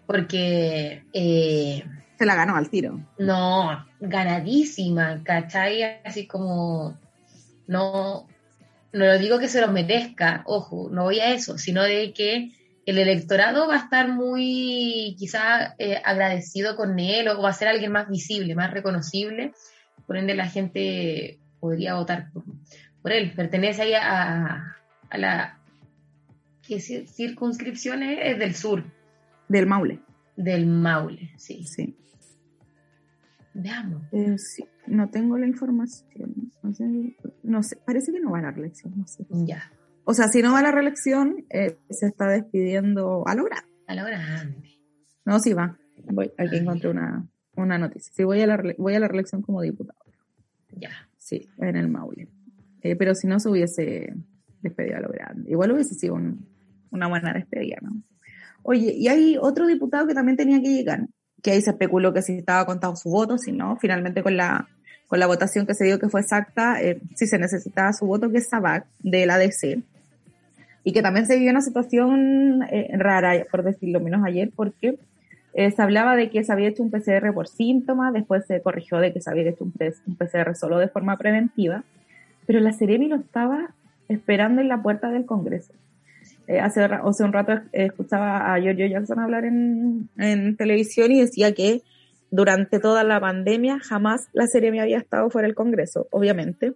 Porque... 0.05 1.01
Eh, 1.13 1.83
se 2.23 2.27
la 2.27 2.35
ganó 2.35 2.55
al 2.55 2.69
tiro. 2.69 3.01
No, 3.17 3.85
ganadísima, 3.99 5.21
¿cachai? 5.23 5.83
Así 6.05 6.25
como... 6.25 6.97
No, 7.67 8.27
no 8.93 9.05
lo 9.05 9.19
digo 9.19 9.39
que 9.39 9.49
se 9.49 9.59
lo 9.59 9.69
merezca, 9.69 10.43
ojo, 10.45 10.89
no 10.89 11.03
voy 11.03 11.19
a 11.19 11.33
eso, 11.33 11.57
sino 11.57 11.83
de 11.83 12.13
que 12.13 12.51
el 12.85 12.97
electorado 12.97 13.67
va 13.67 13.75
a 13.75 13.79
estar 13.79 14.07
muy 14.07 15.15
quizá 15.17 15.75
eh, 15.77 16.01
agradecido 16.03 16.75
con 16.77 16.97
él 16.99 17.27
o 17.27 17.41
va 17.41 17.49
a 17.49 17.53
ser 17.53 17.67
alguien 17.67 17.91
más 17.91 18.09
visible, 18.09 18.55
más 18.55 18.71
reconocible. 18.71 19.51
Por 20.07 20.17
ende, 20.17 20.33
la 20.33 20.47
gente 20.47 21.39
podría 21.59 21.95
votar 21.95 22.29
por, 23.01 23.11
él. 23.11 23.33
Pertenece 23.35 23.81
ahí 23.81 23.93
a, 23.93 24.77
a 25.09 25.17
la 25.17 25.59
¿qué 26.65 26.79
circunscripción 26.79 28.03
es? 28.03 28.39
del 28.39 28.55
sur. 28.55 28.83
Del 29.49 29.65
Maule. 29.65 29.99
Del 30.35 30.65
Maule, 30.65 31.31
sí. 31.37 31.63
Sí. 31.63 31.95
Veamos. 33.53 34.01
Eh, 34.11 34.37
sí, 34.37 34.65
no 34.87 35.09
tengo 35.09 35.37
la 35.37 35.47
información. 35.47 36.51
No 37.43 37.61
sé, 37.63 37.77
parece 37.85 38.11
que 38.11 38.19
no 38.19 38.31
va 38.31 38.39
a 38.39 38.43
la 38.43 38.51
reelección, 38.51 38.93
no 38.97 39.05
sé. 39.05 39.25
Ya. 39.29 39.71
O 40.05 40.13
sea, 40.13 40.27
si 40.27 40.41
no 40.41 40.53
va 40.53 40.59
a 40.59 40.63
la 40.63 40.71
reelección, 40.71 41.45
eh, 41.49 41.77
se 41.89 42.07
está 42.07 42.27
despidiendo 42.27 43.23
a 43.27 43.35
lo 43.35 43.45
grande. 43.45 43.69
A 43.87 43.95
lo 43.95 44.05
grande. 44.05 44.79
No, 45.25 45.39
sí 45.39 45.53
va. 45.53 45.77
Voy, 46.11 46.31
aquí 46.37 46.57
encontré 46.57 46.89
una, 46.89 47.27
una 47.55 47.77
noticia. 47.77 48.11
Sí, 48.13 48.23
voy 48.23 48.41
a 48.41 48.47
la, 48.47 48.61
voy 48.77 48.95
a 48.95 48.99
la 48.99 49.07
reelección 49.07 49.41
como 49.41 49.61
diputado. 49.61 49.99
Ya. 50.75 50.91
Sí, 51.17 51.47
en 51.59 51.75
el 51.75 51.89
Maule. 51.89 52.27
Eh, 52.81 52.95
pero 52.95 53.13
si 53.13 53.27
no 53.27 53.39
se 53.39 53.49
hubiese 53.49 54.13
despedido 54.61 54.97
a 54.97 55.01
lo 55.01 55.09
grande. 55.09 55.51
Igual 55.51 55.71
hubiese 55.73 55.93
sido 55.93 56.15
una 56.89 57.07
buena 57.07 57.33
despedida, 57.33 57.77
¿no? 57.81 58.01
Oye, 58.63 58.93
y 58.93 59.07
hay 59.07 59.37
otro 59.39 59.67
diputado 59.67 60.07
que 60.07 60.13
también 60.13 60.37
tenía 60.37 60.61
que 60.61 60.73
llegar, 60.73 61.07
que 61.41 61.51
ahí 61.51 61.61
se 61.61 61.71
especuló 61.71 62.13
que 62.13 62.21
si 62.21 62.37
estaba 62.37 62.65
contado 62.65 62.95
su 62.95 63.09
voto, 63.09 63.37
si 63.37 63.51
no, 63.51 63.77
finalmente 63.77 64.23
con 64.23 64.37
la, 64.37 64.67
con 65.07 65.19
la 65.19 65.27
votación 65.27 65.67
que 65.67 65.73
se 65.73 65.85
dio 65.85 65.99
que 65.99 66.09
fue 66.09 66.21
exacta, 66.21 66.81
eh, 66.81 67.01
si 67.15 67.27
se 67.27 67.37
necesitaba 67.37 67.93
su 67.93 68.05
voto, 68.05 68.31
que 68.31 68.37
es 68.37 68.49
Sabac, 68.49 68.87
de 68.99 69.25
la 69.25 69.37
DC. 69.37 69.81
Y 70.85 70.91
que 70.91 71.01
también 71.01 71.25
se 71.25 71.35
vivió 71.35 71.51
una 71.51 71.61
situación 71.61 72.63
eh, 72.69 72.89
rara, 72.97 73.45
por 73.51 73.63
decirlo 73.63 73.99
menos 73.99 74.25
ayer, 74.25 74.51
porque 74.55 74.97
eh, 75.53 75.69
se 75.71 75.81
hablaba 75.81 76.15
de 76.15 76.29
que 76.29 76.43
se 76.43 76.51
había 76.51 76.69
hecho 76.69 76.81
un 76.81 76.89
PCR 76.89 77.31
por 77.33 77.47
síntomas, 77.47 78.11
después 78.11 78.45
se 78.47 78.61
corrigió 78.61 78.97
de 78.97 79.13
que 79.13 79.21
se 79.21 79.29
había 79.29 79.49
hecho 79.49 79.63
un, 79.63 79.71
PCR 79.71 80.55
solo 80.55 80.79
de 80.79 80.87
forma 80.87 81.17
preventiva, 81.17 81.83
pero 82.47 82.59
la 82.59 82.73
Ceremi 82.73 83.07
lo 83.07 83.17
estaba 83.17 83.69
esperando 84.09 84.61
en 84.61 84.67
la 84.67 84.81
puerta 84.81 85.09
del 85.09 85.25
Congreso. 85.25 85.73
Eh, 86.47 86.59
hace, 86.59 86.83
hace, 86.83 87.23
un 87.23 87.31
rato 87.31 87.53
escuchaba 87.71 88.53
a 88.53 88.59
Giorgio 88.59 88.87
Jackson 88.87 89.19
hablar 89.19 89.45
en, 89.45 90.09
en, 90.17 90.57
televisión 90.57 91.11
y 91.11 91.21
decía 91.21 91.53
que 91.53 91.81
durante 92.31 92.79
toda 92.79 93.03
la 93.03 93.19
pandemia 93.21 93.79
jamás 93.79 94.27
la 94.33 94.47
Ceremi 94.47 94.79
había 94.79 94.97
estado 94.97 95.29
fuera 95.29 95.47
del 95.47 95.55
Congreso, 95.55 96.07
obviamente. 96.11 96.73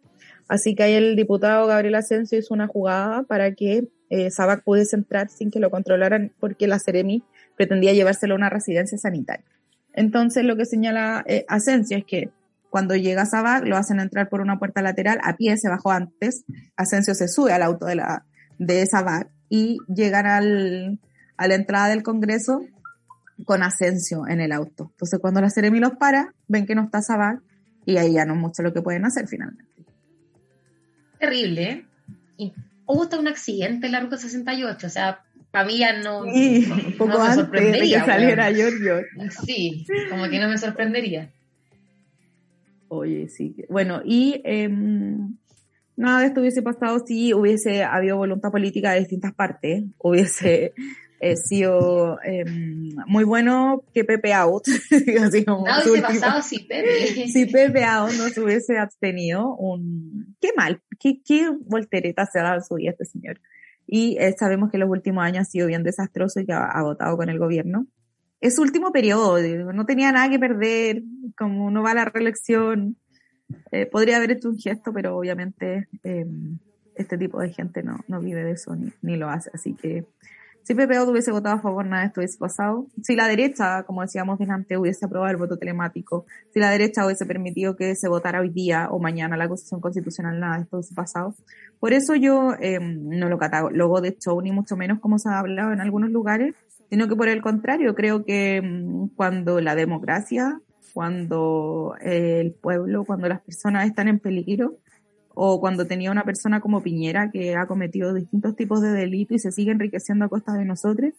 Así 0.48 0.76
que 0.76 0.84
ahí 0.84 0.94
el 0.94 1.16
diputado 1.16 1.68
Gabriel 1.68 1.96
Asensio 1.96 2.40
hizo 2.40 2.54
una 2.54 2.68
jugada 2.68 3.24
para 3.24 3.54
que 3.54 3.90
eh, 4.10 4.32
Sabac 4.32 4.64
pudiese 4.64 4.96
entrar 4.96 5.30
sin 5.30 5.52
que 5.52 5.60
lo 5.60 5.70
controlaran 5.70 6.32
porque 6.40 6.68
la 6.68 6.80
Ceremi 6.80 7.24
pretendía 7.58 7.94
llevárselo 7.94 8.36
a 8.36 8.38
una 8.38 8.50
residencia 8.50 8.98
sanitaria. 8.98 9.46
Entonces 9.94 10.46
lo 10.46 10.56
que 10.56 10.66
señala 10.66 11.26
eh, 11.28 11.44
Asensio 11.50 11.98
es 11.98 12.06
que 12.06 12.30
cuando 12.70 12.96
llega 12.96 13.26
Sabac 13.26 13.66
lo 13.66 13.76
hacen 13.76 14.00
entrar 14.00 14.30
por 14.30 14.42
una 14.42 14.60
puerta 14.60 14.82
lateral, 14.82 15.20
a 15.24 15.36
pie 15.36 15.58
se 15.58 15.70
bajó 15.70 15.92
antes, 15.92 16.46
Asensio 16.76 17.16
se 17.16 17.28
sube 17.28 17.52
al 17.52 17.64
auto 17.64 17.86
de, 17.88 17.96
la, 17.96 18.26
de 18.60 18.86
Sabac 18.86 19.30
y 19.50 19.78
llegan 19.88 20.26
al, 20.26 21.00
a 21.38 21.48
la 21.48 21.56
entrada 21.56 21.90
del 21.90 22.04
Congreso 22.04 22.66
con 23.46 23.64
Asensio 23.64 24.28
en 24.28 24.42
el 24.42 24.52
auto. 24.52 24.90
Entonces 24.92 25.20
cuando 25.20 25.42
la 25.42 25.50
Ceremi 25.50 25.80
los 25.80 25.94
para, 25.94 26.34
ven 26.48 26.66
que 26.66 26.76
no 26.76 26.84
está 26.84 27.02
Sabac 27.02 27.42
y 27.86 27.98
ahí 27.98 28.14
ya 28.14 28.26
no 28.26 28.34
es 28.34 28.40
mucho 28.40 28.64
lo 28.64 28.74
que 28.74 28.82
pueden 28.82 29.06
hacer 29.06 29.28
finalmente. 29.28 29.66
Terrible, 31.20 31.86
¿eh? 32.38 32.54
Hubo 32.86 33.04
hasta 33.04 33.20
un 33.20 33.28
accidente 33.28 33.88
en 33.88 33.92
la 33.92 34.00
ruta 34.00 34.18
68, 34.18 34.88
o 34.88 34.90
sea, 34.90 35.26
había 35.52 36.00
no, 36.02 36.22
un 36.22 36.96
poco 36.98 37.20
antes 37.20 37.50
de 37.52 37.80
que 37.80 38.00
saliera 38.00 38.52
Giorgio. 38.52 39.02
Sí, 39.46 39.86
como 40.10 40.30
que 40.30 40.40
no 40.40 40.48
me 40.48 40.58
sorprendería. 40.58 41.32
Oye, 42.90 43.28
sí. 43.28 43.56
Bueno, 43.70 44.02
y 44.06 44.42
em, 44.46 45.38
nada 45.98 46.22
de 46.22 46.28
esto 46.28 46.40
hubiese 46.40 46.62
pasado 46.62 47.04
si 47.06 47.34
hubiese 47.34 47.84
habido 47.84 48.18
voluntad 48.18 48.52
política 48.52 48.94
de 48.94 49.00
distintas 49.00 49.34
partes, 49.34 49.84
hubiese 49.98 50.74
eh, 51.20 51.36
sido 51.36 52.20
em, 52.24 52.96
muy 53.08 53.24
bueno 53.26 53.84
que 53.94 54.06
Pepe 54.06 54.34
Out. 54.34 54.68
Así 55.22 55.44
como 55.44 55.66
no 55.68 55.74
hubiese 55.84 56.02
pasado 56.02 56.42
si 56.42 56.60
Pepe. 56.60 57.28
si 57.28 57.46
Pepe 57.48 57.84
Out 57.84 58.14
no 58.14 58.30
se 58.30 58.40
hubiese 58.40 58.78
abstenido, 58.78 59.56
un 59.56 60.36
qué 60.40 60.52
mal, 60.56 60.82
qué, 61.00 61.22
qué 61.26 61.50
voltereta 61.50 62.26
se 62.26 62.40
ha 62.40 62.44
dado 62.44 62.56
en 62.58 62.64
su 62.64 62.76
vida 62.76 62.92
este 62.92 63.06
señor. 63.06 63.42
Y 63.88 64.18
eh, 64.20 64.36
sabemos 64.38 64.70
que 64.70 64.78
los 64.78 64.90
últimos 64.90 65.24
años 65.24 65.48
ha 65.48 65.50
sido 65.50 65.68
bien 65.68 65.84
desastroso 65.84 66.40
y 66.40 66.46
que 66.46 66.54
ha, 66.54 66.66
agotado 66.66 67.18
con 67.18 67.30
el 67.30 67.40
gobierno. 67.40 67.88
Es 68.40 68.56
su 68.56 68.62
último 68.62 68.92
periodo, 68.92 69.40
no 69.74 69.86
tenía 69.88 70.12
nada 70.12 70.30
que 70.30 70.38
perder, 70.38 71.02
como 71.36 71.72
no 71.72 71.82
va 71.82 71.92
a 71.92 71.96
la 71.96 72.06
reelección. 72.06 72.98
Eh, 73.72 73.86
podría 73.86 74.18
haber 74.18 74.32
hecho 74.32 74.50
un 74.50 74.58
gesto, 74.58 74.92
pero 74.94 75.18
obviamente 75.18 75.88
em, 76.04 76.58
este 76.96 77.18
tipo 77.18 77.40
de 77.40 77.50
gente 77.50 77.84
no, 77.84 78.00
no 78.08 78.20
vive 78.20 78.44
de 78.44 78.52
eso 78.52 78.76
ni, 78.76 78.92
ni 79.02 79.18
lo 79.18 79.30
hace. 79.30 79.50
Así 79.54 79.74
que 79.74 80.06
si 80.68 80.76
PPO 80.76 81.10
hubiese 81.10 81.32
votado 81.32 81.56
a 81.56 81.62
favor, 81.62 81.86
nada 81.86 82.02
de 82.02 82.08
esto 82.08 82.20
hubiese 82.20 82.38
pasado. 82.38 82.88
Si 83.02 83.16
la 83.16 83.30
derecha, 83.30 83.84
como 83.84 84.02
decíamos 84.02 84.38
delante, 84.38 84.78
hubiese 84.78 85.06
aprobado 85.06 85.32
el 85.32 85.38
voto 85.38 85.58
telemático, 85.58 86.26
si 86.54 86.60
la 86.60 86.70
derecha 86.72 87.06
hubiese 87.06 87.26
permitido 87.26 87.78
que 87.78 87.96
se 87.96 88.10
votara 88.10 88.42
hoy 88.42 88.50
día 88.50 88.90
o 88.92 89.00
mañana 89.00 89.38
la 89.38 89.46
acusación 89.46 89.80
constitucional, 89.80 90.42
nada 90.42 90.58
de 90.58 90.64
esto 90.64 90.76
hubiese 90.76 90.94
pasado. 90.94 91.34
Por 91.80 91.94
eso 91.94 92.16
yo 92.16 92.54
eh, 92.60 92.80
no 92.82 93.30
lo 93.30 93.38
catalogo 93.38 94.02
de 94.02 94.18
show, 94.18 94.42
ni 94.42 94.52
mucho 94.52 94.76
menos 94.76 95.00
como 95.00 95.20
se 95.20 95.30
ha 95.30 95.40
hablado 95.40 95.72
en 95.72 95.80
algunos 95.80 96.10
lugares, 96.10 96.54
sino 96.90 97.08
que 97.08 97.16
por 97.16 97.30
el 97.30 97.42
contrario, 97.42 97.96
creo 97.96 98.26
que 98.26 98.62
mm, 98.62 99.16
cuando 99.16 99.62
la 99.62 99.74
democracia, 99.74 100.60
cuando 100.98 101.94
el 102.02 102.54
pueblo, 102.54 103.06
cuando 103.06 103.30
las 103.30 103.42
personas 103.42 103.86
están 103.86 104.08
en 104.08 104.18
peligro, 104.18 104.80
o 105.36 105.60
cuando 105.60 105.86
tenía 105.86 106.10
una 106.10 106.24
persona 106.24 106.60
como 106.60 106.82
Piñera 106.82 107.30
que 107.30 107.56
ha 107.56 107.68
cometido 107.68 108.16
distintos 108.16 108.56
tipos 108.56 108.82
de 108.82 108.90
delitos 108.90 109.36
y 109.36 109.40
se 109.40 109.52
sigue 109.52 109.70
enriqueciendo 109.70 110.26
a 110.26 110.28
costa 110.28 110.54
de 110.54 110.66
nosotros, 110.66 111.14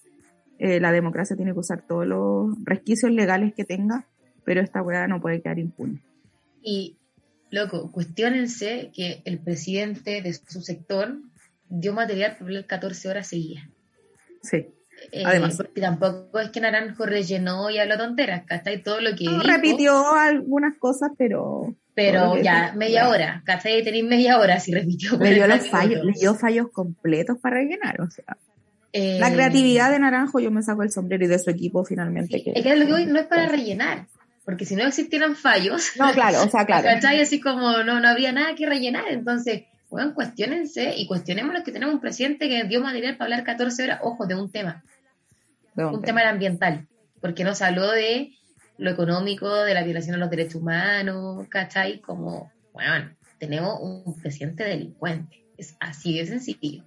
eh, 0.58 0.80
la 0.80 0.90
democracia 0.90 1.36
tiene 1.36 1.52
que 1.52 1.60
usar 1.60 1.82
todos 1.86 2.04
los 2.08 2.56
resquicios 2.64 3.12
legales 3.12 3.54
que 3.54 3.64
tenga, 3.64 4.04
pero 4.44 4.60
esta 4.60 4.82
weá 4.82 5.06
no 5.06 5.20
puede 5.20 5.40
quedar 5.42 5.60
impune. 5.60 6.00
Y, 6.60 6.96
loco, 7.52 7.92
cuestionense 7.92 8.90
que 8.92 9.22
el 9.26 9.38
presidente 9.38 10.22
de 10.22 10.32
su 10.32 10.60
sector 10.60 11.20
dio 11.68 11.92
material 11.92 12.36
por 12.36 12.66
14 12.66 13.10
horas 13.10 13.28
seguidas. 13.28 13.62
Sí. 14.42 14.66
Eh, 15.12 15.22
Además, 15.24 15.58
tampoco 15.80 16.40
es 16.40 16.50
que 16.50 16.60
Naranjo 16.60 17.06
rellenó 17.06 17.70
y 17.70 17.78
habló 17.78 17.96
tonteras, 17.96 18.44
¿cachai? 18.44 18.82
Todo 18.82 19.00
lo 19.00 19.16
que 19.16 19.24
no, 19.24 19.42
repitió 19.42 20.12
algunas 20.14 20.76
cosas, 20.78 21.10
pero 21.16 21.74
pero 21.94 22.40
ya, 22.40 22.74
media 22.76 23.08
hora, 23.08 23.42
café 23.44 23.82
tenéis 23.82 24.04
media 24.04 24.38
hora 24.38 24.60
si 24.60 24.72
repitió. 24.72 25.18
Le 25.18 25.34
dio 25.34 25.46
los 25.48 25.68
fallos, 25.68 26.04
le 26.04 26.12
dio 26.12 26.34
fallos 26.34 26.68
completos 26.70 27.38
para 27.40 27.56
rellenar, 27.56 28.00
o 28.00 28.08
sea. 28.08 28.36
la 28.92 29.28
eh, 29.28 29.32
creatividad 29.32 29.90
de 29.90 29.98
Naranjo, 29.98 30.38
yo 30.38 30.50
me 30.50 30.62
saco 30.62 30.84
el 30.84 30.92
sombrero 30.92 31.24
y 31.24 31.28
de 31.28 31.38
su 31.40 31.50
equipo 31.50 31.84
finalmente. 31.84 32.42
que, 32.42 32.52
es 32.54 32.62
que 32.62 32.76
lo 32.76 32.86
que 32.86 32.92
hoy 32.92 33.06
no 33.06 33.18
es 33.18 33.26
para 33.26 33.48
rellenar, 33.48 34.06
porque 34.44 34.64
si 34.64 34.76
no 34.76 34.84
existieran 34.84 35.34
fallos. 35.34 35.90
No, 35.98 36.12
claro, 36.12 36.44
o 36.44 36.48
sea, 36.48 36.66
claro. 36.66 36.84
¿Cachai? 36.94 37.20
Así 37.20 37.40
como 37.40 37.82
no, 37.82 37.98
no 37.98 38.08
habría 38.08 38.30
nada 38.30 38.54
que 38.54 38.66
rellenar, 38.66 39.08
entonces, 39.08 39.64
bueno, 39.90 40.14
cuestionense 40.14 40.94
y 40.96 41.06
cuestionemos 41.06 41.54
los 41.54 41.62
que 41.62 41.72
tenemos 41.72 41.94
un 41.94 42.00
presidente 42.00 42.48
que 42.48 42.64
dio 42.64 42.82
material 42.82 43.16
para 43.16 43.26
hablar 43.26 43.44
14 43.44 43.84
horas, 43.84 44.00
ojo, 44.02 44.26
de 44.26 44.34
un 44.34 44.50
tema. 44.50 44.84
De 45.74 45.84
un, 45.84 46.02
tema 46.02 46.28
ambiental, 46.28 46.88
porque 47.20 47.44
nos 47.44 47.62
habló 47.62 47.90
de 47.90 48.32
lo 48.78 48.90
económico, 48.90 49.48
de 49.62 49.74
la 49.74 49.84
violación 49.84 50.16
a 50.16 50.18
los 50.18 50.30
derechos 50.30 50.56
humanos, 50.56 51.46
¿cachai? 51.48 52.00
Como, 52.00 52.50
bueno, 52.72 53.10
tenemos 53.38 53.78
un 53.80 54.20
presidente 54.20 54.64
delincuente. 54.64 55.44
Es 55.56 55.76
así 55.80 56.18
de 56.18 56.26
sencillo. 56.26 56.84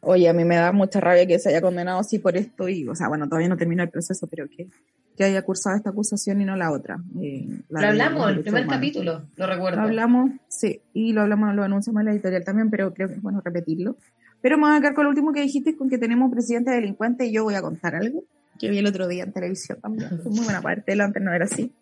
Oye, 0.00 0.28
a 0.28 0.32
mí 0.32 0.44
me 0.44 0.56
da 0.56 0.72
mucha 0.72 1.00
rabia 1.00 1.26
que 1.26 1.38
se 1.38 1.48
haya 1.48 1.60
condenado 1.60 1.98
así 1.98 2.18
por 2.18 2.36
esto 2.36 2.68
y, 2.68 2.86
o 2.86 2.94
sea, 2.94 3.08
bueno, 3.08 3.26
todavía 3.26 3.48
no 3.48 3.56
termina 3.56 3.84
el 3.84 3.90
proceso, 3.90 4.26
pero 4.26 4.46
que, 4.48 4.68
que 5.16 5.24
haya 5.24 5.42
cursado 5.42 5.76
esta 5.76 5.90
acusación 5.90 6.40
y 6.40 6.44
no 6.44 6.56
la 6.56 6.72
otra. 6.72 6.98
Eh, 7.20 7.46
lo 7.68 7.80
hablamos 7.80 8.30
en 8.30 8.36
el 8.36 8.42
primer 8.42 8.66
capítulo, 8.66 9.22
lo 9.36 9.46
recuerdo. 9.46 9.78
Lo 9.78 9.82
hablamos, 9.84 10.30
sí, 10.48 10.80
y 10.92 11.12
lo 11.12 11.22
hablamos, 11.22 11.54
lo 11.54 11.62
anunciamos 11.62 12.00
en 12.00 12.06
la 12.06 12.12
editorial 12.12 12.44
también, 12.44 12.70
pero 12.70 12.92
creo 12.92 13.08
que 13.08 13.14
es 13.14 13.22
bueno 13.22 13.40
repetirlo. 13.44 13.96
Pero 14.40 14.58
me 14.58 14.64
voy 14.64 14.76
a 14.76 14.80
quedar 14.80 14.94
con 14.94 15.04
lo 15.04 15.10
último 15.10 15.32
que 15.32 15.40
dijiste, 15.40 15.76
con 15.76 15.88
que 15.88 15.98
tenemos 15.98 16.26
un 16.26 16.32
presidente 16.32 16.70
delincuente 16.70 17.26
y 17.26 17.32
yo 17.32 17.44
voy 17.44 17.54
a 17.54 17.62
contar 17.62 17.94
algo 17.94 18.24
que 18.58 18.70
vi 18.70 18.78
el 18.78 18.86
otro 18.86 19.08
día 19.08 19.24
en 19.24 19.32
televisión 19.32 19.80
también. 19.80 20.20
Fue 20.22 20.32
muy 20.32 20.44
buena 20.44 20.60
parte, 20.60 20.94
lo 20.94 21.04
antes 21.04 21.22
no 21.22 21.32
era 21.32 21.44
así. 21.44 21.72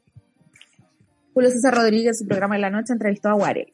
Julio 1.34 1.50
César 1.50 1.74
Rodríguez, 1.74 2.18
su 2.18 2.26
programa 2.26 2.56
de 2.56 2.60
la 2.60 2.70
noche, 2.70 2.92
entrevistó 2.92 3.30
a 3.30 3.34
Guarelo. 3.34 3.72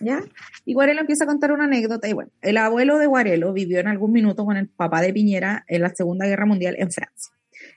¿Ya? 0.00 0.20
Y 0.64 0.72
Guarelo 0.74 1.00
empieza 1.00 1.24
a 1.24 1.26
contar 1.26 1.52
una 1.52 1.64
anécdota. 1.64 2.08
Y 2.08 2.12
bueno, 2.12 2.30
el 2.40 2.56
abuelo 2.56 2.98
de 2.98 3.06
Guarelo 3.06 3.52
vivió 3.52 3.80
en 3.80 3.88
algún 3.88 4.12
minuto 4.12 4.44
con 4.44 4.56
el 4.56 4.68
papá 4.68 5.02
de 5.02 5.12
Piñera 5.12 5.64
en 5.68 5.82
la 5.82 5.90
Segunda 5.90 6.26
Guerra 6.26 6.46
Mundial 6.46 6.76
en 6.78 6.90
Francia. 6.90 7.32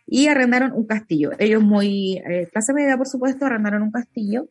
Y 0.05 0.27
arrendaron 0.27 0.73
un 0.73 0.85
castillo. 0.85 1.31
Ellos, 1.39 1.63
muy 1.63 2.17
eh, 2.17 2.49
clase 2.51 2.73
media, 2.73 2.97
por 2.97 3.07
supuesto, 3.07 3.45
arrendaron 3.45 3.81
un 3.81 3.91
castillo 3.91 4.47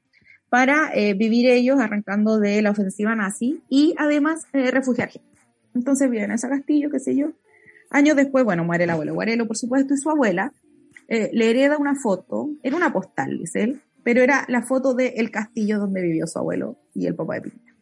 para 0.49 0.91
eh, 0.95 1.15
vivir 1.15 1.49
ellos 1.49 1.79
arrancando 1.81 2.39
de 2.39 2.61
la 2.63 2.71
ofensiva 2.71 3.15
nazi 3.15 3.63
y 3.69 3.95
además 3.99 4.47
eh, 4.53 4.71
refugiar 4.71 5.11
Entonces 5.75 6.11
viven 6.11 6.27
en 6.27 6.33
ese 6.33 6.49
castillo, 6.49 6.91
qué 6.91 7.01
sé 7.01 7.17
yo, 7.17 7.33
Años 7.93 8.17
después, 8.17 8.43
bueno, 8.43 8.65
muere 8.65 8.85
el 8.85 8.91
abuelo 8.91 9.13
Guarelo, 9.13 9.47
por 9.47 9.59
supuesto, 9.59 9.93
y 9.93 9.99
su 9.99 10.09
abuela 10.09 10.55
eh, 11.09 11.29
le 11.35 11.51
hereda 11.51 11.77
una 11.77 11.95
foto, 11.95 12.49
era 12.63 12.75
una 12.75 12.91
postal, 12.91 13.39
dice 13.39 13.65
él, 13.65 13.83
pero 14.03 14.23
era 14.23 14.47
la 14.49 14.63
foto 14.63 14.95
del 14.95 15.31
castillo 15.31 15.79
donde 15.79 16.01
vivió 16.01 16.27
su 16.27 16.39
abuelo 16.39 16.79
y 16.95 17.07
el 17.07 17.15
papá 17.15 17.35
de 17.35 17.43
Piñera. 17.43 17.75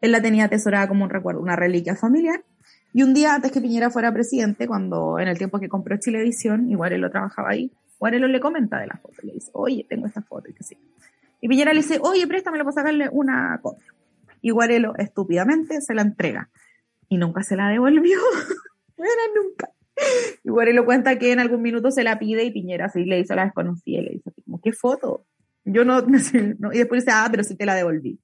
Él 0.00 0.10
la 0.10 0.20
tenía 0.20 0.46
atesorada 0.46 0.88
como 0.88 1.04
un 1.04 1.10
recuerdo, 1.10 1.40
una 1.40 1.54
reliquia 1.54 1.94
familiar. 1.94 2.42
Y 2.92 3.02
un 3.02 3.14
día 3.14 3.34
antes 3.34 3.52
que 3.52 3.60
Piñera 3.60 3.90
fuera 3.90 4.12
presidente, 4.12 4.66
cuando 4.66 5.18
en 5.18 5.28
el 5.28 5.38
tiempo 5.38 5.58
que 5.58 5.68
compró 5.68 5.96
Chilevisión, 5.98 6.70
y 6.70 6.74
Guarelo 6.74 7.10
trabajaba 7.10 7.50
ahí, 7.50 7.70
Guarelo 7.98 8.28
le 8.28 8.40
comenta 8.40 8.78
de 8.78 8.86
la 8.86 8.96
foto, 8.96 9.14
le 9.22 9.32
dice, 9.32 9.50
oye, 9.52 9.86
tengo 9.88 10.06
esta 10.06 10.22
foto, 10.22 10.48
y 10.48 10.54
que 10.54 10.62
sí. 10.62 10.76
Y 11.40 11.48
Piñera 11.48 11.72
le 11.72 11.80
dice, 11.80 11.98
oye, 12.02 12.26
préstamelo 12.26 12.64
para 12.64 12.74
sacarle 12.74 13.08
una 13.10 13.58
copia. 13.62 13.92
Y 14.40 14.50
Guarelo, 14.50 14.94
estúpidamente, 14.96 15.80
se 15.80 15.94
la 15.94 16.02
entrega. 16.02 16.48
Y 17.08 17.18
nunca 17.18 17.42
se 17.42 17.56
la 17.56 17.68
devolvió. 17.68 18.18
Era 18.96 19.08
nunca. 19.34 19.70
Y 20.44 20.72
lo 20.72 20.84
cuenta 20.84 21.18
que 21.18 21.32
en 21.32 21.40
algún 21.40 21.62
minuto 21.62 21.90
se 21.90 22.04
la 22.04 22.18
pide 22.18 22.44
y 22.44 22.50
Piñera 22.50 22.86
así 22.86 23.04
le 23.04 23.20
hizo 23.20 23.34
la 23.34 23.44
desconocida 23.44 23.98
y 23.98 24.02
le 24.02 24.10
dice 24.12 24.32
¿qué 24.62 24.72
foto? 24.72 25.24
Yo 25.64 25.84
no, 25.84 26.00
no, 26.58 26.72
y 26.72 26.78
después 26.78 27.04
dice, 27.04 27.14
ah, 27.14 27.28
pero 27.30 27.44
sí 27.44 27.56
te 27.56 27.66
la 27.66 27.74
devolví. 27.74 28.18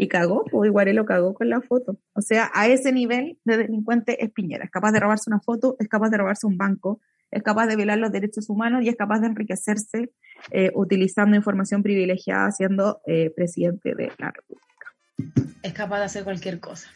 Y 0.00 0.08
cagó, 0.08 0.44
pues 0.44 0.70
lo 0.72 1.04
cagó 1.04 1.34
con 1.34 1.50
la 1.50 1.60
foto. 1.60 1.98
O 2.14 2.22
sea, 2.22 2.50
a 2.54 2.68
ese 2.68 2.92
nivel 2.92 3.38
de 3.44 3.56
delincuente 3.56 4.24
es 4.24 4.30
Piñera. 4.30 4.64
Es 4.64 4.70
capaz 4.70 4.92
de 4.92 5.00
robarse 5.00 5.28
una 5.28 5.40
foto, 5.40 5.76
es 5.80 5.88
capaz 5.88 6.10
de 6.10 6.18
robarse 6.18 6.46
un 6.46 6.56
banco, 6.56 7.00
es 7.30 7.42
capaz 7.42 7.66
de 7.66 7.76
violar 7.76 7.98
los 7.98 8.12
derechos 8.12 8.48
humanos 8.48 8.84
y 8.84 8.88
es 8.88 8.96
capaz 8.96 9.20
de 9.20 9.26
enriquecerse 9.26 10.12
eh, 10.52 10.70
utilizando 10.74 11.36
información 11.36 11.82
privilegiada 11.82 12.50
siendo 12.52 13.00
eh, 13.06 13.30
presidente 13.34 13.94
de 13.94 14.12
la 14.18 14.30
República. 14.30 15.48
Es 15.62 15.72
capaz 15.72 15.98
de 15.98 16.04
hacer 16.04 16.24
cualquier 16.24 16.60
cosa. 16.60 16.88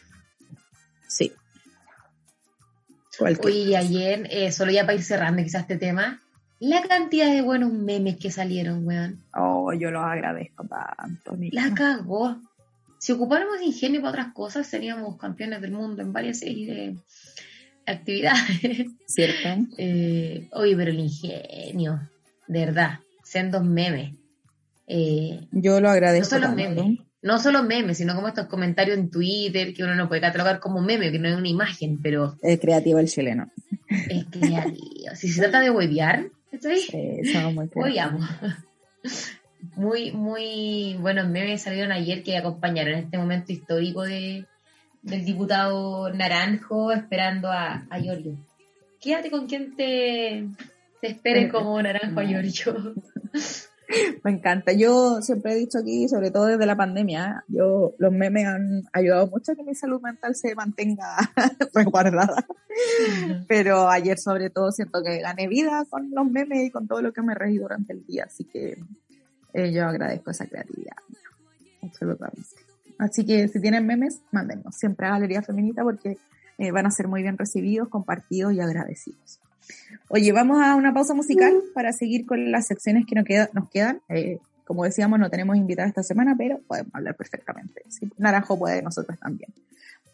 Sí. 1.07 1.33
Oye, 3.19 3.77
ayer, 3.77 4.27
eh, 4.31 4.51
solo 4.51 4.71
ya 4.71 4.83
para 4.85 4.95
ir 4.95 5.03
cerrando 5.03 5.43
quizás 5.43 5.61
este 5.63 5.77
tema, 5.77 6.21
la 6.59 6.81
cantidad 6.81 7.27
de 7.31 7.41
buenos 7.41 7.73
memes 7.73 8.17
que 8.17 8.31
salieron, 8.31 8.87
weón. 8.87 9.21
Oh, 9.35 9.73
yo 9.73 9.91
los 9.91 10.01
agradezco 10.01 10.65
tanto. 10.65 11.37
La 11.51 11.73
cagó. 11.73 12.37
Si 13.03 13.11
ocupáramos 13.11 13.61
ingenio 13.61 13.99
para 13.99 14.11
otras 14.11 14.33
cosas, 14.33 14.65
seríamos 14.65 15.17
campeones 15.17 15.59
del 15.59 15.73
mundo 15.73 16.01
en 16.01 16.13
varias 16.13 16.39
series 16.39 16.69
de 16.69 16.95
actividades. 17.85 18.87
¿Cierto? 19.07 19.49
Eh, 19.77 20.47
oye, 20.53 20.73
pero 20.77 20.91
el 20.91 21.01
ingenio, 21.01 21.99
de 22.47 22.65
verdad, 22.65 22.99
sean 23.21 23.51
dos 23.51 23.65
memes. 23.65 24.13
Eh, 24.87 25.37
yo 25.51 25.81
lo 25.81 25.89
agradezco. 25.89 26.35
No 26.35 26.41
solo 26.41 26.55
memes 26.55 26.99
no 27.21 27.39
solo 27.39 27.63
memes, 27.63 27.97
sino 27.97 28.15
como 28.15 28.29
estos 28.29 28.47
comentarios 28.47 28.97
en 28.97 29.09
Twitter 29.09 29.73
que 29.73 29.83
uno 29.83 29.95
no 29.95 30.07
puede 30.07 30.21
catalogar 30.21 30.61
como 30.61 30.81
meme, 30.81 31.11
que 31.11 31.19
no 31.19 31.27
es 31.27 31.35
una 31.35 31.49
imagen, 31.49 32.01
pero... 32.01 32.37
Es 32.41 32.59
creativo 32.61 32.99
el 32.99 33.09
chileno. 33.09 33.51
Es 33.89 34.25
creativo. 34.31 35.15
si 35.15 35.27
se 35.27 35.41
trata 35.41 35.59
de 35.59 35.71
huevear, 35.71 36.25
¿estoy? 36.53 36.79
Sí, 36.79 37.19
somos 37.33 37.53
muy 37.53 37.69
Hueveamos. 37.75 38.29
Muy, 39.75 40.11
muy 40.11 40.97
buenos 40.99 41.29
memes 41.29 41.61
salieron 41.61 41.91
ayer 41.91 42.23
que 42.23 42.37
acompañaron 42.37 42.95
este 42.95 43.17
momento 43.17 43.51
histórico 43.51 44.03
de, 44.03 44.45
del 45.01 45.25
diputado 45.25 46.11
Naranjo 46.13 46.91
esperando 46.91 47.49
a, 47.49 47.85
a 47.89 47.99
Giorgio. 47.99 48.37
Quédate 48.99 49.31
con 49.31 49.47
quien 49.47 49.75
te, 49.75 50.47
te 51.01 51.07
espere 51.07 51.49
como 51.49 51.81
Naranjo 51.81 52.19
a 52.19 52.23
Giorgio. 52.23 52.93
Me 54.23 54.31
encanta. 54.31 54.71
Yo 54.71 55.21
siempre 55.21 55.53
he 55.53 55.55
dicho 55.55 55.79
aquí, 55.79 56.07
sobre 56.07 56.31
todo 56.31 56.45
desde 56.45 56.65
la 56.65 56.75
pandemia, 56.75 57.43
yo 57.47 57.93
los 57.97 58.11
memes 58.11 58.47
han 58.47 58.83
ayudado 58.91 59.27
mucho 59.27 59.51
a 59.51 59.55
que 59.55 59.63
mi 59.63 59.75
salud 59.75 60.01
mental 60.01 60.35
se 60.35 60.55
mantenga 60.55 61.17
resguardada. 61.73 62.45
Pero 63.47 63.89
ayer 63.89 64.17
sobre 64.17 64.49
todo 64.49 64.71
siento 64.71 65.03
que 65.03 65.19
gané 65.19 65.47
vida 65.47 65.85
con 65.89 66.09
los 66.11 66.25
memes 66.25 66.63
y 66.63 66.71
con 66.71 66.87
todo 66.87 67.01
lo 67.01 67.13
que 67.13 67.21
me 67.21 67.35
reí 67.35 67.57
durante 67.57 67.93
el 67.93 68.05
día, 68.05 68.25
así 68.25 68.45
que 68.45 68.77
eh, 69.53 69.71
yo 69.71 69.85
agradezco 69.85 70.31
esa 70.31 70.45
creatividad. 70.45 70.95
Absolutamente. 71.81 72.49
Así 72.97 73.25
que 73.25 73.47
si 73.47 73.59
tienen 73.59 73.85
memes, 73.85 74.21
mándenos 74.31 74.75
siempre 74.75 75.07
a 75.07 75.11
Galería 75.11 75.41
Feminita 75.41 75.83
porque 75.83 76.17
eh, 76.57 76.71
van 76.71 76.85
a 76.85 76.91
ser 76.91 77.07
muy 77.07 77.21
bien 77.21 77.37
recibidos, 77.37 77.89
compartidos 77.89 78.53
y 78.53 78.61
agradecidos. 78.61 79.39
Oye, 80.09 80.31
vamos 80.31 80.61
a 80.61 80.75
una 80.75 80.93
pausa 80.93 81.13
musical 81.13 81.53
para 81.73 81.91
seguir 81.93 82.25
con 82.25 82.51
las 82.51 82.67
secciones 82.67 83.05
que 83.05 83.15
nos, 83.15 83.25
nos 83.53 83.69
quedan. 83.69 84.01
Eh, 84.09 84.39
como 84.65 84.83
decíamos, 84.83 85.19
no 85.19 85.29
tenemos 85.29 85.57
invitada 85.57 85.87
esta 85.87 86.03
semana, 86.03 86.35
pero 86.37 86.59
podemos 86.67 86.93
hablar 86.95 87.15
perfectamente. 87.15 87.83
Naranjo 88.17 88.57
puede, 88.57 88.81
nosotros 88.81 89.17
también. 89.19 89.53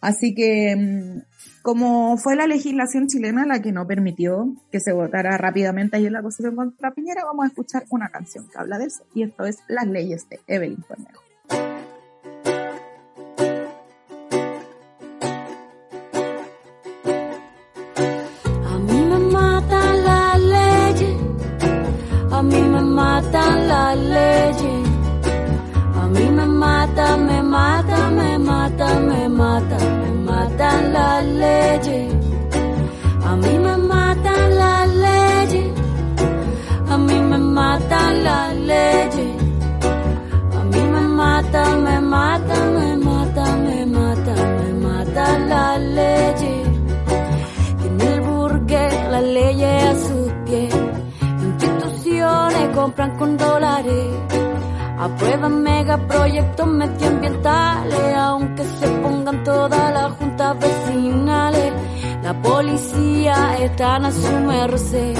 Así 0.01 0.33
que, 0.33 0.75
mm, 0.75 1.61
como 1.61 2.17
fue 2.17 2.35
la 2.35 2.47
legislación 2.47 3.07
chilena 3.07 3.45
la 3.45 3.61
que 3.61 3.71
no 3.71 3.85
permitió 3.85 4.55
que 4.71 4.79
se 4.79 4.93
votara 4.93 5.37
rápidamente 5.37 5.97
en 5.97 6.13
la 6.13 6.21
Constitución 6.21 6.55
contra 6.55 6.91
Piñera, 6.91 7.25
vamos 7.25 7.45
a 7.45 7.47
escuchar 7.49 7.85
una 7.89 8.09
canción 8.09 8.47
que 8.49 8.57
habla 8.57 8.77
de 8.77 8.85
eso, 8.85 9.03
y 9.13 9.23
esto 9.23 9.45
es 9.45 9.57
Las 9.67 9.87
leyes 9.87 10.27
de 10.29 10.39
Evelyn 10.47 10.83
Cornejo. 10.87 11.28
Compran 52.99 53.17
con 53.17 53.37
dólares. 53.37 54.07
Aprueban 54.99 55.63
megaproyectos 55.63 56.67
medioambientales, 56.67 58.15
aunque 58.17 58.63
se 58.65 58.87
pongan 59.01 59.43
todas 59.45 59.93
las 59.93 60.11
juntas 60.17 60.57
vecinales. 60.59 61.73
La 62.21 62.33
policía 62.41 63.57
está 63.59 63.95
a 63.95 64.11
su 64.11 64.35
merced 64.45 65.15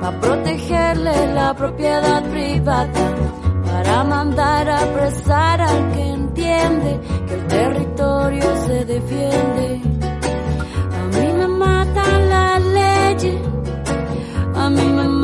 para 0.00 0.20
protegerle 0.20 1.32
la 1.32 1.54
propiedad 1.54 2.22
privada, 2.24 3.14
para 3.64 4.04
mandar 4.04 4.68
a 4.68 4.80
apresar 4.80 5.60
al 5.62 5.92
que 5.92 6.08
entiende 6.10 7.00
que 7.26 7.34
el 7.34 7.46
territorio 7.46 8.56
se 8.66 8.84
defiende. 8.84 9.95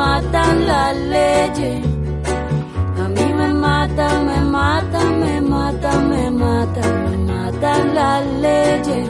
Matan 0.03 0.67
las 0.67 0.97
leyes 1.15 1.93
mata, 3.63 4.09
me 4.29 4.41
mata, 4.41 5.01
me 5.21 5.41
mata, 5.41 5.93
me 6.11 6.31
mata, 6.31 6.83
me 7.05 7.17
matan 7.31 7.95
las 7.95 8.27
leyes. 8.45 9.09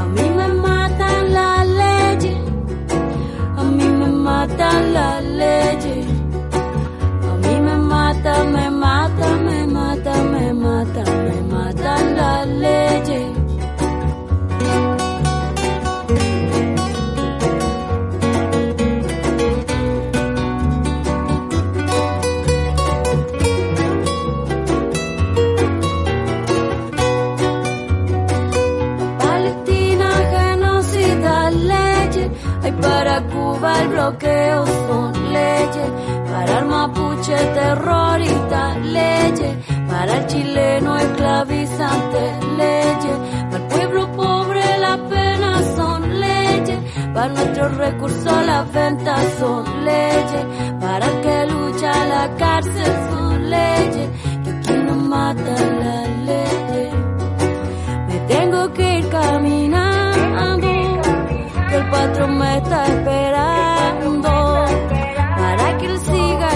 A 0.00 0.04
mí 0.14 0.26
me 0.38 0.48
matan 0.66 1.32
las 1.32 1.66
leyes. 1.82 2.38
A 3.56 3.64
mí 3.76 3.88
me 4.00 4.08
matan 4.28 4.92
las 4.92 5.24
leyes. 5.42 6.06
A 7.30 7.32
mí 7.42 7.54
me 7.66 7.76
mata, 7.76 8.44
me 8.44 8.63
para 47.24 47.36
nuestros 47.36 47.76
recursos 47.78 48.46
las 48.46 48.70
ventas 48.70 49.24
son 49.38 49.64
leyes, 49.84 50.46
para 50.78 51.06
que 51.22 51.46
lucha 51.46 52.06
la 52.06 52.28
cárcel 52.36 52.92
son 53.10 53.50
leyes, 53.50 54.08
que 54.44 54.50
aquí 54.50 54.74
no 54.84 54.94
matan 54.94 55.80
las 55.80 56.08
leyes. 56.26 56.92
Me 58.08 58.18
tengo 58.28 58.70
que 58.74 58.98
ir 58.98 59.08
caminando, 59.08 60.68
que 61.70 61.76
el 61.76 61.90
patrón 61.90 62.38
me 62.38 62.58
está 62.58 62.86
esperando. 62.86 63.44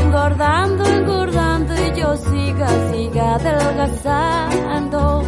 engordando, 0.00 0.84
engordando 0.84 1.74
y 1.74 1.92
yo 1.98 2.14
siga, 2.16 2.68
siga 2.90 3.34
adelgazando. 3.34 5.24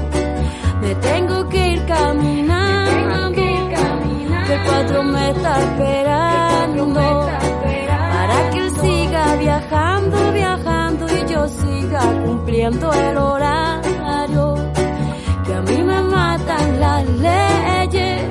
Esperando. 5.58 6.94
Para 6.94 8.50
que 8.50 8.58
él 8.58 8.70
siga 8.80 9.36
viajando, 9.36 10.32
viajando 10.32 11.06
y 11.06 11.32
yo 11.32 11.48
siga 11.48 12.00
cumpliendo 12.24 12.92
el 12.92 13.16
horario. 13.18 14.54
Que 15.44 15.54
a 15.54 15.62
mí 15.62 15.82
me 15.82 16.00
matan 16.02 16.80
las 16.80 17.08
leyes, 17.08 18.22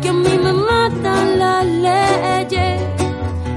que 0.00 0.08
a 0.08 0.12
mí 0.12 0.38
me 0.44 0.52
matan 0.52 1.38
las 1.38 1.64
leyes, 1.66 2.82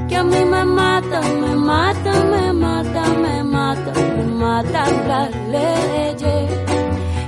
que 0.07 0.15
a 0.15 0.23
mí 0.23 0.45
me 0.45 0.65
matan, 0.65 1.41
me 1.41 1.55
mata, 1.55 2.13
me 2.31 2.53
mata, 2.53 3.03
me 3.23 3.43
mata, 3.43 3.93
me 4.17 4.25
matan 4.25 5.07
las 5.07 5.35
leyes. 5.55 6.49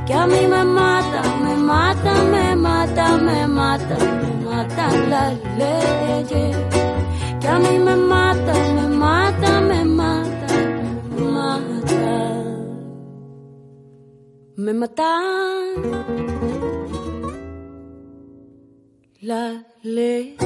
Que 0.06 0.14
a 0.14 0.28
mí 0.28 0.48
me 0.48 0.64
mata, 0.64 1.22
me 1.44 1.56
mata, 1.56 2.14
me 2.34 2.56
mata, 2.56 3.18
me 3.18 3.18
mata, 3.18 3.18
me 3.18 3.48
matan 3.48 4.21
las 4.68 5.34
leyes. 5.58 6.58
Que 7.40 7.48
a 7.48 7.60
mí 7.60 7.80
me 7.80 7.96
mata, 7.96 8.54
me 8.76 8.88
mata, 8.88 9.62
me 9.62 9.86
mata, 9.86 10.54
me 11.16 11.26
mata. 11.26 12.44
Me 14.58 14.74
matan 14.74 15.76
las 19.22 19.66
leyes. 19.82 20.38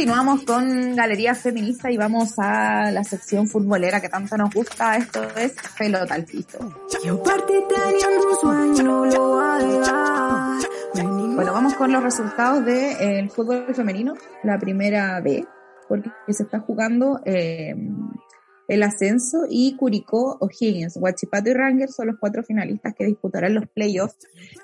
Continuamos 0.00 0.44
con 0.44 0.96
Galería 0.96 1.34
Feminista 1.34 1.90
y 1.90 1.98
vamos 1.98 2.32
a 2.38 2.90
la 2.90 3.04
sección 3.04 3.46
futbolera 3.46 4.00
que 4.00 4.08
tanto 4.08 4.34
nos 4.34 4.48
gusta. 4.50 4.96
Esto 4.96 5.22
es 5.36 5.54
Pelota 5.78 6.14
al 6.14 6.24
Piso. 6.24 6.58
Bueno, 11.34 11.52
vamos 11.52 11.74
con 11.74 11.92
los 11.92 12.02
resultados 12.02 12.64
del 12.64 13.30
fútbol 13.30 13.74
femenino, 13.74 14.14
la 14.42 14.58
primera 14.58 15.20
B, 15.20 15.46
porque 15.86 16.10
se 16.30 16.44
está 16.44 16.60
jugando 16.60 17.20
eh, 17.26 17.74
el 18.70 18.84
ascenso 18.84 19.46
y 19.50 19.74
Curicó, 19.74 20.38
O'Higgins, 20.40 20.96
Huachipato 20.96 21.50
y 21.50 21.54
Ranger 21.54 21.90
son 21.90 22.06
los 22.06 22.16
cuatro 22.20 22.44
finalistas 22.44 22.94
que 22.94 23.04
disputarán 23.04 23.52
los 23.52 23.66
playoffs 23.68 24.16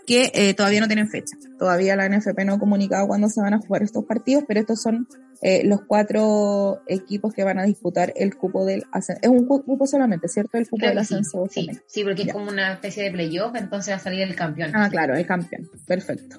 que 0.07 0.31
eh, 0.33 0.55
todavía 0.55 0.81
no 0.81 0.87
tienen 0.87 1.09
fecha. 1.09 1.37
Todavía 1.59 1.97
la 1.97 2.09
NFP 2.09 2.45
no 2.45 2.55
ha 2.55 2.59
comunicado 2.61 3.09
cuándo 3.09 3.29
se 3.29 3.41
van 3.41 3.55
a 3.55 3.59
jugar 3.59 3.83
estos 3.83 4.05
partidos, 4.05 4.45
pero 4.47 4.61
estos 4.61 4.81
son 4.81 5.09
eh, 5.43 5.63
los 5.65 5.81
cuatro 5.83 6.83
equipos 6.87 7.35
que 7.35 7.43
van 7.43 7.59
a 7.59 7.65
disputar 7.65 8.13
el 8.15 8.37
cupo 8.37 8.65
del 8.65 8.85
ascenso. 8.93 9.21
Es 9.23 9.29
un 9.29 9.45
cupo 9.45 9.89
solamente, 9.89 10.29
¿cierto? 10.29 10.57
El 10.57 10.69
cupo 10.69 10.87
del 10.87 10.99
ascenso. 10.99 11.49
Sí, 11.51 11.69
sí, 11.87 12.05
porque 12.05 12.23
es 12.23 12.33
como 12.33 12.49
una 12.49 12.75
especie 12.75 13.03
de 13.03 13.11
playoff, 13.11 13.57
entonces 13.57 13.93
va 13.93 13.97
a 13.97 14.01
salir 14.01 14.23
el 14.23 14.37
campeón. 14.37 14.71
Ah, 14.73 14.89
claro, 14.89 15.17
el 15.17 15.27
campeón. 15.27 15.69
Perfecto. 15.85 16.37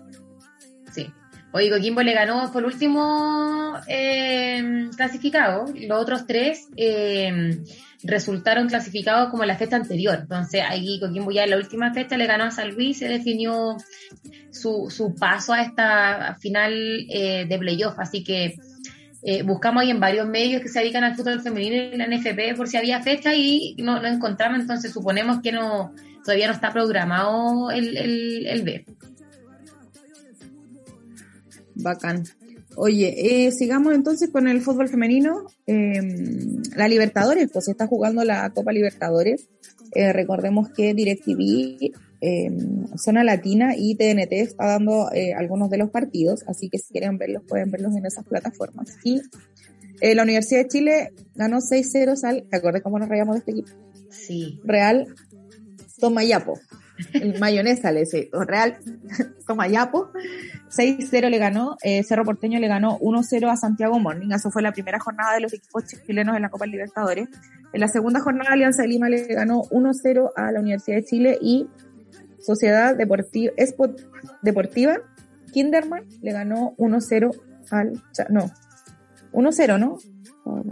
Oye, 1.58 1.72
Coquimbo 1.72 2.04
le 2.04 2.14
ganó 2.14 2.52
por 2.52 2.64
último 2.66 3.74
eh, 3.88 4.90
clasificado. 4.96 5.66
Los 5.76 6.00
otros 6.00 6.28
tres 6.28 6.68
eh, 6.76 7.60
resultaron 8.04 8.68
clasificados 8.68 9.30
como 9.32 9.44
la 9.44 9.58
fecha 9.58 9.76
anterior. 9.76 10.20
Entonces, 10.22 10.62
ahí 10.68 11.00
Coquimbo 11.00 11.32
ya 11.32 11.46
en 11.46 11.50
la 11.50 11.58
última 11.58 11.92
fecha 11.96 12.16
le 12.16 12.28
ganó 12.28 12.44
a 12.44 12.52
San 12.52 12.76
Luis, 12.76 13.00
se 13.00 13.08
definió 13.08 13.76
su, 14.52 14.92
su 14.92 15.16
paso 15.16 15.54
a 15.54 15.64
esta 15.64 16.38
final 16.40 16.74
eh, 17.10 17.48
de 17.50 17.58
playoff. 17.58 17.98
Así 17.98 18.24
que 18.24 18.56
eh, 19.24 19.42
buscamos 19.42 19.82
ahí 19.82 19.90
en 19.90 20.00
varios 20.00 20.28
medios 20.28 20.62
que 20.62 20.70
se 20.70 20.80
dedican 20.80 21.04
al 21.04 21.16
fútbol 21.16 21.42
femenino 21.42 21.76
en 21.76 21.98
la 21.98 22.08
NFP 22.08 22.56
por 22.56 22.68
si 22.68 22.78
había 22.78 23.02
fecha 23.02 23.34
y 23.34 23.76
no, 23.80 24.00
no 24.00 24.08
encontramos, 24.08 24.60
entonces 24.60 24.94
suponemos 24.94 25.42
que 25.42 25.52
no 25.52 25.92
todavía 26.24 26.48
no 26.48 26.54
está 26.54 26.72
programado 26.72 27.72
el, 27.72 27.98
el 28.46 28.62
B. 28.62 28.86
Bacán. 31.82 32.24
Oye, 32.76 33.48
eh, 33.48 33.52
sigamos 33.52 33.94
entonces 33.96 34.30
con 34.30 34.48
el 34.48 34.62
fútbol 34.62 34.88
femenino. 34.88 35.48
Eh, 35.66 36.02
la 36.76 36.88
Libertadores, 36.88 37.50
pues 37.52 37.66
se 37.66 37.72
está 37.72 37.88
jugando 37.88 38.24
la 38.24 38.50
Copa 38.52 38.72
Libertadores. 38.72 39.50
Eh, 39.94 40.14
recordemos 40.14 40.70
que 40.70 40.94
DirecTV, 40.94 41.92
eh, 42.22 42.52
Zona 42.98 43.24
Latina 43.24 43.76
y 43.78 43.96
TNT 43.96 44.34
está 44.34 44.66
dando 44.66 45.12
eh, 45.14 45.34
algunos 45.34 45.70
de 45.70 45.78
los 45.78 45.92
partidos, 45.92 46.44
así 46.48 46.70
que 46.70 46.80
si 46.80 46.92
quieren 46.92 47.18
verlos 47.18 47.44
pueden 47.48 47.72
verlos 47.72 47.96
en 47.96 48.06
esas 48.06 48.26
plataformas. 48.26 48.98
Y 49.04 49.22
eh, 50.02 50.16
la 50.16 50.24
Universidad 50.24 50.62
de 50.62 50.68
Chile 50.68 51.14
ganó 51.36 51.58
6-0 51.58 52.24
al, 52.24 52.44
¿te 52.50 52.58
acuerdas 52.58 52.82
cómo 52.82 53.00
nos 53.00 53.10
reíamos 53.10 53.36
de 53.36 53.40
este 53.40 53.52
equipo? 53.52 53.70
Sí. 54.10 54.60
Real 54.64 55.08
Tomayapo. 56.00 56.60
Mayonesa 57.40 57.92
le 57.92 58.02
dice, 58.02 58.30
Real 58.34 58.78
Tomayapo. 59.48 60.12
6-0 60.70 61.30
le 61.30 61.38
ganó, 61.38 61.78
eh, 61.84 62.04
Cerro 62.04 62.26
Porteño 62.26 62.60
le 62.60 62.68
ganó 62.68 62.98
1-0 63.00 63.50
a 63.50 63.56
Santiago 63.56 64.00
Morning. 64.00 64.30
Eso 64.32 64.50
fue 64.52 64.62
la 64.62 64.72
primera 64.72 65.00
jornada 65.00 65.36
de 65.36 65.42
los 65.42 65.54
equipos 65.54 65.84
chilenos 65.86 66.36
en 66.36 66.42
la 66.42 66.50
Copa 66.50 66.66
Libertadores. 66.66 67.30
En 67.74 67.80
la 67.80 67.88
segunda 67.88 68.20
jornada, 68.20 68.52
Alianza 68.52 68.82
de 68.82 68.90
Lima 68.90 69.10
le 69.10 69.26
ganó 69.28 69.64
1-0 69.64 70.32
a 70.36 70.52
la 70.52 70.60
Universidad 70.60 70.98
de 70.98 71.04
Chile 71.04 71.38
y 71.42 71.68
Sociedad 72.40 72.96
Deportiva, 72.96 73.52
Deportiva 74.42 74.98
Kinderman 75.52 76.04
le 76.22 76.32
ganó 76.32 76.76
1-0 76.78 77.32
al, 77.72 78.02
no, 78.30 78.52
1-0, 79.34 79.80
¿no? 79.80 79.98
Oh. 80.46 80.64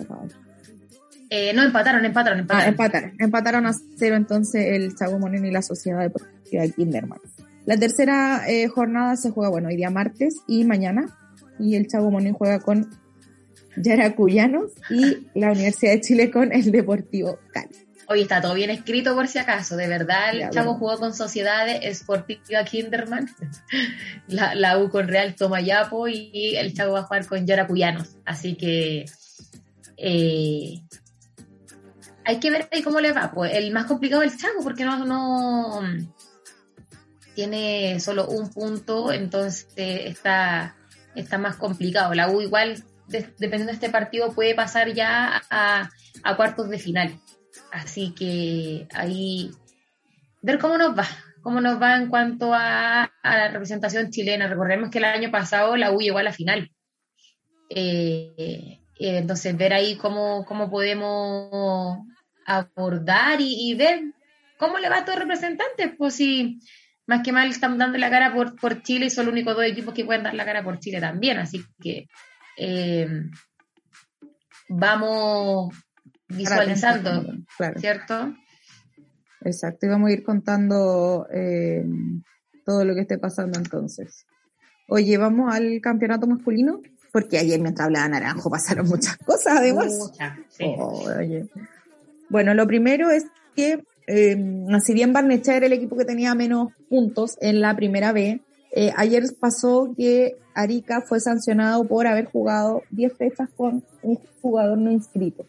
Eh, 1.29 1.53
no, 1.53 1.63
empataron, 1.63 2.05
empataron, 2.05 2.39
empataron. 2.39 2.65
Ah, 2.65 2.69
empataron. 2.69 3.13
Empataron 3.19 3.65
a 3.65 3.73
cero 3.97 4.15
entonces 4.15 4.65
el 4.67 4.95
Chago 4.95 5.17
Moreno 5.19 5.47
y 5.47 5.51
la 5.51 5.61
Sociedad 5.61 6.01
Deportiva 6.01 6.61
de 6.63 6.71
Kinderman. 6.71 7.19
La 7.65 7.77
tercera 7.77 8.43
eh, 8.47 8.67
jornada 8.67 9.15
se 9.15 9.31
juega, 9.31 9.49
bueno, 9.49 9.69
hoy 9.69 9.75
día 9.75 9.89
martes 9.89 10.35
y 10.47 10.63
mañana. 10.65 11.17
Y 11.59 11.75
el 11.75 11.87
Chago 11.87 12.11
Moreno 12.11 12.35
juega 12.37 12.59
con 12.59 12.89
Yaracuyanos 13.77 14.71
y 14.89 15.27
la 15.33 15.51
Universidad 15.51 15.93
de 15.93 16.01
Chile 16.01 16.31
con 16.31 16.53
el 16.53 16.71
Deportivo 16.71 17.39
Cali. 17.51 17.75
Oye, 18.07 18.21
está 18.21 18.39
todo 18.39 18.53
bien 18.53 18.69
escrito 18.69 19.15
por 19.15 19.27
si 19.27 19.39
acaso. 19.39 19.75
De 19.75 19.87
verdad, 19.87 20.29
el 20.31 20.39
Ya, 20.41 20.49
chavo 20.51 20.73
bueno. 20.73 20.79
jugó 20.79 20.99
con 20.99 21.13
Sociedades 21.15 21.97
Sportiva 21.97 22.63
Kinderman, 22.63 23.27
la, 24.27 24.53
la 24.53 24.77
U 24.77 24.89
con 24.89 25.07
Real 25.07 25.33
Tomayapo 25.33 26.07
y 26.07 26.55
el 26.55 26.73
chavo 26.75 26.93
va 26.93 26.99
a 26.99 27.03
jugar 27.03 27.25
con 27.25 27.47
Yaracuyanos. 27.47 28.15
Así 28.25 28.55
que 28.55 29.05
eh, 29.97 30.81
hay 32.25 32.39
que 32.39 32.49
ver 32.51 32.67
ahí 32.71 32.81
cómo 32.83 32.99
le 32.99 33.13
va. 33.13 33.31
Pues 33.31 33.53
el 33.53 33.71
más 33.71 33.85
complicado 33.85 34.23
es 34.23 34.33
el 34.33 34.39
chavo 34.39 34.63
porque 34.63 34.83
no, 34.83 35.05
no 35.05 35.81
tiene 37.35 37.99
solo 37.99 38.27
un 38.27 38.49
punto, 38.49 39.11
entonces 39.11 39.67
está, 39.75 40.75
está 41.15 41.37
más 41.37 41.57
complicado. 41.57 42.13
La 42.13 42.29
U 42.29 42.41
igual, 42.41 42.83
de- 43.07 43.33
dependiendo 43.37 43.67
de 43.67 43.73
este 43.73 43.89
partido, 43.89 44.33
puede 44.33 44.55
pasar 44.55 44.93
ya 44.93 45.41
a, 45.49 45.89
cuartos 46.35 46.69
de 46.69 46.79
final. 46.79 47.19
Así 47.71 48.13
que 48.13 48.87
ahí 48.93 49.51
ver 50.41 50.59
cómo 50.59 50.77
nos 50.77 50.97
va, 50.97 51.05
cómo 51.41 51.59
nos 51.59 51.81
va 51.81 51.97
en 51.97 52.07
cuanto 52.07 52.53
a, 52.53 53.03
a 53.03 53.37
la 53.37 53.47
representación 53.49 54.09
chilena. 54.11 54.47
Recordemos 54.47 54.89
que 54.89 54.99
el 54.99 55.05
año 55.05 55.29
pasado 55.29 55.75
la 55.75 55.91
U 55.91 55.99
llegó 55.99 56.19
a 56.19 56.23
la 56.23 56.33
final. 56.33 56.71
Eh, 57.69 58.79
eh, 58.97 59.17
entonces 59.17 59.57
ver 59.57 59.73
ahí 59.73 59.97
cómo, 59.97 60.45
cómo 60.45 60.69
podemos 60.69 61.99
abordar 62.45 63.41
y, 63.41 63.69
y 63.69 63.75
ver 63.75 64.01
cómo 64.57 64.77
le 64.77 64.89
va 64.89 64.95
a 64.95 64.99
estos 64.99 65.15
representantes, 65.15 65.91
pues 65.97 66.15
si 66.15 66.59
más 67.07 67.21
que 67.23 67.31
mal 67.31 67.49
están 67.49 67.77
dando 67.77 67.97
la 67.97 68.09
cara 68.09 68.33
por, 68.33 68.55
por 68.55 68.81
Chile 68.81 69.07
y 69.07 69.09
son 69.09 69.25
los 69.25 69.33
únicos 69.33 69.55
dos 69.55 69.65
equipos 69.65 69.93
que 69.93 70.05
pueden 70.05 70.23
dar 70.23 70.33
la 70.33 70.45
cara 70.45 70.63
por 70.63 70.79
Chile 70.79 70.99
también, 70.99 71.37
así 71.37 71.63
que 71.81 72.07
eh, 72.57 73.07
vamos 74.69 75.73
visualizando, 76.27 77.25
Claro. 77.57 77.79
¿cierto? 77.79 78.35
Exacto, 79.41 79.85
y 79.85 79.89
vamos 79.89 80.09
a 80.09 80.13
ir 80.13 80.23
contando 80.23 81.27
eh, 81.31 81.83
todo 82.65 82.83
lo 82.83 82.95
que 82.95 83.01
esté 83.01 83.17
pasando 83.19 83.59
entonces. 83.59 84.25
Oye, 84.87 85.17
vamos 85.17 85.53
al 85.53 85.79
campeonato 85.81 86.25
masculino, 86.27 86.81
porque 87.11 87.37
ayer 87.37 87.59
mientras 87.59 87.85
hablaba 87.85 88.09
Naranjo 88.09 88.49
pasaron 88.49 88.87
muchas 88.87 89.17
cosas 89.17 89.57
además. 89.57 89.93
Mucha, 89.97 90.37
sí. 90.49 90.65
Oh, 90.77 91.05
oye. 91.17 91.47
Bueno, 92.29 92.53
lo 92.53 92.67
primero 92.67 93.09
es 93.09 93.25
que, 93.55 93.83
eh, 94.07 94.37
si 94.83 94.93
bien 94.93 95.13
Barnechea 95.13 95.57
era 95.57 95.65
el 95.65 95.73
equipo 95.73 95.95
que 95.97 96.05
tenía 96.05 96.35
menos 96.35 96.69
puntos 96.89 97.37
en 97.41 97.61
la 97.61 97.75
primera 97.75 98.11
B, 98.11 98.41
eh, 98.71 98.91
ayer 98.97 99.23
pasó 99.39 99.93
que 99.95 100.35
Arica 100.53 101.01
fue 101.01 101.19
sancionado 101.19 101.87
por 101.87 102.07
haber 102.07 102.25
jugado 102.25 102.81
10 102.91 103.13
fechas 103.13 103.49
con 103.55 103.83
un 104.01 104.19
jugador 104.41 104.77
no 104.77 104.91
inscrito. 104.91 105.45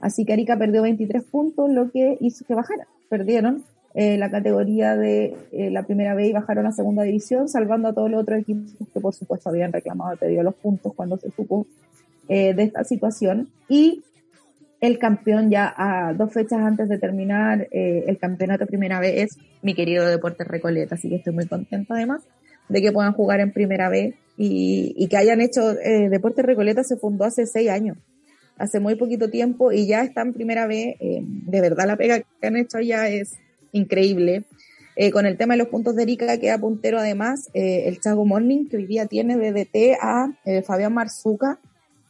Así 0.00 0.24
que 0.24 0.32
Arica 0.32 0.56
perdió 0.56 0.82
23 0.82 1.24
puntos, 1.24 1.70
lo 1.70 1.90
que 1.90 2.16
hizo 2.20 2.44
que 2.46 2.54
bajara. 2.54 2.86
Perdieron 3.08 3.64
eh, 3.94 4.16
la 4.18 4.30
categoría 4.30 4.96
de 4.96 5.36
eh, 5.50 5.70
la 5.70 5.82
primera 5.82 6.14
B 6.14 6.28
y 6.28 6.32
bajaron 6.32 6.66
a 6.66 6.72
segunda 6.72 7.02
división, 7.02 7.48
salvando 7.48 7.88
a 7.88 7.92
todos 7.92 8.10
los 8.10 8.22
otros 8.22 8.40
equipos 8.40 8.72
que 8.92 9.00
por 9.00 9.14
supuesto 9.14 9.48
habían 9.48 9.72
reclamado, 9.72 10.16
los 10.42 10.54
puntos 10.54 10.94
cuando 10.94 11.16
se 11.16 11.30
supo 11.32 11.66
eh, 12.28 12.54
de 12.54 12.62
esta 12.62 12.84
situación. 12.84 13.48
Y 13.68 14.02
el 14.80 14.98
campeón 14.98 15.50
ya 15.50 15.72
a 15.76 16.14
dos 16.14 16.32
fechas 16.32 16.60
antes 16.60 16.88
de 16.88 16.98
terminar 16.98 17.68
eh, 17.70 18.04
el 18.06 18.18
campeonato 18.18 18.66
primera 18.66 19.00
B 19.00 19.22
es 19.22 19.36
mi 19.62 19.74
querido 19.74 20.06
Deportes 20.06 20.46
Recoleta, 20.46 20.94
así 20.94 21.08
que 21.08 21.16
estoy 21.16 21.34
muy 21.34 21.46
contenta 21.46 21.94
además 21.94 22.22
de 22.70 22.80
que 22.80 22.92
puedan 22.92 23.12
jugar 23.12 23.40
en 23.40 23.52
primera 23.52 23.88
B 23.88 24.14
y, 24.38 24.94
y 24.96 25.08
que 25.08 25.16
hayan 25.18 25.40
hecho, 25.40 25.72
eh, 25.72 26.08
Deportes 26.08 26.44
Recoleta 26.44 26.82
se 26.82 26.96
fundó 26.96 27.24
hace 27.24 27.44
seis 27.44 27.68
años, 27.68 27.98
hace 28.56 28.80
muy 28.80 28.94
poquito 28.94 29.28
tiempo 29.28 29.72
y 29.72 29.86
ya 29.86 30.02
está 30.02 30.22
en 30.22 30.32
primera 30.32 30.66
B, 30.66 30.96
eh, 30.98 31.20
de 31.22 31.60
verdad 31.60 31.86
la 31.86 31.96
pega 31.96 32.20
que 32.20 32.46
han 32.46 32.56
hecho 32.56 32.78
allá 32.78 33.08
es 33.08 33.36
increíble. 33.72 34.44
Eh, 34.96 35.10
con 35.10 35.24
el 35.24 35.36
tema 35.36 35.54
de 35.54 35.58
los 35.58 35.68
puntos 35.68 35.94
de 35.94 36.02
Erika 36.02 36.38
queda 36.38 36.58
puntero 36.58 36.98
además 36.98 37.48
el 37.54 38.00
Chago 38.00 38.26
Morning 38.26 38.66
que 38.68 38.76
hoy 38.76 38.86
día 38.86 39.06
tiene 39.06 39.36
de 39.38 39.52
DT 39.52 39.96
a 40.00 40.34
Fabián 40.64 40.92
Marzuca 40.92 41.58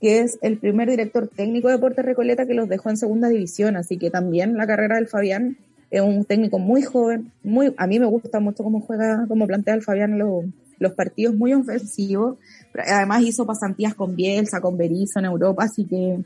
que 0.00 0.20
es 0.20 0.38
el 0.42 0.58
primer 0.58 0.88
director 0.88 1.28
técnico 1.28 1.68
de 1.68 1.74
Deportes 1.74 2.04
Recoleta 2.04 2.46
que 2.46 2.54
los 2.54 2.68
dejó 2.68 2.90
en 2.90 2.96
segunda 2.96 3.28
división, 3.28 3.76
así 3.76 3.98
que 3.98 4.10
también 4.10 4.56
la 4.56 4.66
carrera 4.66 4.96
del 4.96 5.08
Fabián 5.08 5.58
es 5.90 6.00
un 6.00 6.24
técnico 6.24 6.58
muy 6.58 6.82
joven, 6.82 7.32
muy, 7.42 7.74
a 7.76 7.86
mí 7.86 7.98
me 7.98 8.06
gusta 8.06 8.40
mucho 8.40 8.62
cómo 8.62 8.80
juega, 8.80 9.26
cómo 9.28 9.46
plantea 9.46 9.74
el 9.74 9.82
Fabián 9.82 10.18
los, 10.18 10.44
los 10.78 10.92
partidos 10.92 11.34
muy 11.34 11.52
ofensivos, 11.52 12.38
además 12.74 13.22
hizo 13.22 13.44
pasantías 13.44 13.94
con 13.94 14.16
Bielsa, 14.16 14.60
con 14.60 14.78
Berizzo 14.78 15.18
en 15.18 15.26
Europa, 15.26 15.64
así 15.64 15.84
que 15.84 16.18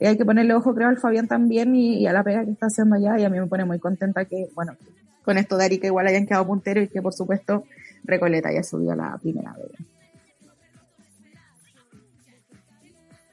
hay 0.00 0.16
que 0.16 0.24
ponerle 0.24 0.54
ojo 0.54 0.74
creo 0.74 0.88
al 0.88 0.98
Fabián 0.98 1.26
también 1.26 1.74
y, 1.74 1.98
y 1.98 2.06
a 2.06 2.12
la 2.12 2.22
pega 2.22 2.44
que 2.44 2.52
está 2.52 2.66
haciendo 2.66 2.96
allá 2.96 3.18
y 3.18 3.24
a 3.24 3.28
mí 3.28 3.38
me 3.38 3.46
pone 3.46 3.64
muy 3.64 3.78
contenta 3.78 4.24
que, 4.24 4.48
bueno, 4.54 4.76
con 5.24 5.36
esto 5.36 5.58
de 5.58 5.64
Arica 5.66 5.86
igual 5.86 6.06
hayan 6.06 6.26
quedado 6.26 6.46
puntero 6.46 6.80
y 6.80 6.88
que 6.88 7.02
por 7.02 7.12
supuesto 7.12 7.64
Recoleta 8.04 8.48
haya 8.48 8.62
subido 8.62 8.92
a 8.92 8.96
la 8.96 9.18
primera 9.20 9.52
vez. 9.52 9.97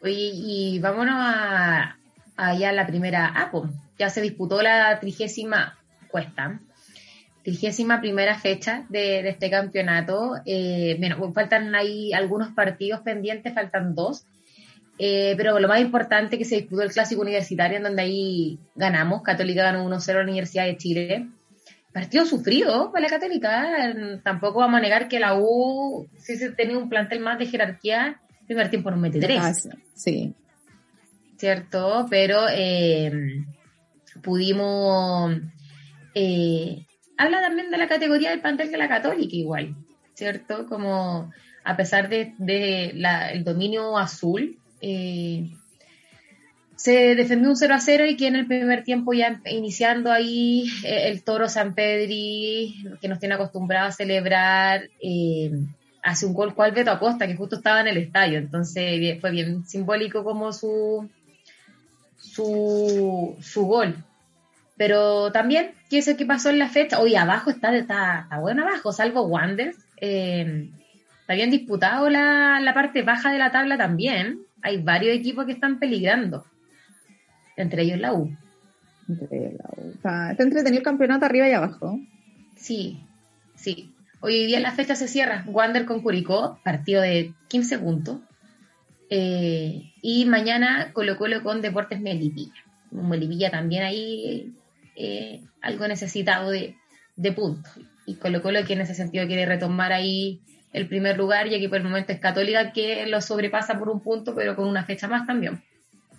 Y 0.08 0.80
vámonos 0.80 1.16
a, 1.18 1.98
a 2.38 2.54
la 2.54 2.88
primera 2.88 3.28
APO. 3.28 3.70
Ya 3.98 4.10
se 4.10 4.22
disputó 4.22 4.62
la 4.62 5.00
trigésima 5.00 5.78
cuesta, 6.10 6.60
trigésima 7.44 8.02
primera 8.02 8.38
fecha 8.40 8.86
de, 8.90 9.28
este 9.30 9.50
campeonato. 9.50 10.36
Eh, 10.46 10.96
bueno, 11.00 11.32
faltan 11.34 11.76
ahí 11.76 12.12
algunos 12.14 12.50
partidos 12.54 13.02
pendientes, 13.02 13.54
faltan 13.54 13.96
dos. 13.96 14.26
Eh, 14.98 15.36
pero 15.38 15.60
lo 15.60 15.68
más 15.68 15.82
importante 15.82 16.38
que 16.38 16.46
se 16.46 16.56
disputó 16.56 16.82
el 16.82 16.92
clásico 16.92 17.22
universitario, 17.22 17.78
en 17.78 17.84
donde 17.84 18.02
ahí 18.02 18.60
ganamos. 18.76 19.22
Católica 19.22 19.64
ganó 19.64 19.88
1-0 19.88 20.10
a 20.10 20.14
la 20.14 20.24
Universidad 20.24 20.66
de 20.66 20.78
Chile. 20.78 21.28
Partido 21.94 22.26
sufrido 22.26 22.92
para 22.92 23.04
la 23.04 23.10
Católica. 23.10 23.94
Tampoco 24.24 24.60
vamos 24.60 24.80
a 24.80 24.82
negar 24.82 25.08
que 25.08 25.20
la 25.20 25.36
U, 25.38 26.08
si 26.18 26.38
se 26.38 26.52
tenía 26.52 26.78
un 26.78 26.90
plantel 26.90 27.20
más 27.20 27.38
de 27.38 27.46
jerarquía, 27.46 28.20
primer 28.46 28.70
tiempo 28.70 28.92
mete 28.92 29.20
tres. 29.20 29.40
Ah, 29.42 29.54
sí, 29.54 29.70
sí. 29.94 30.34
¿Cierto? 31.38 32.06
Pero 32.10 32.42
eh, 32.52 33.12
pudimos. 34.22 35.36
Eh, 36.14 36.86
habla 37.18 37.42
también 37.42 37.70
de 37.72 37.78
la 37.78 37.88
categoría 37.88 38.30
del 38.30 38.42
plantel 38.42 38.72
de 38.72 38.78
la 38.78 38.88
Católica, 38.88 39.36
igual, 39.36 39.76
¿cierto? 40.14 40.66
Como 40.68 41.32
a 41.64 41.76
pesar 41.78 42.10
de, 42.10 42.34
de 42.38 42.92
la- 42.96 43.32
el 43.32 43.44
dominio 43.44 43.98
azul, 43.98 44.58
eh, 44.82 45.50
se 46.76 47.16
defendió 47.16 47.50
un 47.50 47.56
0 47.56 47.74
a 47.74 47.80
0 47.80 48.06
y 48.06 48.16
que 48.18 48.28
en 48.28 48.36
el 48.36 48.48
primer 48.48 48.84
tiempo 48.84 49.14
ya 49.14 49.42
iniciando 49.50 50.12
ahí 50.12 50.68
eh, 50.84 51.08
el 51.10 51.24
toro 51.24 51.50
San 51.50 51.74
Pedri, 51.74 52.76
que 53.02 53.08
nos 53.08 53.20
tiene 53.20 53.36
acostumbrado 53.36 53.88
a 53.88 53.92
celebrar, 53.92 54.90
eh, 55.02 55.52
hace 56.06 56.26
un 56.26 56.34
gol 56.34 56.54
cual 56.56 56.72
Beto 56.72 56.92
Acosta, 56.92 57.28
que 57.28 57.36
justo 57.36 57.58
estaba 57.58 57.82
en 57.82 57.88
el 57.88 57.98
estadio, 57.98 58.38
entonces 58.38 59.00
bien- 59.00 59.20
fue 59.20 59.32
bien 59.32 59.66
simbólico 59.66 60.24
como 60.24 60.54
su, 60.54 61.10
su, 62.18 63.36
su 63.42 63.66
gol. 63.66 63.96
Pero 64.78 65.32
también, 65.32 65.72
¿qué 65.90 66.00
es 66.00 66.08
el 66.08 66.18
que 66.18 66.26
pasó 66.26 66.50
en 66.50 66.60
la 66.60 66.70
fecha? 66.70 67.00
Hoy 67.00 67.16
abajo 67.16 67.50
está, 67.50 67.76
está, 67.76 68.22
está 68.24 68.40
bueno 68.40 68.64
abajo, 68.64 68.92
salvo 68.92 69.24
Wander. 69.28 69.74
Eh, 70.02 70.70
está 71.22 71.34
bien 71.34 71.50
disputado 71.50 72.10
la, 72.10 72.60
la 72.60 72.74
parte 72.74 73.02
baja 73.02 73.32
de 73.32 73.40
la 73.40 73.52
tabla 73.52 73.78
también. 73.78 74.40
Hay 74.62 74.82
varios 74.82 75.16
equipos 75.16 75.46
que 75.46 75.54
están 75.54 75.80
peligrando. 75.80 76.46
Entre 77.56 77.84
ellos 77.84 78.00
la 78.00 78.14
U. 78.14 78.36
Entre 79.08 79.54
la- 79.54 79.70
sea, 80.02 80.32
está 80.32 80.44
entretenido 80.44 80.80
el 80.80 80.86
campeonato 80.86 81.26
arriba 81.26 81.48
y 81.48 81.54
abajo. 81.54 81.98
Sí, 82.58 83.00
sí. 83.56 83.94
Hoy 84.26 84.48
día 84.48 84.60
la 84.60 84.72
fecha 84.72 84.96
se 84.96 85.08
cierra. 85.08 85.44
Wander 85.46 85.86
con 85.86 86.02
Curicó, 86.02 86.58
partido 86.64 87.04
de 87.04 87.36
15 87.48 87.78
puntos. 87.78 88.22
Eh, 89.12 89.94
y 90.02 90.26
mañana 90.26 90.94
Colo 90.94 91.16
Colo 91.16 91.44
con 91.44 91.62
Deportes 91.62 92.02
Melipilla. 92.02 92.56
Melipilla 92.90 93.52
también 93.52 93.84
ahí 93.84 94.52
eh, 94.96 95.44
algo 95.62 95.88
necesitado 95.88 96.50
de, 96.50 96.76
de 97.16 97.32
puntos. 97.34 97.72
Y 98.08 98.16
Colo 98.16 98.42
Colo 98.42 98.66
que 98.66 98.74
en 98.74 98.82
ese 98.82 98.96
sentido 98.96 99.28
quiere 99.28 99.46
retomar 99.46 99.94
ahí 99.94 100.42
el 100.74 100.88
primer 100.88 101.20
lugar, 101.20 101.48
ya 101.48 101.60
que 101.60 101.70
por 101.70 101.78
el 101.78 101.84
momento 101.84 102.12
es 102.12 102.20
Católica 102.20 102.74
que 102.74 103.06
lo 103.06 103.22
sobrepasa 103.22 103.78
por 103.78 103.90
un 103.90 104.00
punto, 104.00 104.34
pero 104.34 104.56
con 104.56 104.68
una 104.68 104.86
fecha 104.86 105.08
más 105.08 105.28
también. 105.28 105.62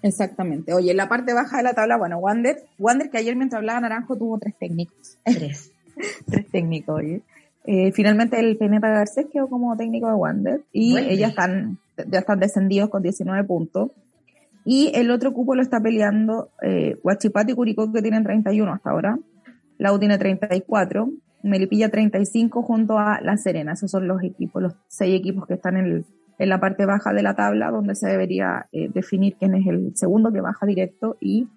Exactamente. 0.03 0.73
Oye, 0.75 0.93
en 0.93 0.97
la 0.97 1.09
parte 1.09 1.35
baja 1.35 1.57
de 1.57 1.65
la 1.65 1.75
tabla, 1.75 1.97
bueno, 1.97 2.19
Wander, 2.19 2.59
Wander 2.79 3.11
que 3.11 3.19
ayer 3.19 3.35
mientras 3.35 3.59
hablaba 3.59 3.81
Naranjo 3.81 4.17
tuvo 4.17 4.39
tres 4.39 4.55
técnicos. 4.57 5.19
Tres. 5.25 5.73
tres 6.31 6.47
técnicos, 6.53 7.01
oye. 7.01 7.23
Eh, 7.67 7.91
finalmente 7.93 8.39
el 8.39 8.57
Peneta 8.57 8.89
Garcés 8.89 9.27
quedó 9.33 9.49
como 9.49 9.77
técnico 9.77 10.09
de 10.09 10.15
Wander 10.15 10.61
y 10.73 10.93
Vuelve. 10.93 11.13
ellas 11.13 11.31
están, 11.31 11.79
ya 12.09 12.21
están 12.21 12.39
descendidos 12.41 12.89
con 12.91 13.03
19 13.03 13.43
puntos. 13.45 13.91
Y 14.65 14.91
el 14.95 15.11
otro 15.11 15.33
cupo 15.33 15.55
lo 15.55 15.63
está 15.63 15.81
peleando 15.81 16.51
eh, 16.63 16.97
Huachipato 17.03 17.53
y 17.53 17.55
Curicó 17.55 17.93
que 17.93 18.03
tienen 18.03 18.25
31 18.25 18.73
hasta 18.73 18.91
ahora. 18.91 19.19
La 19.79 19.93
U 19.93 19.99
tiene 19.99 20.19
34, 20.19 21.09
Melipilla 21.43 21.89
35 21.91 22.63
junto 22.63 22.99
a 22.99 23.21
La 23.21 23.37
Serena. 23.37 23.73
Esos 23.75 23.91
son 23.91 24.09
los 24.09 24.23
equipos, 24.25 24.63
los 24.63 24.75
seis 24.89 25.19
equipos 25.19 25.47
que 25.47 25.55
están 25.55 25.77
en, 25.77 25.87
el- 25.87 26.05
en 26.39 26.49
la 26.49 26.61
parte 26.61 26.85
baja 26.85 27.13
de 27.13 27.23
la 27.23 27.35
tabla 27.35 27.71
donde 27.71 27.95
se 27.95 28.09
debería 28.09 28.67
eh, 28.73 28.91
definir 28.93 29.37
quién 29.39 29.55
es 29.55 29.67
el 29.67 29.93
segundo 29.97 30.33
que 30.33 30.41
baja 30.41 30.67
directo 30.67 31.17
y 31.21 31.49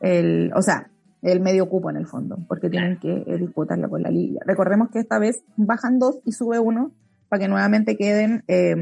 el, 0.00 0.52
o 0.54 0.62
sea, 0.62 0.88
el 1.22 1.40
medio 1.40 1.68
cupo 1.68 1.88
en 1.90 1.96
el 1.96 2.06
fondo, 2.06 2.38
porque 2.48 2.68
tienen 2.68 2.98
que 2.98 3.24
eh, 3.26 3.38
disputarla 3.38 3.88
por 3.88 4.00
la 4.00 4.10
liga. 4.10 4.40
Recordemos 4.44 4.90
que 4.90 4.98
esta 4.98 5.18
vez 5.18 5.44
bajan 5.56 5.98
dos 5.98 6.20
y 6.24 6.32
sube 6.32 6.58
uno 6.58 6.92
para 7.28 7.40
que 7.40 7.48
nuevamente 7.48 7.96
queden 7.96 8.42
eh, 8.48 8.74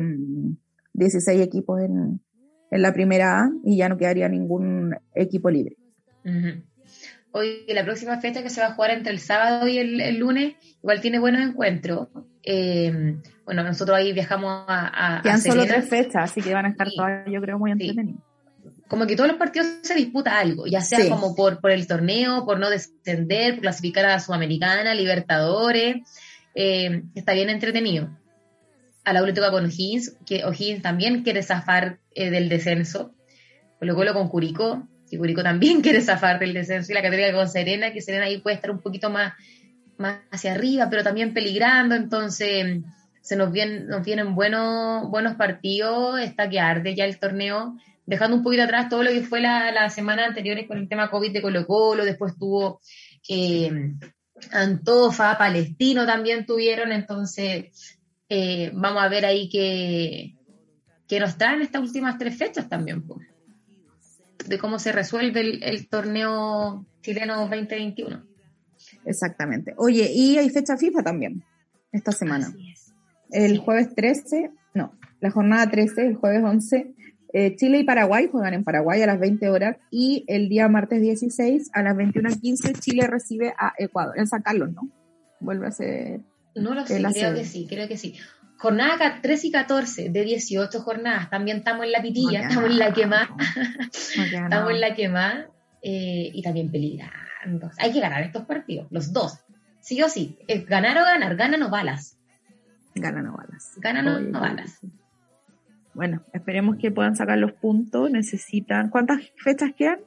16 0.95 1.41
equipos 1.41 1.81
en, 1.83 2.21
en 2.71 2.83
la 2.83 2.93
primera 2.93 3.43
A 3.43 3.51
y 3.63 3.77
ya 3.77 3.89
no 3.89 3.99
quedaría 3.99 4.29
ningún 4.29 4.97
equipo 5.15 5.51
libre. 5.51 5.77
Ujú. 6.25 6.63
Hoy, 7.33 7.65
la 7.69 7.85
próxima 7.85 8.19
fecha 8.21 8.43
que 8.43 8.51
se 8.51 8.61
va 8.61 8.69
a 8.69 8.75
jugar 8.75 8.91
entre 8.91 9.13
el 9.13 9.21
sábado 9.21 9.69
y 9.69 9.79
el, 9.79 10.01
el 10.01 10.19
lunes, 10.19 10.57
igual 10.83 11.01
tiene 11.01 11.21
buenos 11.21 11.43
encuentros. 11.43 12.09
Eh, 12.43 13.17
bueno, 13.45 13.63
nosotros 13.63 13.97
ahí 13.97 14.13
viajamos 14.13 14.65
a, 14.67 14.89
a, 14.89 15.19
a 15.19 15.23
Quedan 15.23 15.41
solo 15.41 15.65
tres 15.65 15.89
fechas, 15.89 16.25
así 16.31 16.41
que 16.41 16.53
van 16.55 16.67
a 16.67 16.71
estar 16.71 16.89
Sí. 16.89 16.97
todas, 16.97 17.27
yo 17.31 17.41
creo, 17.41 17.59
muy 17.59 17.73
Sí. 17.79 17.93
Como 18.91 19.07
que 19.07 19.15
todos 19.15 19.29
los 19.29 19.39
partidos 19.39 19.69
se 19.83 19.95
disputa 19.95 20.41
algo, 20.41 20.67
ya 20.67 20.81
sea 20.81 20.99
Sí. 20.99 21.09
como 21.09 21.37
por, 21.37 21.61
por 21.61 21.71
el 21.71 21.87
torneo, 21.87 22.45
por 22.45 22.59
no 22.59 22.69
descender, 22.69 23.53
por 23.55 23.61
clasificar 23.63 24.05
a 24.05 24.09
la 24.09 24.21
Sudamericana, 24.21 24.95
Libertadores. 24.95 25.99
Eh, 26.57 27.05
está 27.15 27.33
bien 27.33 27.51
entretenido. 27.51 28.11
A 29.05 29.13
la 29.13 29.21
le 29.21 29.33
toca 29.33 29.53
con 29.53 29.65
O'Higgins, 29.67 30.17
que 30.27 30.45
O'Higgins 30.45 30.83
también 30.83 31.23
quiere 31.23 31.45
zafar 31.45 32.01
eh, 32.17 32.31
del 32.31 32.49
descenso. 32.49 33.15
Colo 33.79 33.95
Colo 33.95 34.13
con 34.13 34.29
Curicó, 34.29 34.89
que 35.09 35.17
Curicó 35.19 35.45
también 35.45 35.81
quiere 35.83 36.01
zafar 36.01 36.41
del 36.41 36.53
descenso. 36.53 36.91
Y 36.91 36.97
la 36.97 37.03
Católica 37.03 37.33
con 37.33 37.49
Serena, 37.49 37.93
que 37.93 38.01
Serena 38.01 38.25
ahí 38.25 38.39
puede 38.39 38.57
estar 38.57 38.73
un 38.73 38.81
poquito 38.81 39.09
más, 39.09 39.35
más 39.99 40.19
hacia 40.33 40.53
arriba, 40.53 40.89
pero 40.91 41.05
también 41.05 41.33
peligrando. 41.33 41.95
Entonces, 41.95 42.81
se 43.21 43.37
nos 43.37 43.53
vienen, 43.53 43.87
nos 43.87 44.05
vienen 44.05 44.35
buenos, 44.35 45.09
buenos 45.09 45.37
partidos. 45.37 46.21
Está 46.21 46.51
que 46.51 46.59
arde 46.59 46.97
ya 46.97 47.05
el 47.05 47.21
torneo, 47.21 47.77
dejando 48.11 48.37
un 48.37 48.43
poquito 48.43 48.65
atrás 48.65 48.89
todo 48.89 49.03
lo 49.05 49.11
que 49.11 49.23
fue 49.23 49.41
la, 49.41 49.71
la 49.73 49.89
semana 49.89 50.27
anterior 50.27 50.67
con 50.67 50.79
el 50.79 50.89
tema 50.89 51.11
COVID 51.11 51.33
de 51.33 51.41
Colo 51.43 51.67
Colo. 51.67 52.05
Después 52.05 52.37
tuvo 52.37 52.81
eh, 53.29 53.71
Antofa, 54.53 55.39
Palestino 55.39 56.05
también 56.05 56.45
tuvieron. 56.45 56.91
Entonces, 56.93 57.99
eh, 58.29 58.71
vamos 58.75 59.03
a 59.03 59.09
ver 59.09 59.25
ahí 59.25 59.49
que, 59.49 60.35
que 61.09 61.21
nos 61.21 61.39
traen 61.39 61.63
estas 61.63 61.83
últimas 61.83 62.19
tres 62.19 62.37
fechas 62.37 62.69
también. 62.69 63.05
de 64.47 64.59
cómo 64.59 64.79
se 64.79 64.91
resuelve 64.93 65.41
el, 65.41 65.63
el 65.63 65.89
torneo 65.89 66.85
chileno 67.03 67.37
2021. 67.41 68.25
Exactamente. 69.05 69.75
Oye, 69.77 70.11
y 70.13 70.37
hay 70.37 70.51
fecha 70.51 70.77
FIFA 70.77 71.03
también, 71.03 71.45
esta 71.93 72.13
semana. 72.13 72.53
El 73.31 73.53
Sí. 73.53 73.63
jueves 73.65 73.95
13, 73.95 74.51
no, 74.75 74.99
la 75.21 75.31
jornada 75.31 75.71
13, 75.71 76.07
el 76.09 76.17
jueves 76.17 76.43
11, 76.43 76.95
eh, 77.33 77.57
Chile 77.57 77.79
y 77.79 77.85
Paraguay 77.85 78.29
juegan 78.31 78.55
en 78.55 78.65
Paraguay 78.65 79.01
a 79.03 79.07
las 79.07 79.19
20 79.21 79.49
horas 79.49 79.77
y 79.91 80.25
el 80.29 80.49
día 80.49 80.69
martes 80.69 81.01
16 81.01 81.71
a 81.73 81.83
las 81.83 81.97
21.15 81.97 82.79
Chile 82.81 83.07
recibe 83.07 83.55
a 83.59 83.73
Ecuador, 83.79 84.19
en 84.19 84.27
San 84.27 84.43
Carlos, 84.43 84.71
¿no? 84.73 84.89
Vuelve 85.41 85.67
a 85.67 85.71
ser... 85.71 86.21
No 86.55 86.75
lo 86.75 86.85
sé, 86.87 86.99
la 87.01 87.13
creo 87.13 87.31
sede. 87.31 87.41
que 87.41 87.45
sí, 87.47 87.67
creo 87.69 87.87
que 87.89 87.97
sí. 87.97 88.17
Jornada 88.59 88.99
ca- 88.99 89.21
13 89.23 89.47
y 89.47 89.51
14 89.53 90.09
de 90.11 90.25
18 90.25 90.81
jornadas. 90.81 91.31
También 91.31 91.59
estamos 91.59 91.87
en 91.87 91.93
la 91.93 92.03
pitilla, 92.03 92.43
No 92.43 92.49
estamos 92.49 92.71
en 92.71 92.79
la 92.79 92.93
quema, 92.93 93.31
no 94.17 94.23
estamos 94.45 94.71
en 94.73 94.81
la 94.81 94.95
quema 94.95 95.47
eh, 95.83 96.31
y 96.35 96.43
también 96.43 96.71
peligrando. 96.71 97.71
Hay 97.79 97.93
que 97.93 98.01
ganar 98.01 98.23
estos 98.23 98.45
partidos, 98.45 98.87
los 98.91 99.13
dos. 99.13 99.39
Sí 99.81 100.03
o 100.03 100.09
sí, 100.11 100.39
ganar 100.69 100.99
o 100.99 101.03
ganar, 101.05 101.37
ganan 101.37 101.63
o 101.63 101.71
balas. 101.71 102.19
Ganan 102.95 103.29
o 103.29 103.37
balas. 103.37 103.73
Ganan 103.79 104.09
o 104.09 104.21
no 104.21 104.41
balas. 104.41 104.81
Bueno, 105.95 106.25
esperemos 106.33 106.77
que 106.77 106.91
puedan 106.91 107.17
sacar 107.17 107.39
los 107.39 107.53
puntos. 107.53 108.11
Necesitan... 108.11 108.91
¿Cuántas 108.91 109.21
fechas 109.37 109.71
quedan? 109.77 110.01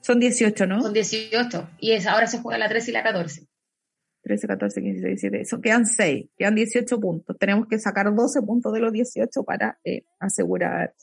Son 0.00 0.18
18, 0.18 0.66
¿no? 0.66 0.82
Son 0.82 0.92
18 0.92 1.70
y 1.78 1.92
es, 1.92 2.06
ahora 2.06 2.26
se 2.26 2.38
juega 2.38 2.58
la 2.58 2.68
13 2.68 2.90
y 2.90 2.94
la 2.94 3.02
14. 3.02 3.46
13, 4.22 4.46
14, 4.46 4.80
15, 4.82 5.06
16, 5.06 5.20
17. 5.20 5.42
Eso, 5.42 5.60
quedan 5.60 5.86
6, 5.86 6.30
quedan 6.36 6.54
18 6.54 7.00
puntos. 7.00 7.38
Tenemos 7.38 7.66
que 7.68 7.78
sacar 7.78 8.12
12 8.14 8.42
puntos 8.42 8.72
de 8.72 8.80
los 8.80 8.92
18 8.92 9.44
para 9.44 9.78
eh, 9.84 10.02
asegurar 10.18 10.94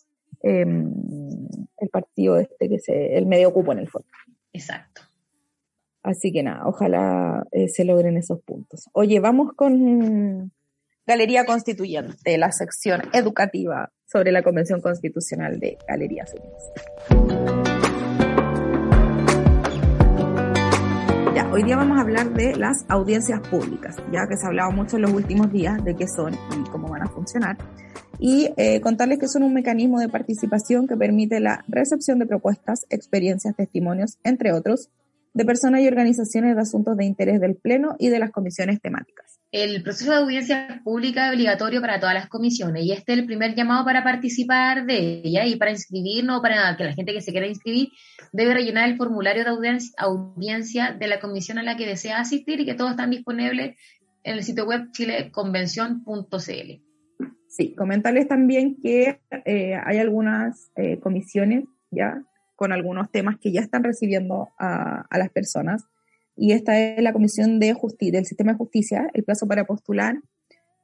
eh, 0.44 0.66
el 0.66 1.90
partido 1.90 2.38
este, 2.38 2.70
que 2.70 2.80
se, 2.80 3.18
el 3.18 3.26
medio 3.26 3.54
cupo 3.54 3.72
en 3.72 3.80
el 3.80 3.90
fondo. 3.90 4.08
Exacto. 4.54 5.02
Así 6.04 6.32
que 6.32 6.44
nada, 6.44 6.66
ojalá 6.66 7.46
eh, 7.52 7.68
se 7.68 7.84
logren 7.84 8.18
esos 8.18 8.42
puntos. 8.42 8.90
Oye, 8.94 9.20
vamos 9.20 9.54
con 9.54 10.52
Galería 11.10 11.44
Constituyente, 11.44 12.38
la 12.38 12.52
sección 12.52 13.02
educativa 13.14 13.92
sobre 14.06 14.32
la 14.32 14.44
Convención 14.44 14.80
Constitucional 14.80 15.60
de 15.60 15.76
Galería 15.88 16.24
Feminista. 16.28 16.84
Ya, 21.34 21.50
hoy 21.52 21.64
día 21.64 21.78
vamos 21.78 21.98
a 21.98 22.02
hablar 22.02 22.32
de 22.36 22.56
las 22.56 22.86
audiencias 22.90 23.40
públicas, 23.48 23.96
ya 24.12 24.28
que 24.28 24.38
se 24.38 24.46
ha 24.46 24.50
hablado 24.50 24.70
mucho 24.72 24.98
en 24.98 25.02
los 25.02 25.12
últimos 25.12 25.52
días 25.52 25.84
de 25.84 25.96
qué 25.96 26.08
son 26.08 26.36
y 26.36 26.70
cómo 26.70 26.90
van 26.90 27.02
a 27.02 27.08
funcionar. 27.08 27.58
Y 28.20 28.54
eh, 28.58 28.80
contarles 28.80 29.18
que 29.18 29.28
son 29.28 29.42
un 29.42 29.56
mecanismo 29.56 30.00
de 30.00 30.10
participación 30.10 30.88
que 30.88 30.96
permite 30.96 31.40
la 31.40 31.66
recepción 31.68 32.20
de 32.20 32.28
propuestas, 32.28 32.86
experiencias, 32.92 33.56
testimonios, 33.56 34.20
entre 34.24 34.54
otros, 34.54 34.92
de 35.34 35.46
personas 35.46 35.82
y 35.82 35.88
organizaciones 35.88 36.56
de 36.56 36.62
asuntos 36.62 36.98
de 36.98 37.06
interés 37.06 37.40
del 37.40 37.56
Pleno 37.56 37.96
y 38.00 38.10
de 38.10 38.20
las 38.20 38.32
comisiones 38.32 38.82
temáticas. 38.82 39.40
El 39.52 39.82
proceso 39.82 40.12
de 40.12 40.18
audiencia 40.18 40.82
pública 40.84 41.28
es 41.28 41.34
obligatorio 41.34 41.82
para 41.82 42.00
todas 42.00 42.14
las 42.14 42.28
comisiones 42.28 42.84
y 42.84 42.92
este 42.92 43.14
es 43.14 43.20
el 43.20 43.26
primer 43.26 43.56
llamado 43.56 43.84
para 43.84 44.04
participar 44.04 44.86
de 44.86 45.22
ella 45.24 45.46
y 45.46 45.56
para 45.56 45.72
inscribirnos, 45.72 46.42
para 46.42 46.78
que 46.78 46.84
la 46.84 46.94
gente 46.94 47.14
que 47.14 47.22
se 47.22 47.32
quiera 47.32 47.48
inscribir 47.48 47.90
debe 48.32 48.54
rellenar 48.54 48.90
el 48.90 48.98
formulario 48.98 49.44
de 49.44 49.50
audiencia, 49.98 50.94
de 50.94 51.08
la 51.08 51.20
comisión 51.20 51.58
a 51.58 51.64
la 51.64 51.78
que 51.78 51.88
desea 51.88 52.20
asistir 52.20 52.60
y 52.60 52.66
que 52.66 52.76
todos 52.76 52.92
están 52.92 53.10
disponibles 53.10 53.76
en 54.24 54.36
el 54.36 54.44
sitio 54.44 54.68
web 54.68 54.92
chileconvención.cl. 54.92 56.84
Sí, 57.48 57.74
comentarles 57.74 58.28
también 58.28 58.78
que 58.80 59.20
eh, 59.46 59.74
hay 59.84 59.98
algunas 59.98 60.72
eh, 60.76 61.00
comisiones 61.00 61.64
ya 61.90 62.24
con 62.60 62.74
algunos 62.74 63.10
temas 63.10 63.38
que 63.40 63.54
ya 63.54 63.62
están 63.62 63.86
recibiendo 63.86 64.50
a, 64.60 65.06
a 65.10 65.18
las 65.18 65.30
personas. 65.30 65.86
Y 66.36 66.52
esta 66.52 66.78
es 66.78 67.02
la 67.02 67.14
Comisión 67.14 67.60
de 67.60 67.74
Justicia, 67.74 68.20
del 68.20 68.26
Sistema 68.26 68.52
de 68.52 68.58
Justicia. 68.58 69.10
El 69.14 69.24
plazo 69.24 69.48
para 69.48 69.64
postular 69.64 70.18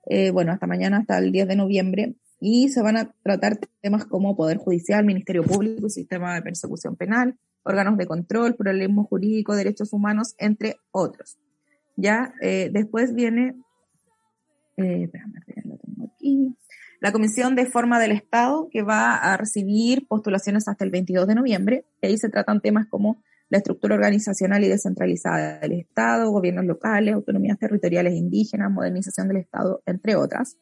eh, 0.06 0.32
bueno, 0.32 0.52
hasta 0.52 0.68
mañana, 0.68 0.98
hasta 0.98 1.18
el 1.18 1.32
10 1.32 1.48
de 1.48 1.56
noviembre, 1.56 2.16
y 2.40 2.70
se 2.70 2.82
van 2.82 2.98
a 2.98 3.12
tratar 3.24 3.58
temas 3.82 4.06
como 4.06 4.36
Poder 4.36 4.58
Judicial, 4.58 5.04
Ministerio 5.04 5.44
Público, 5.44 5.90
Sistema 5.90 6.36
de 6.36 6.44
Persecución 6.44 6.96
Penal, 6.96 7.38
órganos 7.64 7.98
de 7.98 8.06
control, 8.06 8.56
problema 8.56 9.04
jurídico, 9.04 9.56
derechos 9.56 9.94
humanos, 9.94 10.36
entre 10.38 10.78
otros. 10.92 11.38
Ya 11.96 12.34
eh, 12.42 12.70
después 12.72 13.16
viene, 13.16 13.56
eh, 14.78 15.04
espérame, 15.04 15.34
lo 15.64 15.78
tengo 15.78 16.12
aquí, 16.14 16.56
la 17.06 17.12
Comisión 17.12 17.56
de 17.56 17.68
Forma 17.68 18.00
del 18.00 18.14
Estado, 18.14 18.68
que 18.72 18.82
va 18.82 19.14
a 19.14 19.38
recibir 19.38 20.08
postulaciones 20.08 20.68
hasta 20.68 20.84
el 20.84 20.90
22 20.90 21.28
de 21.28 21.36
noviembre, 21.36 21.86
y 22.02 22.08
ahí 22.08 22.18
se 22.18 22.30
tratan 22.30 22.62
temas 22.62 22.88
como 22.88 23.22
la 23.48 23.60
estructura 23.60 23.94
organizacional 23.94 24.64
y 24.64 24.70
descentralizada 24.70 25.60
del 25.60 25.74
Estado, 25.74 26.32
gobiernos 26.32 26.66
locales, 26.66 27.14
autonomías 27.14 27.60
territoriales 27.60 28.16
indígenas, 28.16 28.72
modernización 28.72 29.28
del 29.28 29.38
Estado, 29.38 29.84
entre 29.86 30.16
otras. 30.16 30.58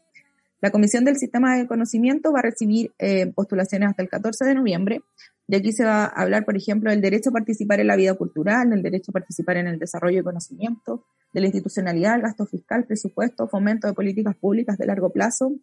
La 0.59 0.69
Comisión 0.69 1.05
del 1.05 1.15
Sistema 1.15 1.55
de 1.55 1.65
Conocimiento 1.65 2.33
va 2.33 2.39
a 2.39 2.41
recibir 2.41 2.91
eh, 2.99 3.31
postulaciones 3.33 3.91
hasta 3.91 4.03
el 4.03 4.09
14 4.09 4.43
de 4.43 4.53
noviembre. 4.53 5.01
De 5.47 5.55
aquí 5.55 5.71
se 5.71 5.85
va 5.85 6.03
a 6.03 6.23
hablar, 6.23 6.43
por 6.43 6.57
ejemplo, 6.57 6.89
del 6.89 6.99
derecho 6.99 7.29
a 7.29 7.31
participar 7.31 7.79
en 7.79 7.87
la 7.87 7.95
vida 7.95 8.15
cultural, 8.15 8.69
del 8.69 8.83
derecho 8.83 9.11
a 9.11 9.13
participar 9.13 9.55
en 9.55 9.67
el 9.67 9.79
desarrollo 9.79 10.17
de 10.17 10.23
conocimiento, 10.23 11.05
de 11.31 11.39
la 11.39 11.47
institucionalidad, 11.47 12.15
el 12.15 12.23
gasto 12.23 12.45
fiscal, 12.45 12.83
presupuesto, 12.83 13.47
fomento 13.47 13.87
de 13.87 13.93
políticas 13.93 14.35
públicas 14.35 14.77
de 14.77 14.87
largo 14.87 15.09
plazo, 15.09 15.53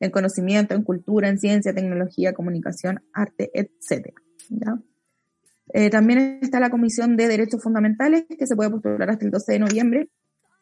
en 0.00 0.10
conocimiento, 0.10 0.74
en 0.74 0.82
cultura, 0.82 1.28
en 1.28 1.38
ciencia, 1.38 1.74
tecnología, 1.74 2.32
comunicación, 2.32 3.02
arte, 3.12 3.50
etc. 3.54 4.12
Eh, 5.72 5.90
también 5.90 6.38
está 6.42 6.60
la 6.60 6.70
Comisión 6.70 7.16
de 7.16 7.28
Derechos 7.28 7.62
Fundamentales, 7.62 8.24
que 8.38 8.46
se 8.46 8.54
puede 8.56 8.70
postular 8.70 9.10
hasta 9.10 9.24
el 9.24 9.30
12 9.30 9.52
de 9.52 9.58
noviembre. 9.58 10.10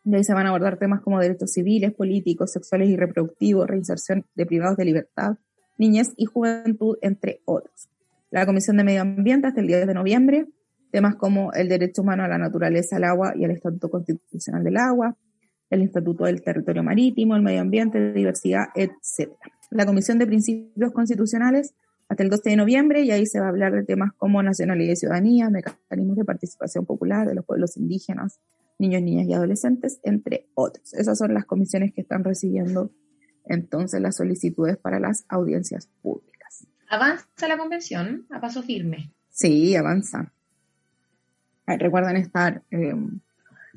Y 0.04 0.14
ahí 0.14 0.24
se 0.24 0.34
van 0.34 0.46
a 0.46 0.48
abordar 0.48 0.78
temas 0.78 1.00
como 1.00 1.20
derechos 1.20 1.52
civiles, 1.52 1.92
políticos, 1.94 2.52
sexuales 2.52 2.88
y 2.88 2.96
reproductivos, 2.96 3.66
reinserción 3.66 4.26
de 4.34 4.46
privados 4.46 4.76
de 4.76 4.84
libertad, 4.84 5.36
niñez 5.78 6.12
y 6.16 6.24
juventud, 6.24 6.96
entre 7.02 7.40
otros. 7.44 7.88
La 8.30 8.46
Comisión 8.46 8.78
de 8.78 8.84
Medio 8.84 9.02
Ambiente 9.02 9.48
hasta 9.48 9.60
el 9.60 9.66
10 9.66 9.86
de 9.86 9.94
noviembre, 9.94 10.46
temas 10.90 11.16
como 11.16 11.52
el 11.52 11.68
derecho 11.68 12.02
humano 12.02 12.24
a 12.24 12.28
la 12.28 12.38
naturaleza, 12.38 12.96
al 12.96 13.04
agua 13.04 13.34
y 13.36 13.44
al 13.44 13.52
Estatuto 13.52 13.90
Constitucional 13.90 14.64
del 14.64 14.76
Agua, 14.76 15.16
el 15.72 15.80
Estatuto 15.80 16.24
del 16.24 16.42
Territorio 16.42 16.82
Marítimo, 16.82 17.34
el 17.34 17.42
Medio 17.42 17.62
Ambiente, 17.62 18.12
diversidad, 18.12 18.66
etc. 18.74 19.32
La 19.70 19.86
Comisión 19.86 20.18
de 20.18 20.26
Principios 20.26 20.92
Constitucionales 20.92 21.74
hasta 22.10 22.22
el 22.22 22.28
12 22.28 22.50
de 22.50 22.56
noviembre 22.56 23.00
y 23.00 23.10
ahí 23.10 23.24
se 23.24 23.40
va 23.40 23.46
a 23.46 23.48
hablar 23.48 23.72
de 23.72 23.82
temas 23.82 24.12
como 24.18 24.42
nacionalidad 24.42 24.92
y 24.92 24.96
ciudadanía, 24.96 25.48
mecanismos 25.48 26.16
de 26.18 26.26
participación 26.26 26.84
popular 26.84 27.26
de 27.26 27.34
los 27.34 27.46
pueblos 27.46 27.78
indígenas, 27.78 28.38
niños, 28.78 29.00
niñas 29.00 29.26
y 29.26 29.32
adolescentes, 29.32 29.98
entre 30.02 30.46
otros. 30.54 30.92
Esas 30.92 31.16
son 31.16 31.32
las 31.32 31.46
comisiones 31.46 31.94
que 31.94 32.02
están 32.02 32.22
recibiendo 32.22 32.90
entonces 33.46 33.98
las 34.02 34.16
solicitudes 34.16 34.76
para 34.76 35.00
las 35.00 35.24
audiencias 35.30 35.88
públicas. 36.02 36.66
¿Avanza 36.90 37.48
la 37.48 37.56
convención 37.56 38.26
a 38.28 38.42
paso 38.42 38.62
firme? 38.62 39.10
Sí, 39.30 39.74
avanza. 39.74 40.34
recuerden 41.66 42.16
estar 42.16 42.62
eh, 42.70 42.94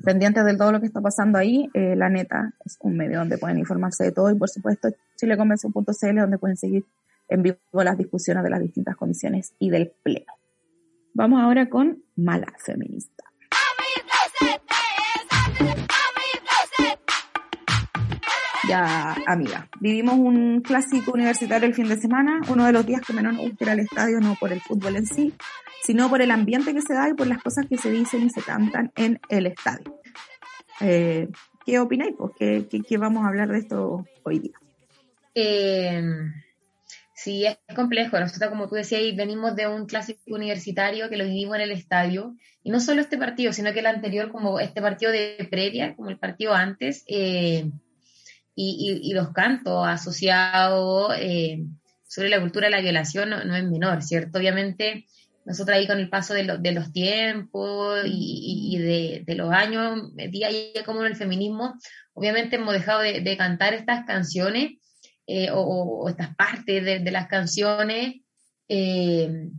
pendientes 0.02 0.44
de 0.44 0.56
todo 0.56 0.72
lo 0.72 0.80
que 0.80 0.86
está 0.86 1.00
pasando 1.00 1.38
ahí. 1.38 1.68
Eh, 1.74 1.96
la 1.96 2.08
neta 2.08 2.52
es 2.64 2.76
un 2.80 2.96
medio 2.96 3.18
donde 3.18 3.38
pueden 3.38 3.58
informarse 3.58 4.04
de 4.04 4.12
todo 4.12 4.30
y 4.30 4.34
por 4.34 4.48
supuesto 4.48 4.88
chileconvención.cl 5.16 6.16
donde 6.16 6.38
pueden 6.38 6.56
seguir 6.56 6.84
en 7.28 7.42
vivo 7.42 7.58
las 7.72 7.98
discusiones 7.98 8.44
de 8.44 8.50
las 8.50 8.60
distintas 8.60 8.96
comisiones 8.96 9.54
y 9.58 9.70
del 9.70 9.92
pleno. 10.02 10.32
Vamos 11.14 11.40
ahora 11.40 11.68
con 11.68 12.02
Mala 12.14 12.52
Feminista. 12.58 13.24
Ya, 18.68 19.16
amiga, 19.26 19.68
vivimos 19.80 20.14
un 20.14 20.60
clásico 20.60 21.12
universitario 21.12 21.68
el 21.68 21.74
fin 21.74 21.88
de 21.88 21.96
semana, 21.96 22.40
uno 22.48 22.66
de 22.66 22.72
los 22.72 22.84
días 22.84 23.00
que 23.00 23.12
menos 23.12 23.34
nos 23.34 23.42
gusta 23.42 23.64
ir 23.64 23.70
al 23.70 23.80
estadio, 23.80 24.20
no 24.20 24.34
por 24.40 24.52
el 24.52 24.60
fútbol 24.60 24.96
en 24.96 25.06
sí, 25.06 25.32
sino 25.82 26.08
por 26.08 26.20
el 26.20 26.32
ambiente 26.32 26.74
que 26.74 26.82
se 26.82 26.94
da 26.94 27.08
y 27.08 27.14
por 27.14 27.28
las 27.28 27.42
cosas 27.42 27.66
que 27.68 27.76
se 27.76 27.90
dicen 27.90 28.22
y 28.24 28.30
se 28.30 28.42
cantan 28.42 28.90
en 28.96 29.20
el 29.28 29.46
estadio. 29.46 30.00
Eh, 30.80 31.28
¿Qué 31.64 31.78
opináis? 31.78 32.14
Pues, 32.18 32.32
¿Qué, 32.38 32.82
qué, 32.86 32.98
vamos 32.98 33.24
a 33.24 33.28
hablar 33.28 33.48
de 33.48 33.58
esto 33.58 34.04
hoy 34.24 34.40
día? 34.40 34.58
Eh, 35.34 36.02
Sí, 37.26 37.46
es 37.46 37.56
complejo. 37.74 38.20
Nosotros, 38.20 38.50
como 38.50 38.68
tú 38.68 38.74
decías, 38.74 39.00
venimos 39.16 39.56
de 39.56 39.66
un 39.66 39.86
clásico 39.86 40.20
universitario 40.26 41.08
que 41.08 41.16
lo 41.16 41.24
vivimos 41.24 41.56
en 41.56 41.62
el 41.62 41.72
estadio. 41.72 42.36
Y 42.62 42.70
no 42.70 42.78
solo 42.78 43.00
este 43.00 43.16
partido, 43.16 43.52
sino 43.54 43.72
que 43.72 43.80
el 43.80 43.86
anterior, 43.86 44.30
como 44.30 44.60
este 44.60 44.82
partido 44.82 45.10
de 45.10 45.48
previa, 45.50 45.96
como 45.96 46.10
el 46.10 46.18
partido 46.18 46.54
antes, 46.54 47.04
eh, 47.08 47.70
y, 48.58 49.12
los 49.12 49.32
cantos 49.32 49.86
asociados 49.86 51.14
eh, 51.18 51.62
sobre 52.06 52.30
la 52.30 52.40
cultura 52.40 52.66
de 52.66 52.70
la 52.70 52.80
violación 52.80 53.30
no, 53.30 53.54
es 53.54 53.64
menor, 53.64 54.02
¿cierto? 54.02 54.38
Obviamente, 54.38 55.06
nosotros 55.44 55.76
ahí 55.76 55.86
con 55.86 55.98
el 55.98 56.08
paso 56.08 56.32
de, 56.32 56.44
los 56.44 56.92
tiempos 56.92 58.00
y, 58.06 58.78
de, 58.78 59.34
los 59.34 59.52
años, 59.52 60.10
día 60.30 60.48
a 60.48 60.50
día 60.50 60.84
como 60.86 61.00
en 61.00 61.08
el 61.08 61.16
feminismo, 61.16 61.74
obviamente 62.14 62.56
hemos 62.56 62.72
dejado 62.72 63.00
de 63.00 63.36
cantar 63.36 63.74
estas 63.74 64.06
canciones 64.06 64.78
eh, 65.26 65.50
o, 65.52 66.08
estas 66.08 66.34
partes 66.34 66.84
de, 66.84 67.10
las 67.10 67.28
canciones, 67.28 68.22
eh, 68.68 69.50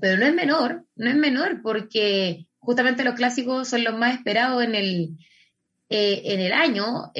pero 0.00 0.16
no 0.16 0.26
es 0.26 0.34
menor, 0.34 0.86
no 0.96 1.10
es 1.10 1.16
menor 1.16 1.60
porque 1.62 2.46
justamente 2.58 3.04
los 3.04 3.14
clásicos 3.14 3.68
son 3.68 3.84
los 3.84 3.98
más 3.98 4.14
esperados 4.14 4.64
en 4.64 4.74
el, 4.74 5.18
en 5.90 6.40
el 6.40 6.52
año 6.52 7.12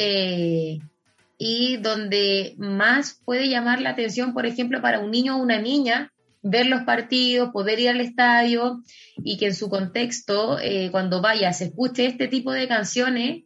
y 1.39 1.79
donde 1.79 2.55
más 2.59 3.21
puede 3.25 3.49
llamar 3.49 3.81
la 3.81 3.91
atención, 3.91 4.35
por 4.35 4.47
ejemplo, 4.47 4.81
para 4.81 5.01
un 5.01 5.11
niño 5.11 5.37
o 5.37 5.43
una 5.43 5.61
niña, 5.61 6.13
ver 6.43 6.67
los 6.67 6.83
partidos, 6.83 7.51
poder 7.53 7.81
ir 7.81 7.89
al 7.89 8.01
estadio 8.01 8.83
y 9.17 9.39
que 9.39 9.47
en 9.47 9.55
su 9.55 9.69
contexto, 9.71 10.59
cuando 10.91 11.23
vaya, 11.23 11.53
se 11.53 11.67
escuche 11.67 12.07
este 12.07 12.29
tipo 12.29 12.53
de 12.53 12.69
canciones, 12.69 13.45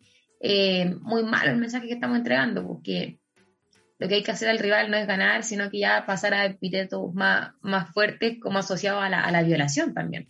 muy 1.01 1.23
malo 1.23 1.53
el 1.53 1.59
mensaje 1.59 1.87
que 1.87 1.95
estamos 1.95 2.19
entregando, 2.19 2.67
porque 2.67 3.19
lo 3.99 4.09
que 4.09 4.17
hay 4.17 4.23
que 4.23 4.31
hacer 4.31 4.49
al 4.49 4.59
rival 4.59 4.91
no 4.91 4.97
es 4.97 5.07
ganar, 5.07 5.43
sino 5.43 5.71
que 5.71 5.81
ya 5.81 6.07
pasar 6.07 6.35
a 6.35 6.45
epítetos 6.45 7.13
más, 7.15 7.53
más 7.61 7.93
fuertes 7.93 8.39
como 8.41 8.59
asociados 8.59 9.03
a 9.03 9.09
la, 9.09 9.23
a 9.23 9.33
la 9.33 9.43
violación 9.43 9.95
también. 9.95 10.29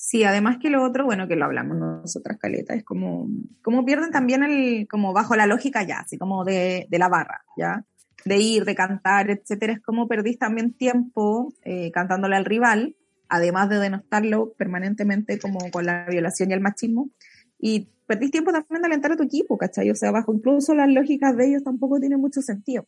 Sí, 0.00 0.22
además 0.22 0.58
que 0.58 0.70
lo 0.70 0.84
otro, 0.84 1.04
bueno, 1.04 1.26
que 1.26 1.34
lo 1.34 1.44
hablamos 1.44 1.76
nosotras, 1.76 2.38
Caleta, 2.38 2.72
es 2.72 2.84
como, 2.84 3.28
como 3.62 3.84
pierden 3.84 4.12
también 4.12 4.44
el, 4.44 4.86
como 4.88 5.12
bajo 5.12 5.34
la 5.34 5.48
lógica 5.48 5.82
ya, 5.82 5.98
así 5.98 6.16
como 6.16 6.44
de, 6.44 6.86
de 6.88 6.98
la 7.00 7.08
barra, 7.08 7.42
¿ya? 7.56 7.84
De 8.24 8.36
ir, 8.38 8.64
de 8.64 8.76
cantar, 8.76 9.28
etcétera, 9.28 9.72
es 9.72 9.80
como 9.80 10.06
perdís 10.06 10.38
también 10.38 10.72
tiempo 10.72 11.52
eh, 11.64 11.90
cantándole 11.90 12.36
al 12.36 12.44
rival, 12.44 12.94
además 13.28 13.70
de 13.70 13.80
denostarlo 13.80 14.52
permanentemente 14.56 15.40
como 15.40 15.58
con 15.72 15.84
la 15.84 16.06
violación 16.08 16.52
y 16.52 16.54
el 16.54 16.60
machismo, 16.60 17.10
y 17.58 17.88
perdís 18.06 18.30
tiempo 18.30 18.52
también 18.52 18.82
de 18.82 18.86
alentar 18.86 19.10
a 19.10 19.16
tu 19.16 19.24
equipo, 19.24 19.58
¿cachai? 19.58 19.90
O 19.90 19.96
sea, 19.96 20.12
bajo 20.12 20.32
incluso 20.32 20.76
las 20.76 20.88
lógicas 20.88 21.36
de 21.36 21.48
ellos 21.48 21.64
tampoco 21.64 21.98
tiene 21.98 22.16
mucho 22.16 22.40
sentido. 22.40 22.86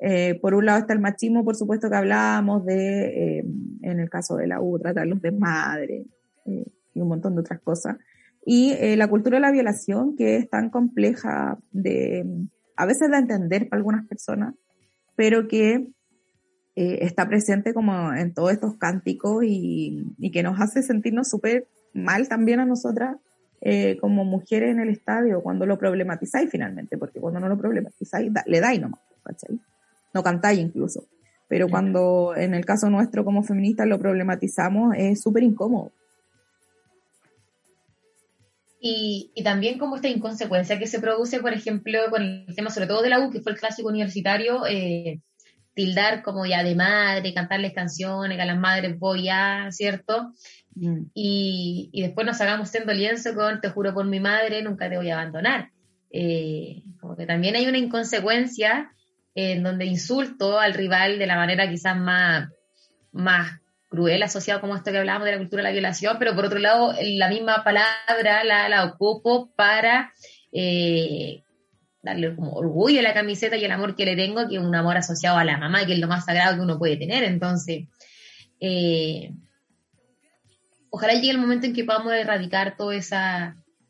Eh, 0.00 0.40
por 0.42 0.54
un 0.54 0.66
lado 0.66 0.80
está 0.80 0.92
el 0.92 0.98
machismo, 0.98 1.44
por 1.44 1.54
supuesto 1.54 1.88
que 1.88 1.94
hablábamos 1.94 2.64
de, 2.64 3.38
eh, 3.38 3.44
en 3.82 4.00
el 4.00 4.10
caso 4.10 4.34
de 4.34 4.48
la 4.48 4.60
U, 4.60 4.76
tratarlos 4.80 5.22
de 5.22 5.30
madre 5.30 6.04
eh, 6.46 6.66
y 6.94 7.00
un 7.00 7.08
montón 7.08 7.34
de 7.34 7.40
otras 7.40 7.60
cosas. 7.60 7.96
Y 8.44 8.74
la 8.96 9.06
cultura 9.06 9.36
de 9.36 9.40
la 9.40 9.52
violación, 9.52 10.16
que 10.16 10.34
es 10.34 10.50
tan 10.50 10.68
compleja 10.68 11.58
de, 11.70 12.26
a 12.76 12.86
veces 12.86 13.08
de 13.08 13.16
entender 13.16 13.68
para 13.68 13.78
algunas 13.78 14.04
personas, 14.08 14.56
pero 15.14 15.46
que 15.46 15.86
está 16.74 17.28
presente 17.28 17.72
como 17.72 18.12
en 18.12 18.34
todos 18.34 18.50
estos 18.50 18.76
cánticos 18.78 19.44
y, 19.44 20.12
y 20.18 20.32
que 20.32 20.42
nos 20.42 20.60
hace 20.60 20.82
sentirnos 20.82 21.28
súper 21.30 21.68
mal 21.94 22.28
también 22.28 22.58
a 22.58 22.64
nosotras 22.64 23.16
eh, 23.64 23.96
como 24.00 24.24
mujeres 24.24 24.72
en 24.72 24.80
el 24.80 24.88
estadio 24.88 25.40
cuando 25.40 25.66
lo 25.66 25.78
problematizáis 25.78 26.50
finalmente, 26.50 26.98
porque 26.98 27.20
cuando 27.20 27.38
no 27.38 27.48
lo 27.48 27.56
problematizáis, 27.56 28.32
le 28.46 28.60
dais 28.60 28.80
nomás, 28.80 29.00
¿cachai? 29.22 29.60
No 30.12 30.24
cantáis 30.24 30.58
incluso. 30.58 31.06
Pero 31.46 31.68
cuando 31.68 32.34
en 32.34 32.54
el 32.54 32.64
caso 32.64 32.90
nuestro 32.90 33.24
como 33.24 33.44
feministas 33.44 33.86
lo 33.86 34.00
problematizamos, 34.00 34.96
es 34.96 35.20
súper 35.20 35.44
incómodo. 35.44 35.92
Y, 38.84 39.30
y, 39.36 39.44
también 39.44 39.78
como 39.78 39.94
esta 39.94 40.08
inconsecuencia 40.08 40.76
que 40.76 40.88
se 40.88 41.00
produce, 41.00 41.38
por 41.38 41.52
ejemplo, 41.52 42.00
con 42.10 42.22
el 42.22 42.54
tema 42.56 42.68
sobre 42.68 42.88
todo 42.88 43.00
de 43.00 43.10
la 43.10 43.20
U, 43.20 43.30
que 43.30 43.40
fue 43.40 43.52
el 43.52 43.58
clásico 43.58 43.88
universitario, 43.88 44.66
eh, 44.66 45.20
tildar 45.74 46.22
como 46.22 46.44
ya 46.46 46.64
de 46.64 46.74
madre, 46.74 47.32
cantarles 47.32 47.74
canciones, 47.74 48.36
que 48.36 48.42
a 48.42 48.46
las 48.46 48.58
madres 48.58 48.98
voy 48.98 49.28
a, 49.28 49.68
¿cierto? 49.70 50.32
Mm. 50.74 51.04
Y, 51.14 51.90
después 52.02 52.26
nos 52.26 52.40
hagamos 52.40 52.70
siendo 52.70 52.92
lienzo 52.92 53.34
con 53.34 53.60
Te 53.60 53.70
juro 53.70 53.94
por 53.94 54.04
mi 54.04 54.18
madre, 54.18 54.62
nunca 54.62 54.90
te 54.90 54.96
voy 54.96 55.10
a 55.10 55.20
abandonar. 55.20 55.70
Eh, 56.10 56.82
como 57.00 57.16
que 57.16 57.24
también 57.24 57.54
hay 57.54 57.66
una 57.66 57.78
inconsecuencia 57.78 58.90
en 59.36 59.62
donde 59.62 59.86
insulto 59.86 60.58
al 60.58 60.74
rival 60.74 61.20
de 61.20 61.26
la 61.26 61.36
manera 61.36 61.70
quizás 61.70 61.96
más, 61.96 62.50
más 63.12 63.61
cruel 63.92 64.22
asociado 64.22 64.62
como 64.62 64.74
esto 64.74 64.90
que 64.90 64.98
hablábamos 64.98 65.26
de 65.26 65.32
la 65.32 65.38
cultura 65.38 65.60
de 65.62 65.68
la 65.68 65.72
violación, 65.72 66.16
pero 66.18 66.34
por 66.34 66.46
otro 66.46 66.58
lado 66.58 66.94
la 67.02 67.28
misma 67.28 67.62
palabra 67.62 68.42
la, 68.42 68.70
la 68.70 68.84
ocupo 68.86 69.52
para 69.54 70.14
eh, 70.50 71.42
darle 72.02 72.34
como 72.34 72.52
orgullo 72.54 73.00
a 73.00 73.02
la 73.02 73.12
camiseta 73.12 73.56
y 73.56 73.64
el 73.64 73.70
amor 73.70 73.94
que 73.94 74.06
le 74.06 74.16
tengo, 74.16 74.48
que 74.48 74.56
es 74.56 74.62
un 74.62 74.74
amor 74.74 74.96
asociado 74.96 75.36
a 75.36 75.44
la 75.44 75.58
mamá, 75.58 75.84
que 75.84 75.92
es 75.92 75.98
lo 75.98 76.08
más 76.08 76.24
sagrado 76.24 76.56
que 76.56 76.62
uno 76.62 76.78
puede 76.78 76.96
tener. 76.96 77.22
Entonces, 77.22 77.88
eh, 78.60 79.30
ojalá 80.90 81.12
llegue 81.12 81.30
el 81.30 81.38
momento 81.38 81.66
en 81.66 81.74
que 81.74 81.84
podamos 81.84 82.14
erradicar 82.14 82.76
todos 82.76 82.94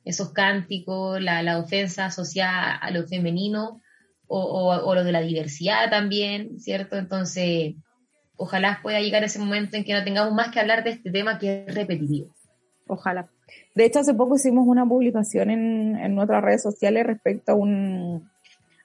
esos 0.05 0.33
cánticos, 0.33 1.23
la, 1.23 1.59
ofensa 1.59 2.07
asociada 2.07 2.75
a 2.75 2.91
lo 2.91 3.07
femenino 3.07 3.81
o, 4.27 4.95
lo 4.95 5.05
de 5.05 5.13
la 5.13 5.21
diversidad 5.21 5.91
también, 5.91 6.59
¿cierto? 6.59 6.97
Entonces, 6.97 7.75
ojalá 8.37 8.81
pueda 8.83 9.01
llegar 9.01 9.25
ese 9.25 9.39
momento 9.39 9.77
en 9.77 9.85
que 9.85 9.93
no 9.93 10.05
tengamos 10.05 10.35
más 10.35 10.51
que 10.51 10.61
hablar 10.61 10.85
de 10.85 10.91
este 10.91 11.11
tema 11.11 11.39
que 11.39 11.65
es 11.67 11.75
repetitivo. 11.75 12.35
Ojalá. 12.87 13.29
De 13.75 13.85
hecho, 13.85 14.01
hace 14.01 14.15
poco 14.15 14.37
hicimos 14.37 14.67
una 14.67 14.87
publicación 14.87 15.51
en, 15.51 16.15
nuestras 16.15 16.43
redes 16.43 16.63
sociales 16.63 17.07
respecto 17.07 17.53
a 17.53 17.55
un... 17.55 18.29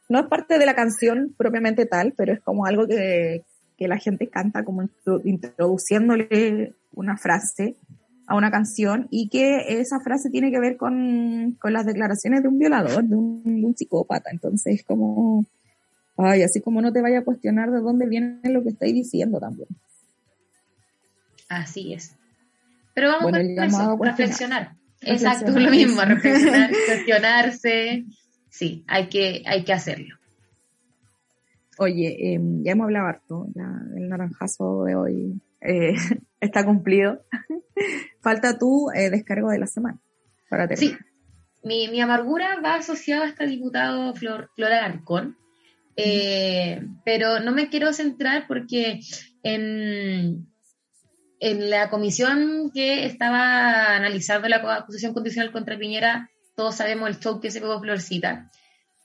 No 0.09 0.19
es 0.19 0.25
parte 0.27 0.57
de 0.57 0.65
la 0.65 0.75
canción 0.75 1.35
propiamente 1.37 1.85
tal, 1.85 2.13
pero 2.15 2.31
es 2.33 2.39
como 2.39 2.65
algo 2.65 2.87
que, 2.87 3.43
que 3.77 3.87
la 3.87 3.97
gente 3.97 4.29
canta 4.29 4.63
como 4.63 4.87
introduciéndole 5.25 6.73
una 6.93 7.17
frase 7.17 7.75
a 8.27 8.35
una 8.35 8.51
canción 8.51 9.07
y 9.09 9.29
que 9.29 9.79
esa 9.79 9.99
frase 9.99 10.29
tiene 10.29 10.51
que 10.51 10.59
ver 10.59 10.77
con, 10.77 11.57
con 11.61 11.73
las 11.73 11.85
declaraciones 11.85 12.43
de 12.43 12.49
un 12.49 12.59
violador, 12.59 13.03
de 13.03 13.15
un, 13.15 13.43
de 13.43 13.65
un, 13.65 13.75
psicópata. 13.75 14.29
Entonces, 14.31 14.83
como, 14.83 15.45
ay, 16.17 16.43
así 16.43 16.61
como 16.61 16.81
no 16.81 16.91
te 16.91 17.01
vaya 17.01 17.19
a 17.19 17.23
cuestionar 17.23 17.71
de 17.71 17.79
dónde 17.79 18.07
viene 18.07 18.39
lo 18.43 18.63
que 18.63 18.69
estáis 18.69 18.93
diciendo 18.93 19.39
también. 19.39 19.69
Así 21.49 21.93
es. 21.93 22.15
Pero 22.93 23.09
vamos 23.09 23.33
a 23.33 23.95
reflexionar. 24.01 24.75
Exacto, 25.01 25.51
lo 25.51 25.69
mismo, 25.69 26.01
reflexionar, 26.01 26.71
cuestionarse. 26.87 28.05
Sí, 28.49 28.83
hay 28.87 29.07
que, 29.07 29.43
hay 29.45 29.63
que 29.63 29.73
hacerlo. 29.73 30.17
Oye, 31.77 32.33
em, 32.33 32.63
ya 32.63 32.71
hemos 32.71 32.85
hablado 32.85 33.05
harto, 33.05 33.47
ya 33.53 33.71
el 33.95 34.09
naranjazo 34.09 34.83
de 34.85 34.95
hoy 34.95 35.41
eh, 35.61 35.93
está 36.41 36.65
cumplido. 36.65 37.21
Falta 38.21 38.57
tu 38.57 38.89
eh, 38.91 39.09
descargo 39.11 39.49
de 39.51 39.59
la 39.59 39.67
semana 39.67 39.99
para 40.49 40.67
terminar. 40.67 40.97
Sí, 40.97 41.05
mi, 41.63 41.87
mi, 41.89 42.01
amargura 42.01 42.59
va 42.61 42.75
asociada 42.75 43.25
a 43.25 43.27
este 43.27 43.45
diputado 43.45 44.15
Flor, 44.15 44.49
Flora 44.55 44.85
Arcón, 44.85 45.37
eh, 45.99 46.79
pero 47.03 47.39
no 47.39 47.51
me 47.51 47.69
quiero 47.69 47.91
centrar 47.91 48.45
porque 48.47 48.99
en, 49.41 50.47
la 51.41 51.89
comisión 51.89 52.71
que 52.71 53.05
estaba 53.05 53.95
analizando 53.95 54.47
la 54.47 54.57
acusación 54.57 55.13
condicional 55.13 55.51
contra 55.51 55.77
Piñera, 55.77 56.29
todos 56.55 56.75
sabemos 56.75 57.09
el 57.09 57.19
show 57.19 57.41
que 57.41 57.51
se 57.51 57.59
pegó 57.59 57.79
Florcita. 57.79 58.51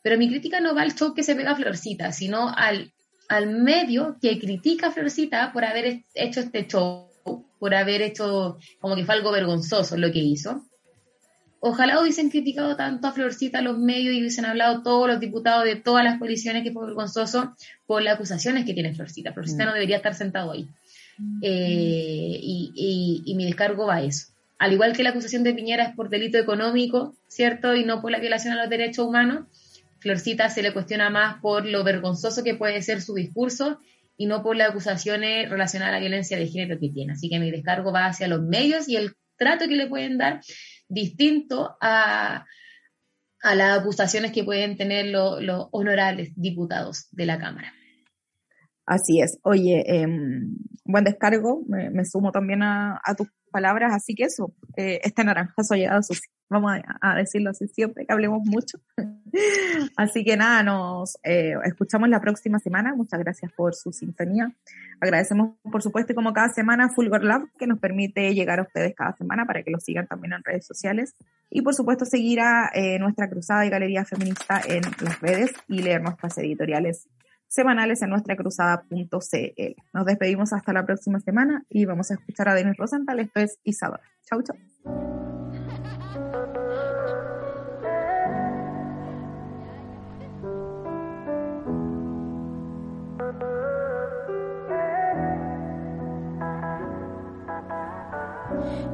Pero 0.03 0.19
mi 0.19 0.29
crítica 0.29 0.61
no 0.61 0.75
va 0.75 0.83
al 0.83 0.95
show 0.95 1.15
que 1.15 1.23
se 1.23 1.35
pega 1.35 1.57
Florcita, 1.57 2.13
sino 2.13 2.49
al, 2.55 2.93
al 3.29 3.49
medio 3.49 4.19
que 4.21 4.39
critica 4.39 4.89
a 4.89 4.91
Florcita 4.91 5.53
por 5.53 5.65
haber 5.65 6.05
hecho 6.15 6.41
este 6.41 6.67
show, 6.67 7.09
por 7.59 7.75
haber 7.75 8.03
hecho 8.03 8.59
como 8.81 8.97
que 8.97 9.05
fue 9.05 9.15
algo 9.15 9.33
vergonzoso 9.33 9.97
lo 9.97 10.13
que 10.13 10.19
hizo. 10.19 10.67
Ojalá 11.65 12.01
hubiesen 12.01 12.29
criticado 12.29 12.75
tanto 12.75 13.07
a 13.07 13.13
Florcita 13.13 13.63
los 13.63 13.79
medios 13.79 14.13
y 14.13 14.19
hubiesen 14.19 14.47
hablado 14.47 14.83
todos 14.83 15.07
los 15.07 15.21
diputados 15.21 15.65
de 15.65 15.77
todas 15.77 16.03
las 16.03 16.19
coaliciones 16.19 16.65
que 16.65 16.73
fue 16.73 16.87
vergonzoso 16.87 17.55
por 17.87 18.03
las 18.03 18.17
acusaciones 18.17 18.65
que 18.65 18.75
tiene 18.75 18.93
Florcita. 18.93 19.33
Florcita 19.33 19.63
mm. 19.63 19.67
no 19.69 19.73
debería 19.75 19.99
estar 19.99 20.13
sentado 20.13 20.51
ahí. 20.51 20.67
Eh, 21.41 22.41
y, 22.43 23.33
mi 23.37 23.45
descargo 23.45 23.87
va 23.87 23.95
a 23.95 24.03
eso. 24.03 24.33
Al 24.59 24.73
igual 24.73 24.93
que 24.93 25.05
la 25.05 25.11
acusación 25.11 25.45
de 25.45 25.55
Piñera 25.55 25.85
es 25.85 25.95
por 25.95 26.09
delito 26.09 26.37
económico, 26.37 27.15
¿cierto? 27.29 27.77
Y 27.77 27.85
no 27.85 28.03
por 28.03 28.11
la 28.11 28.19
violación 28.19 28.55
a 28.55 28.61
los 28.61 28.69
derechos 28.69 29.07
humanos, 29.07 29.47
Florcita 30.01 30.51
se 30.51 30.63
le 30.63 30.73
cuestiona 30.73 31.11
más 31.11 31.41
por 31.41 31.65
lo 31.65 31.85
vergonzoso 31.85 32.43
que 32.43 32.57
puede 32.57 32.83
ser 32.83 33.01
su 33.01 33.15
discurso 33.15 33.79
y 34.17 34.27
no 34.27 34.43
por 34.43 34.57
las 34.57 34.71
acusaciones 34.71 35.49
relacionadas 35.49 35.93
a 35.93 35.97
la 35.99 36.01
violencia 36.01 36.37
de 36.37 36.49
género 36.49 36.81
que 36.81 36.89
tiene. 36.89 37.13
Así 37.13 37.29
que 37.29 37.39
mi 37.39 37.53
descargo 37.53 37.93
va 37.93 38.07
hacia 38.07 38.27
los 38.27 38.43
medios 38.43 38.89
y 38.89 38.97
el 38.97 39.15
trato 39.37 39.69
que 39.69 39.77
le 39.77 39.87
pueden 39.87 40.19
dar 40.19 40.41
distinto 40.93 41.77
a, 41.81 42.47
a 43.43 43.55
las 43.55 43.81
acusaciones 43.81 44.33
que 44.33 44.45
pueden 44.45 44.77
tener 44.77 45.07
los 45.07 45.69
honorables 45.73 46.33
diputados 46.37 47.09
de 47.11 47.27
la 47.27 47.39
Cámara. 47.39 47.73
Así 48.87 49.21
es. 49.21 49.39
Oye, 49.43 49.85
em, 49.87 50.57
buen 50.85 51.05
descargo. 51.05 51.63
Me, 51.69 52.05
sumo 52.05 52.33
también 52.33 52.63
a, 52.63 53.01
tus 53.17 53.29
palabras. 53.51 53.93
Así 53.95 54.15
que 54.15 54.25
eso, 54.25 54.53
eh, 54.77 55.01
este 55.05 55.25
naranjazo 55.25 55.75
ha 55.75 55.77
llegado 55.77 56.03
vamos 56.53 56.73
a, 57.01 57.17
decirlo 57.17 57.51
así 57.51 57.67
siempre, 57.69 58.07
que 58.07 58.13
hablemos 58.13 58.43
mucho. 58.45 58.79
así 59.97 60.23
que 60.23 60.37
nada, 60.37 60.63
nos 60.63 61.17
eh, 61.25 61.55
escuchamos 61.65 62.09
la 62.09 62.21
próxima 62.21 62.59
semana. 62.59 62.95
Muchas 62.95 63.19
gracias 63.21 63.51
por 63.53 63.75
su 63.75 63.91
sintonía. 63.93 64.53
Agradecemos, 65.01 65.57
por 65.63 65.83
supuesto, 65.83 66.15
como 66.15 66.33
cada 66.33 66.51
semana, 66.51 66.91
Fulgor 66.91 67.25
Lab, 67.25 67.49
que 67.59 67.67
nos 67.67 67.79
permite 67.81 68.35
llegar 68.35 68.61
a 68.61 68.63
ustedes 68.63 68.95
cada 68.95 69.17
semana 69.17 69.47
para 69.47 69.63
que 69.63 69.71
lo 69.71 69.81
sigan 69.81 70.07
también 70.07 70.35
en 70.35 70.45
redes 70.45 70.67
sociales. 70.67 71.15
Y, 71.51 71.63
por 71.63 71.75
supuesto, 71.75 72.05
seguir 72.05 72.41
a 72.41 72.71
eh, 72.75 72.99
nuestra 72.99 73.29
cruzada 73.29 73.67
y 73.67 73.71
galería 73.71 74.05
feminista 74.05 74.61
en 74.67 74.83
las 75.03 75.21
redes 75.21 75.53
y 75.69 75.83
leer 75.83 76.03
nuestras 76.03 76.37
editoriales 76.39 77.09
semanales 77.53 78.01
en 78.01 78.09
nuestra 78.09 78.35
cruzada.cl. 78.35 79.83
Nos 79.93 80.07
despedimos 80.07 80.53
hasta 80.55 80.73
la 80.73 80.87
próxima 80.87 81.21
semana 81.21 81.65
y 81.69 81.85
vamos 81.85 82.11
a 82.11 82.15
escuchar 82.15 82.49
a 82.49 82.55
Denis 82.55 82.77
Rosenthal. 82.79 83.21
Esto 83.21 83.41
es 83.41 83.59
Isadora. 83.63 84.03
Chau, 84.25 84.43
chau. 84.43 84.57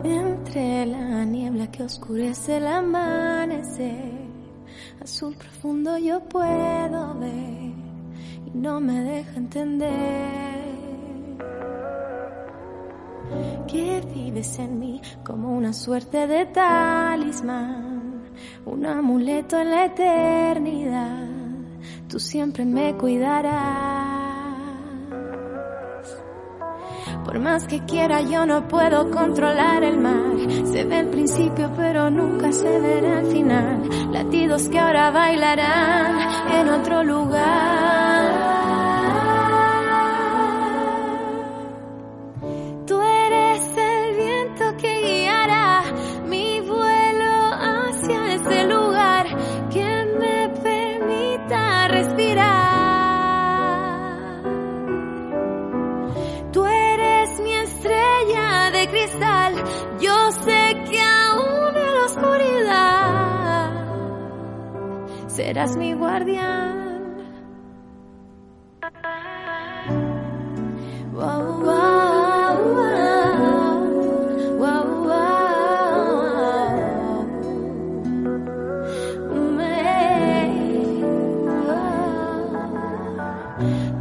Entre 0.02 0.86
la 0.86 1.24
niebla 1.24 1.70
que 1.70 1.84
oscurece 1.84 2.56
el 2.56 2.66
amanecer, 2.66 4.12
azul 5.00 5.36
profundo 5.36 5.96
yo 5.98 6.20
puedo 6.28 7.14
ver 7.20 7.67
y 8.55 8.59
no 8.59 8.80
me 8.80 9.03
deja 9.03 9.36
entender 9.36 10.59
que 13.66 14.03
vives 14.14 14.59
en 14.59 14.78
mí 14.78 15.03
como 15.22 15.55
una 15.55 15.72
suerte 15.72 16.26
de 16.26 16.46
talismán, 16.46 18.22
un 18.64 18.86
amuleto 18.86 19.59
en 19.61 19.70
la 19.70 19.84
eternidad, 19.84 21.28
tú 22.09 22.18
siempre 22.18 22.64
me 22.64 22.96
cuidarás. 22.96 24.09
Por 27.24 27.40
más 27.40 27.66
que 27.66 27.84
quiera 27.84 28.22
yo 28.22 28.46
no 28.46 28.66
puedo 28.68 29.11
controlar 29.11 29.82
el 29.82 29.99
mar. 29.99 30.32
Se 30.64 30.84
ve 30.84 31.01
el 31.01 31.09
principio 31.09 31.70
pero 31.76 32.09
nunca 32.09 32.51
se 32.53 32.80
verá 32.80 33.20
el 33.20 33.26
final. 33.26 34.12
Latidos 34.12 34.68
que 34.70 34.78
ahora 34.78 35.11
bailarán 35.11 36.16
en 36.51 36.68
otro 36.70 37.05
lugar. 37.05 38.07
Serás 65.49 65.78
mi 65.78 65.94
guardián. 65.94 66.76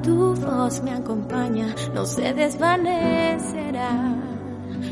Tu 0.04 0.36
voz 0.36 0.84
me 0.84 0.92
acompaña, 0.92 1.68
no 1.94 2.06
se 2.06 2.34
desvanecerá. 2.34 3.92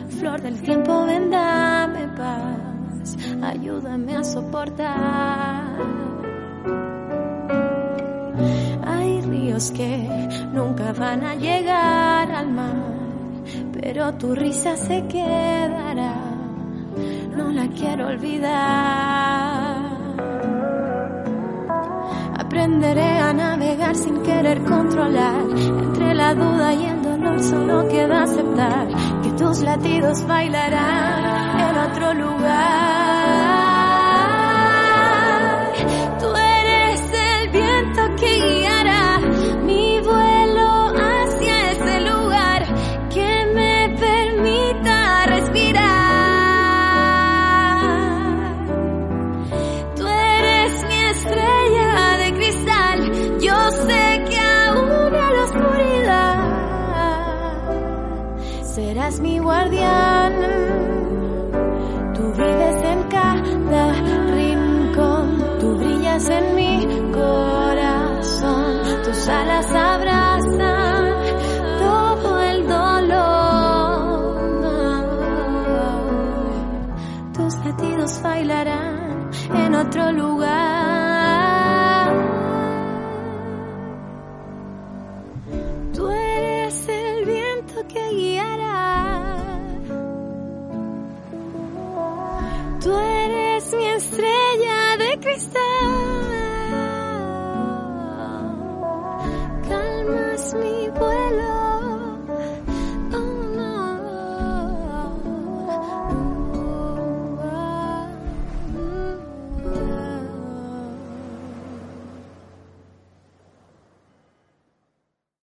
Flor 0.08 0.42
del 0.42 0.62
tiempo, 0.62 1.06
ven, 1.06 1.30
dame 1.30 2.08
paz, 2.16 3.18
ayúdame 3.44 4.16
a 4.16 4.24
soportar 4.24 6.15
que 9.56 9.88
nunca 10.52 10.92
van 10.92 11.24
a 11.24 11.34
llegar 11.36 12.30
al 12.30 12.52
mar, 12.52 12.76
pero 13.72 14.14
tu 14.16 14.36
risa 14.36 14.76
se 14.76 15.08
quedará, 15.08 16.14
no 17.38 17.54
la 17.54 17.66
quiero 17.70 18.08
olvidar. 18.08 19.96
Aprenderé 22.38 23.18
a 23.20 23.32
navegar 23.32 23.96
sin 23.96 24.22
querer 24.24 24.62
controlar. 24.64 25.42
Entre 25.86 26.14
la 26.14 26.36
duda 26.36 26.74
y 26.74 26.86
el 26.86 27.02
dolor 27.02 27.42
solo 27.42 27.88
queda 27.88 28.24
aceptar 28.24 28.88
que 29.24 29.32
tus 29.32 29.62
latidos 29.62 30.28
bailarán 30.28 31.60
en 31.62 31.78
otro 31.78 32.14
lugar. 32.14 33.65